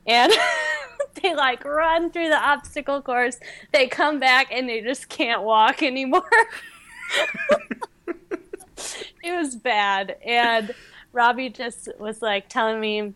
and 0.07 0.31
they 1.21 1.35
like 1.35 1.63
run 1.65 2.09
through 2.09 2.29
the 2.29 2.41
obstacle 2.41 3.01
course. 3.01 3.39
They 3.73 3.87
come 3.87 4.19
back 4.19 4.47
and 4.51 4.67
they 4.67 4.81
just 4.81 5.09
can't 5.09 5.43
walk 5.43 5.83
anymore. 5.83 6.23
it 9.23 9.35
was 9.35 9.55
bad. 9.55 10.15
And 10.25 10.73
Robbie 11.13 11.49
just 11.49 11.89
was 11.99 12.21
like 12.21 12.49
telling 12.49 12.79
me, 12.79 13.13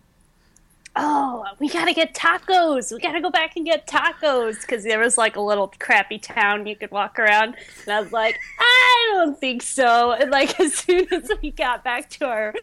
Oh, 0.94 1.46
we 1.60 1.70
gotta 1.70 1.94
get 1.94 2.14
tacos. 2.14 2.92
We 2.92 3.00
gotta 3.00 3.22
go 3.22 3.30
back 3.30 3.56
and 3.56 3.66
get 3.66 3.88
tacos 3.88 4.60
because 4.60 4.84
there 4.84 5.00
was 5.00 5.18
like 5.18 5.38
a 5.38 5.42
little 5.42 5.72
crappy 5.80 6.20
town 6.20 6.68
you 6.68 6.76
could 6.76 6.92
walk 6.92 7.18
around. 7.18 7.56
And 7.86 7.94
I 7.94 8.02
was 8.02 8.12
like, 8.12 8.38
I 8.60 9.10
don't 9.14 9.40
think 9.40 9.62
so. 9.62 10.12
And 10.12 10.32
like 10.32 10.60
as 10.60 10.74
soon 10.74 11.08
as 11.14 11.32
we 11.42 11.52
got 11.52 11.86
back 11.86 12.10
to 12.12 12.26
our 12.26 12.54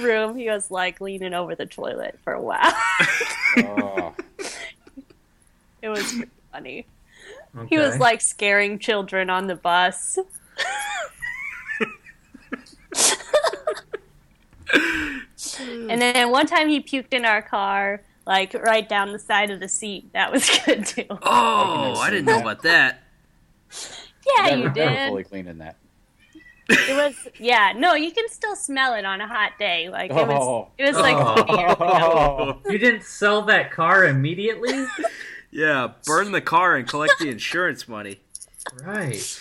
room, 0.00 0.36
he 0.36 0.48
was 0.48 0.70
like 0.70 1.00
leaning 1.00 1.34
over 1.34 1.56
the 1.56 1.66
toilet 1.66 2.20
for 2.22 2.34
a 2.34 2.40
while. 2.40 2.72
Oh, 3.58 4.14
It 5.82 5.88
was 5.88 6.22
funny. 6.52 6.86
He 7.68 7.76
was 7.76 7.98
like 7.98 8.20
scaring 8.20 8.78
children 8.78 9.28
on 9.28 9.48
the 9.48 9.56
bus. 9.56 10.16
and 14.72 16.00
then 16.00 16.30
one 16.30 16.46
time 16.46 16.68
he 16.68 16.80
puked 16.80 17.12
in 17.12 17.24
our 17.24 17.42
car, 17.42 18.02
like 18.26 18.54
right 18.54 18.88
down 18.88 19.12
the 19.12 19.18
side 19.18 19.50
of 19.50 19.60
the 19.60 19.68
seat. 19.68 20.12
That 20.12 20.32
was 20.32 20.48
good 20.66 20.86
too. 20.86 21.04
Oh, 21.10 21.94
I 21.96 22.10
didn't 22.10 22.26
know 22.26 22.40
about 22.40 22.62
that. 22.62 23.02
Yeah, 24.26 24.42
never, 24.44 24.56
you 24.56 24.62
never 24.64 24.74
did. 24.74 25.08
fully 25.08 25.24
cleaning 25.24 25.58
that. 25.58 25.76
It 26.68 26.94
was 26.94 27.28
yeah. 27.38 27.72
No, 27.76 27.94
you 27.94 28.12
can 28.12 28.28
still 28.28 28.56
smell 28.56 28.94
it 28.94 29.04
on 29.04 29.20
a 29.20 29.26
hot 29.26 29.52
day. 29.58 29.88
Like 29.90 30.10
it 30.10 30.14
was. 30.14 30.38
Oh. 30.40 30.68
It 30.78 30.84
was 30.84 30.96
like 30.96 31.16
Oh. 31.18 32.60
you 32.70 32.78
didn't 32.78 33.02
sell 33.02 33.42
that 33.42 33.72
car 33.72 34.04
immediately? 34.04 34.86
Yeah, 35.50 35.92
burn 36.06 36.32
the 36.32 36.40
car 36.40 36.76
and 36.76 36.88
collect 36.88 37.14
the 37.18 37.28
insurance 37.28 37.88
money. 37.88 38.20
right. 38.84 39.38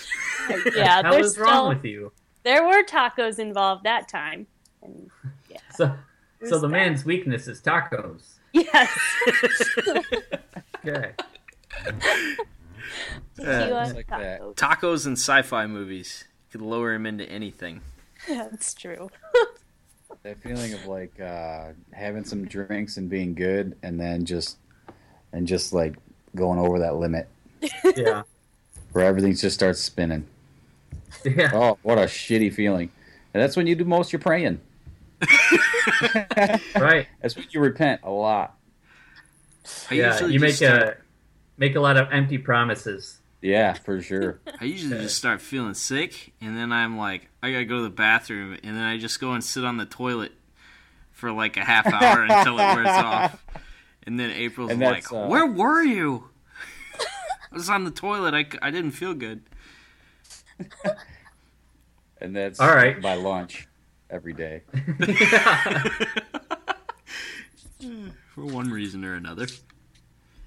yeah. 0.75 1.09
What 1.09 1.21
was 1.21 1.37
wrong 1.37 1.69
with 1.69 1.85
you? 1.85 2.11
there 2.43 2.65
were 2.65 2.83
tacos 2.83 3.39
involved 3.39 3.83
that 3.83 4.07
time. 4.07 4.47
And 4.83 5.09
So, 5.75 5.95
it 6.39 6.47
so 6.49 6.59
the 6.59 6.67
bad. 6.67 6.71
man's 6.71 7.05
weakness 7.05 7.47
is 7.47 7.61
tacos. 7.61 8.23
yes. 8.53 8.89
Okay. 10.83 11.11
Tequila 13.35 13.83
just 13.83 13.95
like 13.95 14.07
that. 14.07 14.41
tacos. 14.41 14.55
Tacos 14.55 15.05
and 15.05 15.17
sci-fi 15.17 15.67
movies 15.67 16.25
could 16.51 16.61
lower 16.61 16.93
him 16.93 17.05
into 17.05 17.23
anything. 17.29 17.81
Yeah, 18.27 18.47
that's 18.51 18.73
true. 18.73 19.09
That 20.23 20.39
feeling 20.43 20.71
of 20.73 20.85
like 20.85 21.19
uh, 21.19 21.69
having 21.93 22.23
some 22.25 22.45
drinks 22.45 22.97
and 22.97 23.09
being 23.09 23.33
good, 23.33 23.75
and 23.81 23.99
then 23.99 24.23
just 24.23 24.57
and 25.33 25.47
just 25.47 25.73
like 25.73 25.95
going 26.35 26.59
over 26.59 26.77
that 26.77 26.97
limit 26.97 27.27
Yeah. 27.95 28.21
where 28.91 29.05
everything 29.05 29.33
just 29.33 29.55
starts 29.55 29.79
spinning. 29.79 30.27
Yeah. 31.25 31.49
Oh, 31.55 31.79
what 31.81 31.97
a 31.97 32.01
shitty 32.03 32.53
feeling! 32.53 32.91
And 33.33 33.41
that's 33.41 33.57
when 33.57 33.65
you 33.65 33.73
do 33.73 33.83
most 33.83 34.09
of 34.09 34.13
your 34.13 34.19
praying. 34.19 34.61
Right. 36.75 37.07
That's 37.21 37.35
when 37.35 37.45
you 37.51 37.59
repent 37.59 38.01
a 38.03 38.09
lot. 38.11 38.57
I 39.89 39.95
yeah. 39.95 40.13
usually 40.13 40.33
You 40.33 40.39
make 40.39 40.55
start, 40.55 40.81
a 40.81 40.97
make 41.57 41.75
a 41.75 41.79
lot 41.79 41.97
of 41.97 42.07
empty 42.11 42.37
promises. 42.37 43.19
Yeah, 43.41 43.73
for 43.73 44.01
sure. 44.01 44.39
I 44.59 44.65
usually 44.65 44.99
just 45.01 45.17
start 45.17 45.41
feeling 45.41 45.73
sick, 45.73 46.33
and 46.41 46.55
then 46.57 46.71
I'm 46.71 46.97
like, 46.97 47.29
I 47.41 47.51
gotta 47.51 47.65
go 47.65 47.77
to 47.77 47.83
the 47.83 47.89
bathroom, 47.89 48.57
and 48.63 48.75
then 48.75 48.83
I 48.83 48.97
just 48.97 49.19
go 49.19 49.31
and 49.33 49.43
sit 49.43 49.65
on 49.65 49.77
the 49.77 49.85
toilet 49.85 50.31
for 51.11 51.31
like 51.31 51.57
a 51.57 51.63
half 51.63 51.87
hour 51.91 52.23
until 52.29 52.59
it 52.59 52.75
wears 52.75 52.87
off. 52.87 53.43
And 54.05 54.19
then 54.19 54.31
April's 54.31 54.71
And 54.71 54.79
like, 54.79 55.11
uh, 55.11 55.27
"Where 55.27 55.45
were 55.45 55.83
you?" 55.83 56.29
I 57.51 57.55
was 57.55 57.69
on 57.69 57.83
the 57.83 57.91
toilet. 57.91 58.33
I, 58.33 58.45
I 58.61 58.71
didn't 58.71 58.91
feel 58.91 59.13
good. 59.13 59.43
And 62.19 62.35
that's 62.35 62.59
All 62.59 62.73
right. 62.73 63.01
by 63.01 63.15
lunch 63.15 63.67
every 64.11 64.33
day. 64.33 64.61
For 68.35 68.45
one 68.45 68.69
reason 68.69 69.03
or 69.03 69.15
another. 69.15 69.47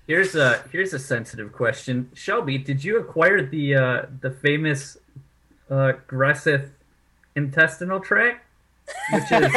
Here's 0.06 0.34
a 0.34 0.62
here's 0.70 0.92
a 0.92 0.98
sensitive 0.98 1.52
question. 1.52 2.10
Shelby, 2.14 2.58
did 2.58 2.84
you 2.84 2.98
acquire 2.98 3.44
the 3.44 3.74
uh, 3.74 4.02
the 4.20 4.30
famous 4.30 4.98
uh, 5.70 5.94
aggressive 5.94 6.70
intestinal 7.36 8.00
tract, 8.00 8.46
which 9.12 9.32
is 9.32 9.50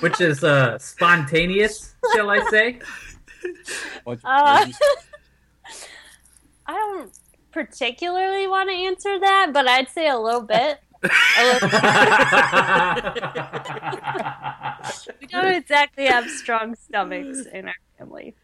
which 0.00 0.20
is 0.20 0.42
uh, 0.42 0.78
spontaneous, 0.78 1.94
shall 2.14 2.30
I 2.30 2.44
say? 2.50 2.80
Uh, 4.06 4.16
I 4.24 4.72
don't 6.66 7.12
particularly 7.52 8.48
want 8.48 8.68
to 8.68 8.74
answer 8.74 9.20
that, 9.20 9.50
but 9.52 9.68
I'd 9.68 9.88
say 9.88 10.08
a 10.08 10.18
little 10.18 10.42
bit. 10.42 10.80
A 11.04 11.44
little- 11.44 11.68
we 15.20 15.26
don't 15.26 15.46
exactly 15.54 16.06
have 16.06 16.28
strong 16.30 16.74
stomachs 16.76 17.46
in 17.52 17.66
our 17.68 17.74
family. 17.98 18.34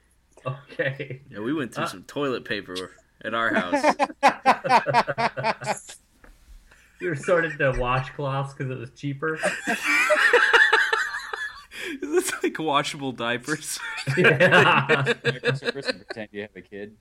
okay. 0.47 1.21
Yeah, 1.31 1.41
we 1.41 1.53
went 1.53 1.75
through 1.75 1.85
Uh. 1.85 1.89
some 1.89 2.03
toilet 2.05 2.45
paper 2.45 2.93
at 3.25 3.35
our 3.35 3.53
house. 3.55 3.85
You 7.01 7.11
resorted 7.11 7.53
to 7.59 7.73
washcloths 7.73 8.57
because 8.57 8.71
it 8.71 8.79
was 8.79 8.91
cheaper. 8.91 9.39
it's 12.03 12.33
like 12.43 12.59
washable 12.59 13.13
diapers. 13.13 13.79
Yeah. 14.19 15.05
Pretend 15.05 16.29
you 16.33 16.43
have 16.43 16.57
a 16.57 16.61
kid. 16.61 16.97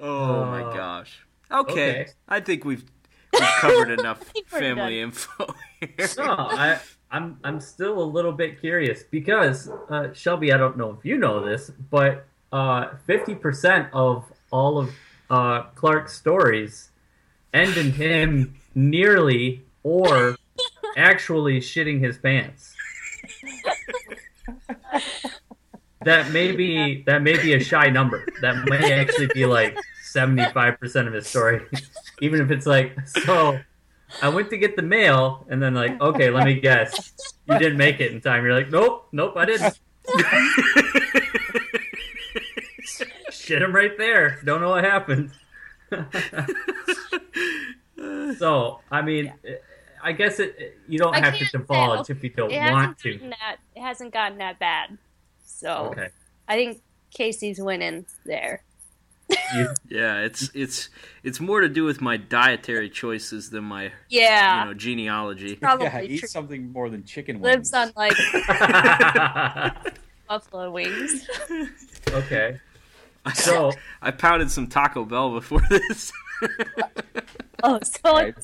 Oh 0.00 0.44
my 0.46 0.62
Uh, 0.62 0.72
gosh. 0.74 1.20
Okay. 1.50 1.72
okay. 1.72 2.06
I 2.28 2.40
think 2.40 2.64
we've 2.64 2.84
we've 3.32 3.42
covered 3.60 3.90
enough 4.00 4.22
family 4.46 4.96
done. 5.00 5.08
info 5.08 5.54
here. 5.80 6.08
No, 6.18 6.34
I, 6.38 6.78
I'm 7.10 7.38
I'm 7.44 7.60
still 7.60 8.00
a 8.00 8.04
little 8.04 8.32
bit 8.32 8.60
curious 8.60 9.02
because 9.02 9.68
uh, 9.88 10.12
Shelby, 10.12 10.52
I 10.52 10.56
don't 10.56 10.76
know 10.76 10.90
if 10.98 11.04
you 11.04 11.16
know 11.18 11.44
this, 11.44 11.70
but 11.90 12.26
uh, 12.52 12.90
fifty 13.06 13.34
percent 13.34 13.88
of 13.92 14.24
all 14.52 14.78
of 14.78 14.90
uh, 15.28 15.62
Clark's 15.74 16.14
stories 16.16 16.90
end 17.52 17.76
in 17.76 17.92
him 17.92 18.54
nearly 18.74 19.62
or 19.82 20.36
actually 20.96 21.60
shitting 21.60 22.00
his 22.00 22.16
pants. 22.18 22.74
That 26.04 26.32
may 26.32 26.52
be 26.52 27.02
that 27.02 27.22
may 27.22 27.40
be 27.40 27.54
a 27.54 27.60
shy 27.60 27.90
number. 27.90 28.24
That 28.40 28.68
may 28.68 28.94
actually 28.94 29.28
be 29.34 29.46
like 29.46 29.76
seventy 30.02 30.44
five 30.52 30.80
percent 30.80 31.08
of 31.08 31.14
his 31.14 31.26
story, 31.26 31.66
even 32.20 32.40
if 32.40 32.50
it's 32.50 32.66
like 32.66 32.96
so. 33.06 33.58
I 34.22 34.28
went 34.28 34.50
to 34.50 34.56
get 34.56 34.74
the 34.74 34.82
mail, 34.82 35.46
and 35.48 35.62
then 35.62 35.74
like, 35.74 36.00
okay, 36.00 36.30
let 36.30 36.44
me 36.44 36.58
guess, 36.58 37.12
you 37.46 37.56
didn't 37.58 37.78
make 37.78 38.00
it 38.00 38.10
in 38.10 38.20
time. 38.20 38.44
You're 38.44 38.54
like, 38.54 38.68
nope, 38.68 39.06
nope, 39.12 39.34
I 39.36 39.44
didn't. 39.44 39.78
Shit 43.30 43.62
him 43.62 43.72
right 43.72 43.96
there. 43.96 44.40
Don't 44.44 44.60
know 44.60 44.70
what 44.70 44.82
happened. 44.82 45.30
so, 48.38 48.80
I 48.90 49.02
mean, 49.02 49.32
I 50.02 50.10
guess 50.12 50.40
it. 50.40 50.76
You 50.88 50.98
don't 50.98 51.14
I 51.14 51.20
have 51.20 51.38
to 51.38 51.44
divulge 51.46 52.10
if 52.10 52.24
you 52.24 52.30
don't 52.30 52.52
want 52.52 52.98
to. 52.98 53.16
that. 53.30 53.58
It 53.76 53.82
hasn't 53.82 54.12
gotten 54.12 54.38
that 54.38 54.58
bad. 54.58 54.98
So 55.58 55.88
Okay. 55.92 56.08
I 56.48 56.54
think 56.56 56.80
Casey's 57.14 57.60
winning 57.60 58.06
there. 58.24 58.62
Yeah, 59.88 60.20
it's 60.22 60.50
it's 60.54 60.88
it's 61.22 61.38
more 61.40 61.60
to 61.60 61.68
do 61.68 61.84
with 61.84 62.00
my 62.00 62.16
dietary 62.16 62.88
choices 62.90 63.50
than 63.50 63.64
my 63.64 63.92
Yeah, 64.08 64.60
you 64.60 64.66
know 64.66 64.74
genealogy. 64.74 65.56
probably 65.56 65.86
yeah, 65.86 66.02
eat 66.02 66.18
true. 66.18 66.28
something 66.28 66.72
more 66.72 66.88
than 66.90 67.04
chicken 67.04 67.40
lives 67.40 67.72
wings. 67.72 67.74
on 67.74 67.92
like 67.96 68.16
buffalo 70.28 70.70
wings. 70.70 71.28
okay. 72.10 72.60
So, 73.34 73.72
I 74.00 74.10
pounded 74.12 74.50
some 74.50 74.66
Taco 74.66 75.04
Bell 75.04 75.30
before 75.32 75.60
this. 75.68 76.12
Oh, 77.62 77.78
so 77.82 78.14
Right. 78.14 78.34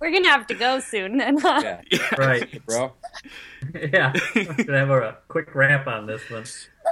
we're 0.00 0.10
gonna 0.10 0.28
have 0.28 0.48
to 0.48 0.54
go 0.54 0.80
soon 0.80 1.18
then. 1.18 1.38
Huh? 1.42 1.62
Yeah, 1.62 2.00
right. 2.18 2.66
bro. 2.66 2.92
Yeah. 3.72 4.12
Gonna 4.34 4.78
have 4.78 4.90
a 4.90 5.18
quick 5.28 5.54
wrap 5.54 5.86
on 5.86 6.06
this 6.06 6.28
one. 6.28 6.44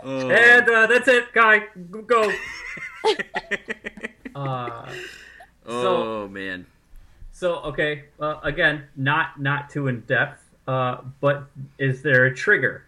Oh. 0.04 0.30
And 0.30 0.68
uh, 0.68 0.86
that's 0.86 1.08
it, 1.08 1.32
guy. 1.32 1.62
Go. 2.06 2.32
Uh, 4.34 4.92
oh 5.66 6.28
man. 6.28 6.66
so 7.32 7.56
okay, 7.56 8.04
uh, 8.20 8.38
again, 8.44 8.84
not 8.96 9.40
not 9.40 9.68
too 9.68 9.88
in 9.88 10.00
depth, 10.02 10.40
uh, 10.68 10.98
but 11.20 11.44
is 11.78 12.00
there 12.02 12.26
a 12.26 12.34
trigger? 12.34 12.84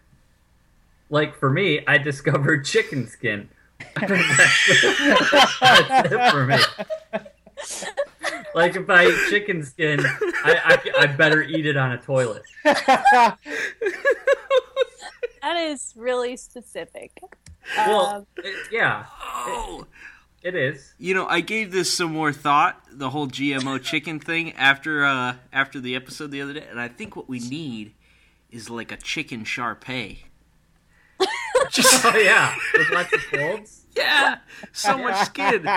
Like 1.11 1.35
for 1.37 1.51
me, 1.51 1.81
I 1.87 1.99
discovered 1.99 2.65
chicken 2.65 3.09
skin. 3.09 3.49
that's, 3.97 5.59
that's 5.61 6.13
it 6.13 6.31
for 6.31 6.47
me. 6.47 6.59
Like 8.55 8.77
if 8.77 8.89
I 8.89 9.07
eat 9.07 9.19
chicken 9.31 9.63
skin, 9.65 10.01
I, 10.45 10.81
I, 10.97 11.03
I 11.03 11.07
better 11.07 11.43
eat 11.43 11.67
it 11.67 11.77
on 11.77 11.93
a 11.93 11.99
toilet. 11.99 12.43
That 15.43 15.57
is 15.59 15.93
really 15.97 16.37
specific. 16.37 17.11
Well, 17.77 18.07
Um, 18.07 18.27
it- 18.39 18.55
yeah, 18.73 19.05
Oh. 19.23 19.87
it 20.43 20.55
is. 20.55 20.95
You 20.99 21.15
know, 21.15 21.27
I 21.27 21.41
gave 21.41 21.71
this 21.73 21.93
some 21.93 22.13
more 22.13 22.33
thought, 22.33 22.81
the 22.91 23.11
whole 23.11 23.27
GMO 23.29 23.83
chicken 23.83 24.21
thing 24.21 24.53
after 24.55 25.05
uh 25.05 25.37
after 25.53 25.81
the 25.81 25.95
episode 25.97 26.31
the 26.31 26.41
other 26.41 26.55
day, 26.55 26.67
and 26.71 26.81
I 26.81 26.89
think 26.89 27.15
what 27.17 27.29
we 27.29 27.39
need 27.41 27.93
is 28.51 28.71
like 28.71 28.91
a 28.93 28.97
chicken 28.97 29.45
Sharpei. 29.45 30.19
Just 31.71 32.05
Oh 32.07 32.17
yeah, 32.17 32.55
with 32.77 32.91
lots 32.91 33.13
of 33.13 33.21
folds. 33.23 33.84
Yeah, 33.97 34.39
so 34.73 34.99
much 34.99 35.27
skin. 35.27 35.63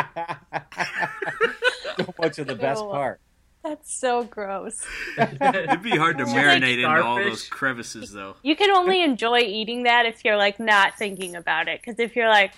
so 1.98 2.14
much 2.20 2.40
of 2.40 2.48
the 2.48 2.56
best 2.56 2.82
Ew. 2.82 2.90
part. 2.90 3.20
that's 3.64 3.94
so 3.94 4.24
gross. 4.24 4.86
It'd 5.18 5.82
be 5.84 5.92
hard 5.92 6.18
to 6.20 6.26
Like 6.26 6.36
marinate 6.36 6.78
into 6.84 7.04
all 7.04 7.18
those 7.18 7.48
crevices, 7.48 8.12
though. 8.12 8.36
You 8.44 8.56
can 8.56 8.72
only 8.72 9.04
enjoy 9.04 9.40
eating 9.40 9.84
that 9.84 10.06
if 10.06 10.24
you're 10.26 10.38
like 10.38 10.60
not 10.60 10.98
thinking 10.98 11.36
about 11.36 11.68
it. 11.68 11.82
Because 11.82 12.00
if 12.00 12.16
you're 12.16 12.30
like, 12.30 12.54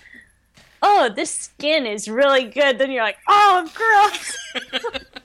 oh, 0.82 1.10
this 1.14 1.30
skin 1.30 1.86
is 1.86 2.08
really 2.08 2.44
good, 2.44 2.78
then 2.78 2.90
you're 2.90 3.02
like, 3.04 3.18
oh, 3.28 3.64
I'm 3.64 3.68
gross. 3.74 4.36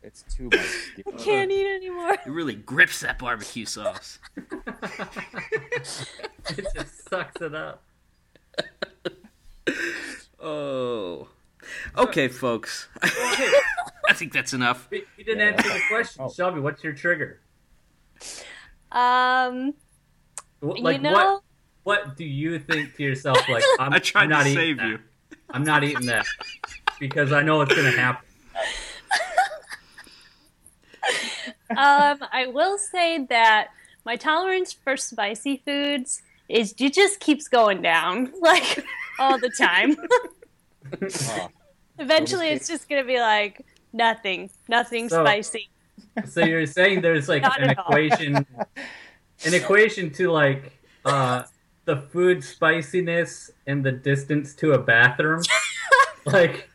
It's 0.00 0.22
too 0.34 0.44
much. 0.44 0.60
skin. 0.60 1.04
Can't 1.18 1.50
eat 1.50 1.66
anymore. 1.66 2.12
It 2.14 2.26
really 2.30 2.54
grips 2.54 3.00
that 3.00 3.18
barbecue 3.18 3.66
sauce. 3.66 4.18
it 4.36 4.46
just 6.74 7.08
sucks 7.10 7.42
it 7.42 7.54
up. 7.54 7.82
Oh. 10.40 11.26
Okay, 11.96 12.28
folks. 12.28 12.88
I 13.02 14.12
think 14.14 14.32
that's 14.32 14.52
enough. 14.52 14.86
We, 14.90 15.04
we 15.16 15.24
didn't 15.24 15.40
Yeah. 15.40 15.46
answer 15.56 15.68
the 15.68 15.80
question, 15.90 16.22
Oh. 16.24 16.30
Shelby. 16.30 16.60
What's 16.60 16.84
your 16.84 16.92
trigger? 16.92 17.40
Um, 18.92 19.74
Like 20.62 20.96
you 20.98 21.02
know, 21.02 21.12
what? 21.12 21.42
What 21.82 22.16
do 22.16 22.24
you 22.24 22.58
think 22.60 22.94
to 22.96 23.02
yourself? 23.02 23.38
Like 23.48 23.64
I'm, 23.80 23.92
I 23.92 23.98
tried 23.98 24.22
I'm 24.24 24.28
not 24.30 24.42
to 24.44 24.50
eating 24.50 24.60
save 24.62 24.76
that. 24.78 24.86
you. 24.86 24.98
I'm 25.50 25.64
not 25.64 25.82
eating 25.82 26.06
that 26.06 26.24
because 27.00 27.32
I 27.32 27.42
know 27.42 27.60
it's 27.62 27.74
gonna 27.74 27.90
happen. 27.90 28.24
um, 31.70 32.18
I 32.32 32.46
will 32.52 32.78
say 32.78 33.24
that 33.26 33.68
my 34.04 34.16
tolerance 34.16 34.72
for 34.72 34.96
spicy 34.96 35.62
foods 35.64 36.22
is 36.48 36.74
it 36.78 36.94
just 36.94 37.20
keeps 37.20 37.48
going 37.48 37.82
down 37.82 38.32
like 38.40 38.84
all 39.18 39.38
the 39.38 39.50
time. 39.50 39.96
Oh, 41.02 41.48
Eventually, 41.98 42.48
it's 42.48 42.68
just 42.68 42.88
gonna 42.88 43.04
be 43.04 43.18
like 43.20 43.64
nothing, 43.92 44.50
nothing 44.68 45.08
So- 45.08 45.24
spicy. 45.24 45.68
So 46.26 46.44
you're 46.44 46.66
saying 46.66 47.00
there's 47.02 47.28
like 47.28 47.44
an 47.44 47.70
equation, 47.70 48.34
an 48.36 49.54
equation 49.54 50.10
to 50.14 50.30
like 50.30 50.72
uh, 51.04 51.42
the 51.84 51.96
food 51.96 52.42
spiciness 52.42 53.50
and 53.66 53.84
the 53.84 53.92
distance 53.92 54.54
to 54.56 54.72
a 54.72 54.78
bathroom. 54.78 55.42
like 56.26 56.68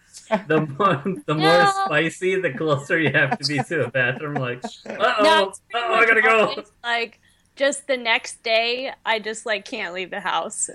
the 0.47 0.61
more 0.61 1.01
the 1.25 1.35
more 1.35 1.63
No. 1.63 1.71
spicy, 1.85 2.39
the 2.39 2.53
closer 2.53 2.99
you 2.99 3.11
have 3.11 3.37
to 3.37 3.45
be 3.47 3.59
to 3.59 3.85
a 3.85 3.91
bathroom. 3.91 4.35
Like, 4.35 4.63
uh 4.85 4.95
oh, 4.99 5.49
it's 5.49 5.61
oh, 5.73 5.95
pretty 5.97 6.03
I 6.03 6.05
gotta 6.05 6.21
go. 6.21 6.63
Like 6.83 7.19
just 7.55 7.87
the 7.87 7.97
next 7.97 8.43
day, 8.43 8.93
I 9.05 9.19
just 9.19 9.45
like 9.45 9.65
can't 9.65 9.93
leave 9.93 10.09
the 10.09 10.21
house. 10.21 10.69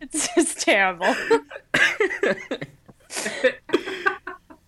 It's 0.00 0.34
just 0.34 0.60
terrible. 0.60 1.14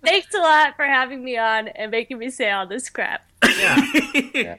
Thanks 0.04 0.34
a 0.34 0.38
lot 0.38 0.74
for 0.76 0.84
having 0.84 1.22
me 1.22 1.36
on 1.38 1.68
and 1.68 1.90
making 1.90 2.18
me 2.18 2.28
say 2.30 2.50
all 2.50 2.66
this 2.66 2.90
crap. 2.90 3.22
Yeah, 3.44 3.76
yeah, 4.34 4.56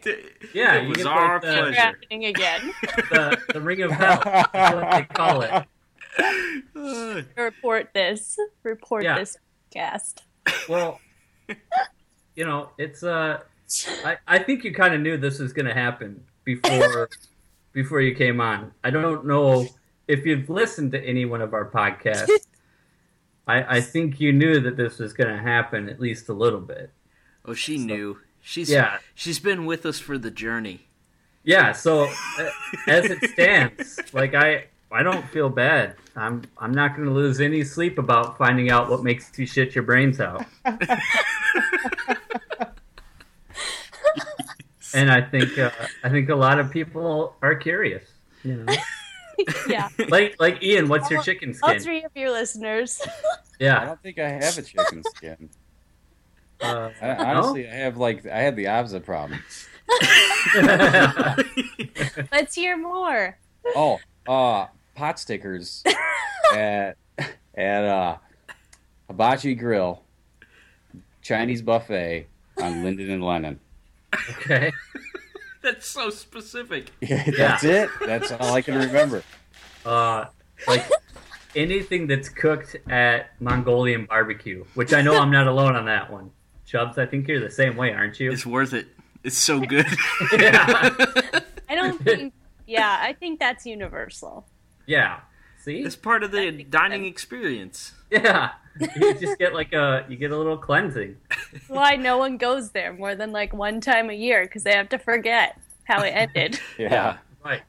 Yeah, 0.54 0.76
it 0.76 0.88
was 0.88 1.06
our 1.06 1.34
like 1.34 1.42
the- 1.42 1.48
pleasure. 1.54 1.74
happening 1.74 2.26
again. 2.26 2.74
the 3.12 3.38
the 3.54 3.62
ring 3.62 3.82
of 3.82 3.92
hell. 3.92 4.22
That's 4.54 4.76
what 4.76 4.92
they 4.92 5.04
call 5.14 5.42
it. 5.42 7.26
Report 7.36 7.90
this. 7.94 8.38
Report 8.64 9.04
Yeah. 9.04 9.20
this 9.20 9.36
cast. 9.72 10.24
Well, 10.70 11.00
you 12.36 12.46
know, 12.46 12.70
it's 12.78 13.04
uh, 13.04 13.40
I, 14.06 14.18
I 14.28 14.40
think 14.40 14.64
you 14.64 14.74
kind 14.74 14.94
of 14.94 15.02
knew 15.02 15.18
this 15.18 15.40
was 15.40 15.52
going 15.54 15.66
to 15.66 15.74
happen 15.74 16.24
before 16.46 17.10
before 17.74 18.02
you 18.02 18.16
came 18.16 18.40
on. 18.40 18.72
I 18.84 18.90
don't 18.90 19.26
know 19.26 19.68
if 20.08 20.26
you've 20.26 20.50
listened 20.50 20.92
to 20.94 21.04
any 21.04 21.26
one 21.26 21.42
of 21.42 21.54
our 21.54 21.70
podcasts. 21.70 22.30
I, 23.48 23.78
I 23.78 23.82
think 23.82 24.22
you 24.22 24.32
knew 24.32 24.62
that 24.62 24.78
this 24.78 25.00
was 25.00 25.12
going 25.12 25.30
to 25.36 25.42
happen 25.42 25.90
at 25.90 26.00
least 26.00 26.30
a 26.30 26.34
little 26.34 26.62
bit. 26.62 26.92
oh, 27.46 27.54
she 27.54 27.78
knew. 27.78 28.20
She's 28.42 28.70
Yeah. 28.70 29.00
she's 29.16 29.40
been 29.40 29.66
with 29.66 29.86
us 29.86 30.00
for 30.00 30.18
the 30.18 30.32
journey. 30.32 30.88
Yeah. 31.44 31.72
So 31.74 32.04
uh, 32.40 32.50
as 32.88 33.06
it 33.06 33.30
stands, 33.32 34.00
like 34.14 34.34
I 34.34 34.66
I 34.92 35.02
don't 35.04 35.28
feel 35.30 35.50
bad. 35.50 35.96
I'm 36.16 36.44
I'm 36.58 36.72
not 36.74 36.96
going 36.96 37.08
to 37.08 37.14
lose 37.14 37.42
any 37.42 37.64
sleep 37.66 37.98
about 37.98 38.38
finding 38.38 38.70
out 38.70 38.90
what 38.90 39.04
makes 39.04 39.32
you 39.38 39.46
shit 39.46 39.76
your 39.76 39.84
brains 39.84 40.20
out. 40.22 40.46
and 45.00 45.12
I 45.12 45.22
think 45.22 45.58
uh, 45.58 45.72
I 46.04 46.10
think 46.10 46.30
a 46.30 46.36
lot 46.36 46.60
of 46.60 46.72
people 46.72 47.36
are 47.42 47.56
curious. 47.56 48.04
You 48.44 48.58
know, 48.58 48.74
yeah. 49.68 49.90
like 50.10 50.36
like 50.40 50.62
Ian, 50.62 50.88
what's 50.88 51.10
your 51.10 51.22
chicken 51.24 51.54
skin? 51.54 51.70
All 51.70 51.70
skin? 51.72 51.84
three 51.84 52.04
of 52.04 52.12
your 52.16 52.32
listeners. 52.32 53.02
Yeah. 53.60 53.82
I 53.82 53.86
don't 53.86 54.02
think 54.02 54.20
I 54.20 54.30
have 54.30 54.58
a 54.58 54.62
chicken 54.64 55.04
skin. 55.16 55.50
uh, 56.60 56.90
I, 57.02 57.16
honestly, 57.16 57.70
I 57.70 57.74
have 57.76 57.98
like 57.98 58.26
I 58.26 58.42
have 58.42 58.58
the 58.58 58.68
opposite 58.68 59.06
problem. 59.06 59.40
Let's 62.32 62.56
hear 62.56 62.76
more. 62.76 63.38
Oh, 63.76 64.00
uh, 64.28 64.66
pot 64.96 65.20
stickers 65.20 65.84
at 66.54 66.98
at 67.56 67.84
uh, 67.86 68.18
Hibachi 69.08 69.56
Grill, 69.56 70.02
Chinese 71.22 71.62
buffet 71.62 72.28
on 72.58 72.84
Linden 72.84 73.12
and 73.12 73.24
Lennon. 73.24 73.60
Okay. 74.30 74.72
That's 75.62 75.88
so 75.88 76.10
specific. 76.10 76.92
Yeah, 77.02 77.24
that's 77.38 77.64
it. 77.64 77.90
That's 78.06 78.34
all 78.34 78.54
I 78.54 78.62
can 78.62 78.76
remember. 78.76 79.24
Uh, 79.86 80.26
like 80.68 80.84
anything 81.56 82.08
that's 82.08 82.28
cooked 82.28 82.76
at 82.90 83.30
Mongolian 83.40 84.06
barbecue, 84.06 84.66
which 84.74 84.94
I 84.94 85.02
know 85.02 85.18
I'm 85.18 85.32
not 85.32 85.48
alone 85.48 85.78
on 85.78 85.86
that 85.86 86.12
one. 86.12 86.32
Chubbs, 86.66 86.98
I 86.98 87.06
think 87.06 87.30
you're 87.30 87.40
the 87.40 87.50
same 87.50 87.78
way, 87.78 87.94
aren't 87.94 88.20
you? 88.20 88.32
It's 88.32 88.46
worth 88.46 88.74
it. 88.74 88.88
It's 89.24 89.38
so 89.38 89.62
good. 89.62 89.86
yeah. 90.34 90.84
I 91.70 91.76
don't 91.76 92.02
think. 92.04 92.34
Yeah, 92.68 92.98
I 93.00 93.14
think 93.14 93.40
that's 93.40 93.66
universal. 93.66 94.46
Yeah. 94.86 95.22
See? 95.60 95.80
it's 95.80 95.96
part 95.96 96.24
of 96.24 96.32
the 96.32 96.64
dining 96.64 97.06
experience. 97.06 97.94
Yeah. 98.12 98.52
You 98.96 99.14
just 99.16 99.38
get 99.38 99.54
like 99.54 99.72
a 99.74 100.06
you 100.10 100.16
get 100.18 100.32
a 100.32 100.38
little 100.38 100.58
cleansing. 100.58 101.16
Why 101.68 101.96
no 101.96 102.18
one 102.18 102.38
goes 102.38 102.72
there 102.72 102.94
more 102.94 103.16
than 103.16 103.32
like 103.32 103.54
one 103.54 103.82
time 103.82 104.10
a 104.10 104.14
year 104.14 104.44
because 104.44 104.64
they 104.64 104.74
have 104.74 104.90
to 104.90 104.98
forget 104.98 105.60
how 105.86 106.02
it 106.02 106.10
ended. 106.10 106.60
Yeah. 106.80 107.18
Right. 107.46 107.62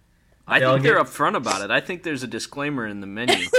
I 0.47 0.61
They'll 0.61 0.73
think 0.75 0.85
they're 0.85 0.97
get- 0.97 1.07
upfront 1.07 1.37
about 1.37 1.63
it. 1.63 1.71
I 1.71 1.81
think 1.81 2.03
there's 2.03 2.23
a 2.23 2.27
disclaimer 2.27 2.87
in 2.87 3.01
the 3.01 3.07
menu. 3.07 3.47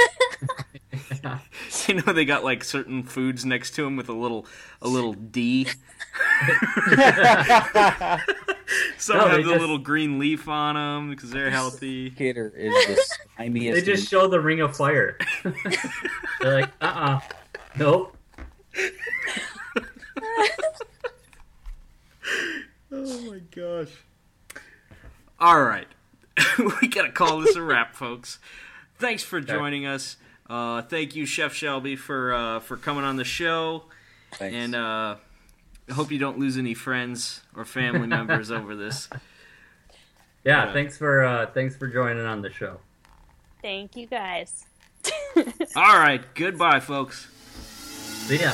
You 1.88 1.96
know, 1.96 2.14
they 2.14 2.26
got 2.26 2.44
like 2.44 2.64
certain 2.64 3.04
foods 3.04 3.46
next 3.46 3.72
to 3.76 3.84
them 3.84 3.96
with 3.96 4.10
a 4.10 4.14
little 4.14 4.46
a 4.82 4.88
little 4.88 5.14
D. 5.14 5.68
Some 8.98 9.18
No, 9.18 9.28
have 9.28 9.38
the 9.38 9.44
just- 9.44 9.60
little 9.60 9.78
green 9.78 10.18
leaf 10.20 10.48
on 10.48 10.76
them 10.76 11.10
because 11.12 11.30
they're 11.32 11.50
healthy. 11.52 12.06
Indicator 12.08 12.52
is 12.56 12.74
the 12.88 13.16
slimiest. 13.40 13.74
They 13.74 13.82
just 13.82 14.10
show 14.10 14.28
the 14.28 14.40
ring 14.40 14.62
of 14.62 14.76
fire. 14.76 15.18
They're 16.42 16.62
like, 16.62 16.70
uh 16.82 16.86
uh 16.86 17.20
Nope. 17.78 18.16
Oh 22.92 23.22
my 23.30 23.40
gosh. 23.54 23.90
All 25.40 25.62
right. 25.62 25.88
we 26.82 26.88
got 26.88 27.04
to 27.04 27.12
call 27.12 27.40
this 27.42 27.56
a 27.56 27.62
wrap, 27.62 27.96
folks. 27.96 28.40
Thanks 28.98 29.22
for 29.24 29.42
joining 29.42 29.86
us. 29.86 30.16
Uh, 30.50 30.82
thank 30.84 31.16
you, 31.16 31.26
Chef 31.26 31.54
Shelby, 31.54 31.96
for 31.96 32.34
uh, 32.34 32.60
for 32.62 32.78
coming 32.78 33.04
on 33.04 33.18
the 33.18 33.24
show. 33.26 33.84
Thanks. 34.34 34.56
And 34.56 34.76
uh, 34.76 35.16
I 35.90 35.94
hope 35.94 36.12
you 36.12 36.18
don't 36.20 36.40
lose 36.40 36.58
any 36.58 36.74
friends 36.74 37.42
or 37.56 37.64
family 37.66 38.08
members 38.08 38.52
over 38.52 38.76
this. 38.76 39.08
Yeah, 40.44 40.66
Yeah. 40.68 40.74
thanks 40.74 40.96
for 40.96 41.24
uh 41.26 41.48
thanks 41.48 41.76
for 41.76 41.88
joining 41.88 42.24
on 42.24 42.44
the 42.44 42.52
show. 42.52 42.80
Thank 43.64 43.96
you 43.96 44.06
guys. 44.06 44.68
All 45.76 45.98
right. 45.98 46.24
Goodbye, 46.36 46.80
folks. 46.82 47.28
See 48.28 48.38
ya. 48.42 48.54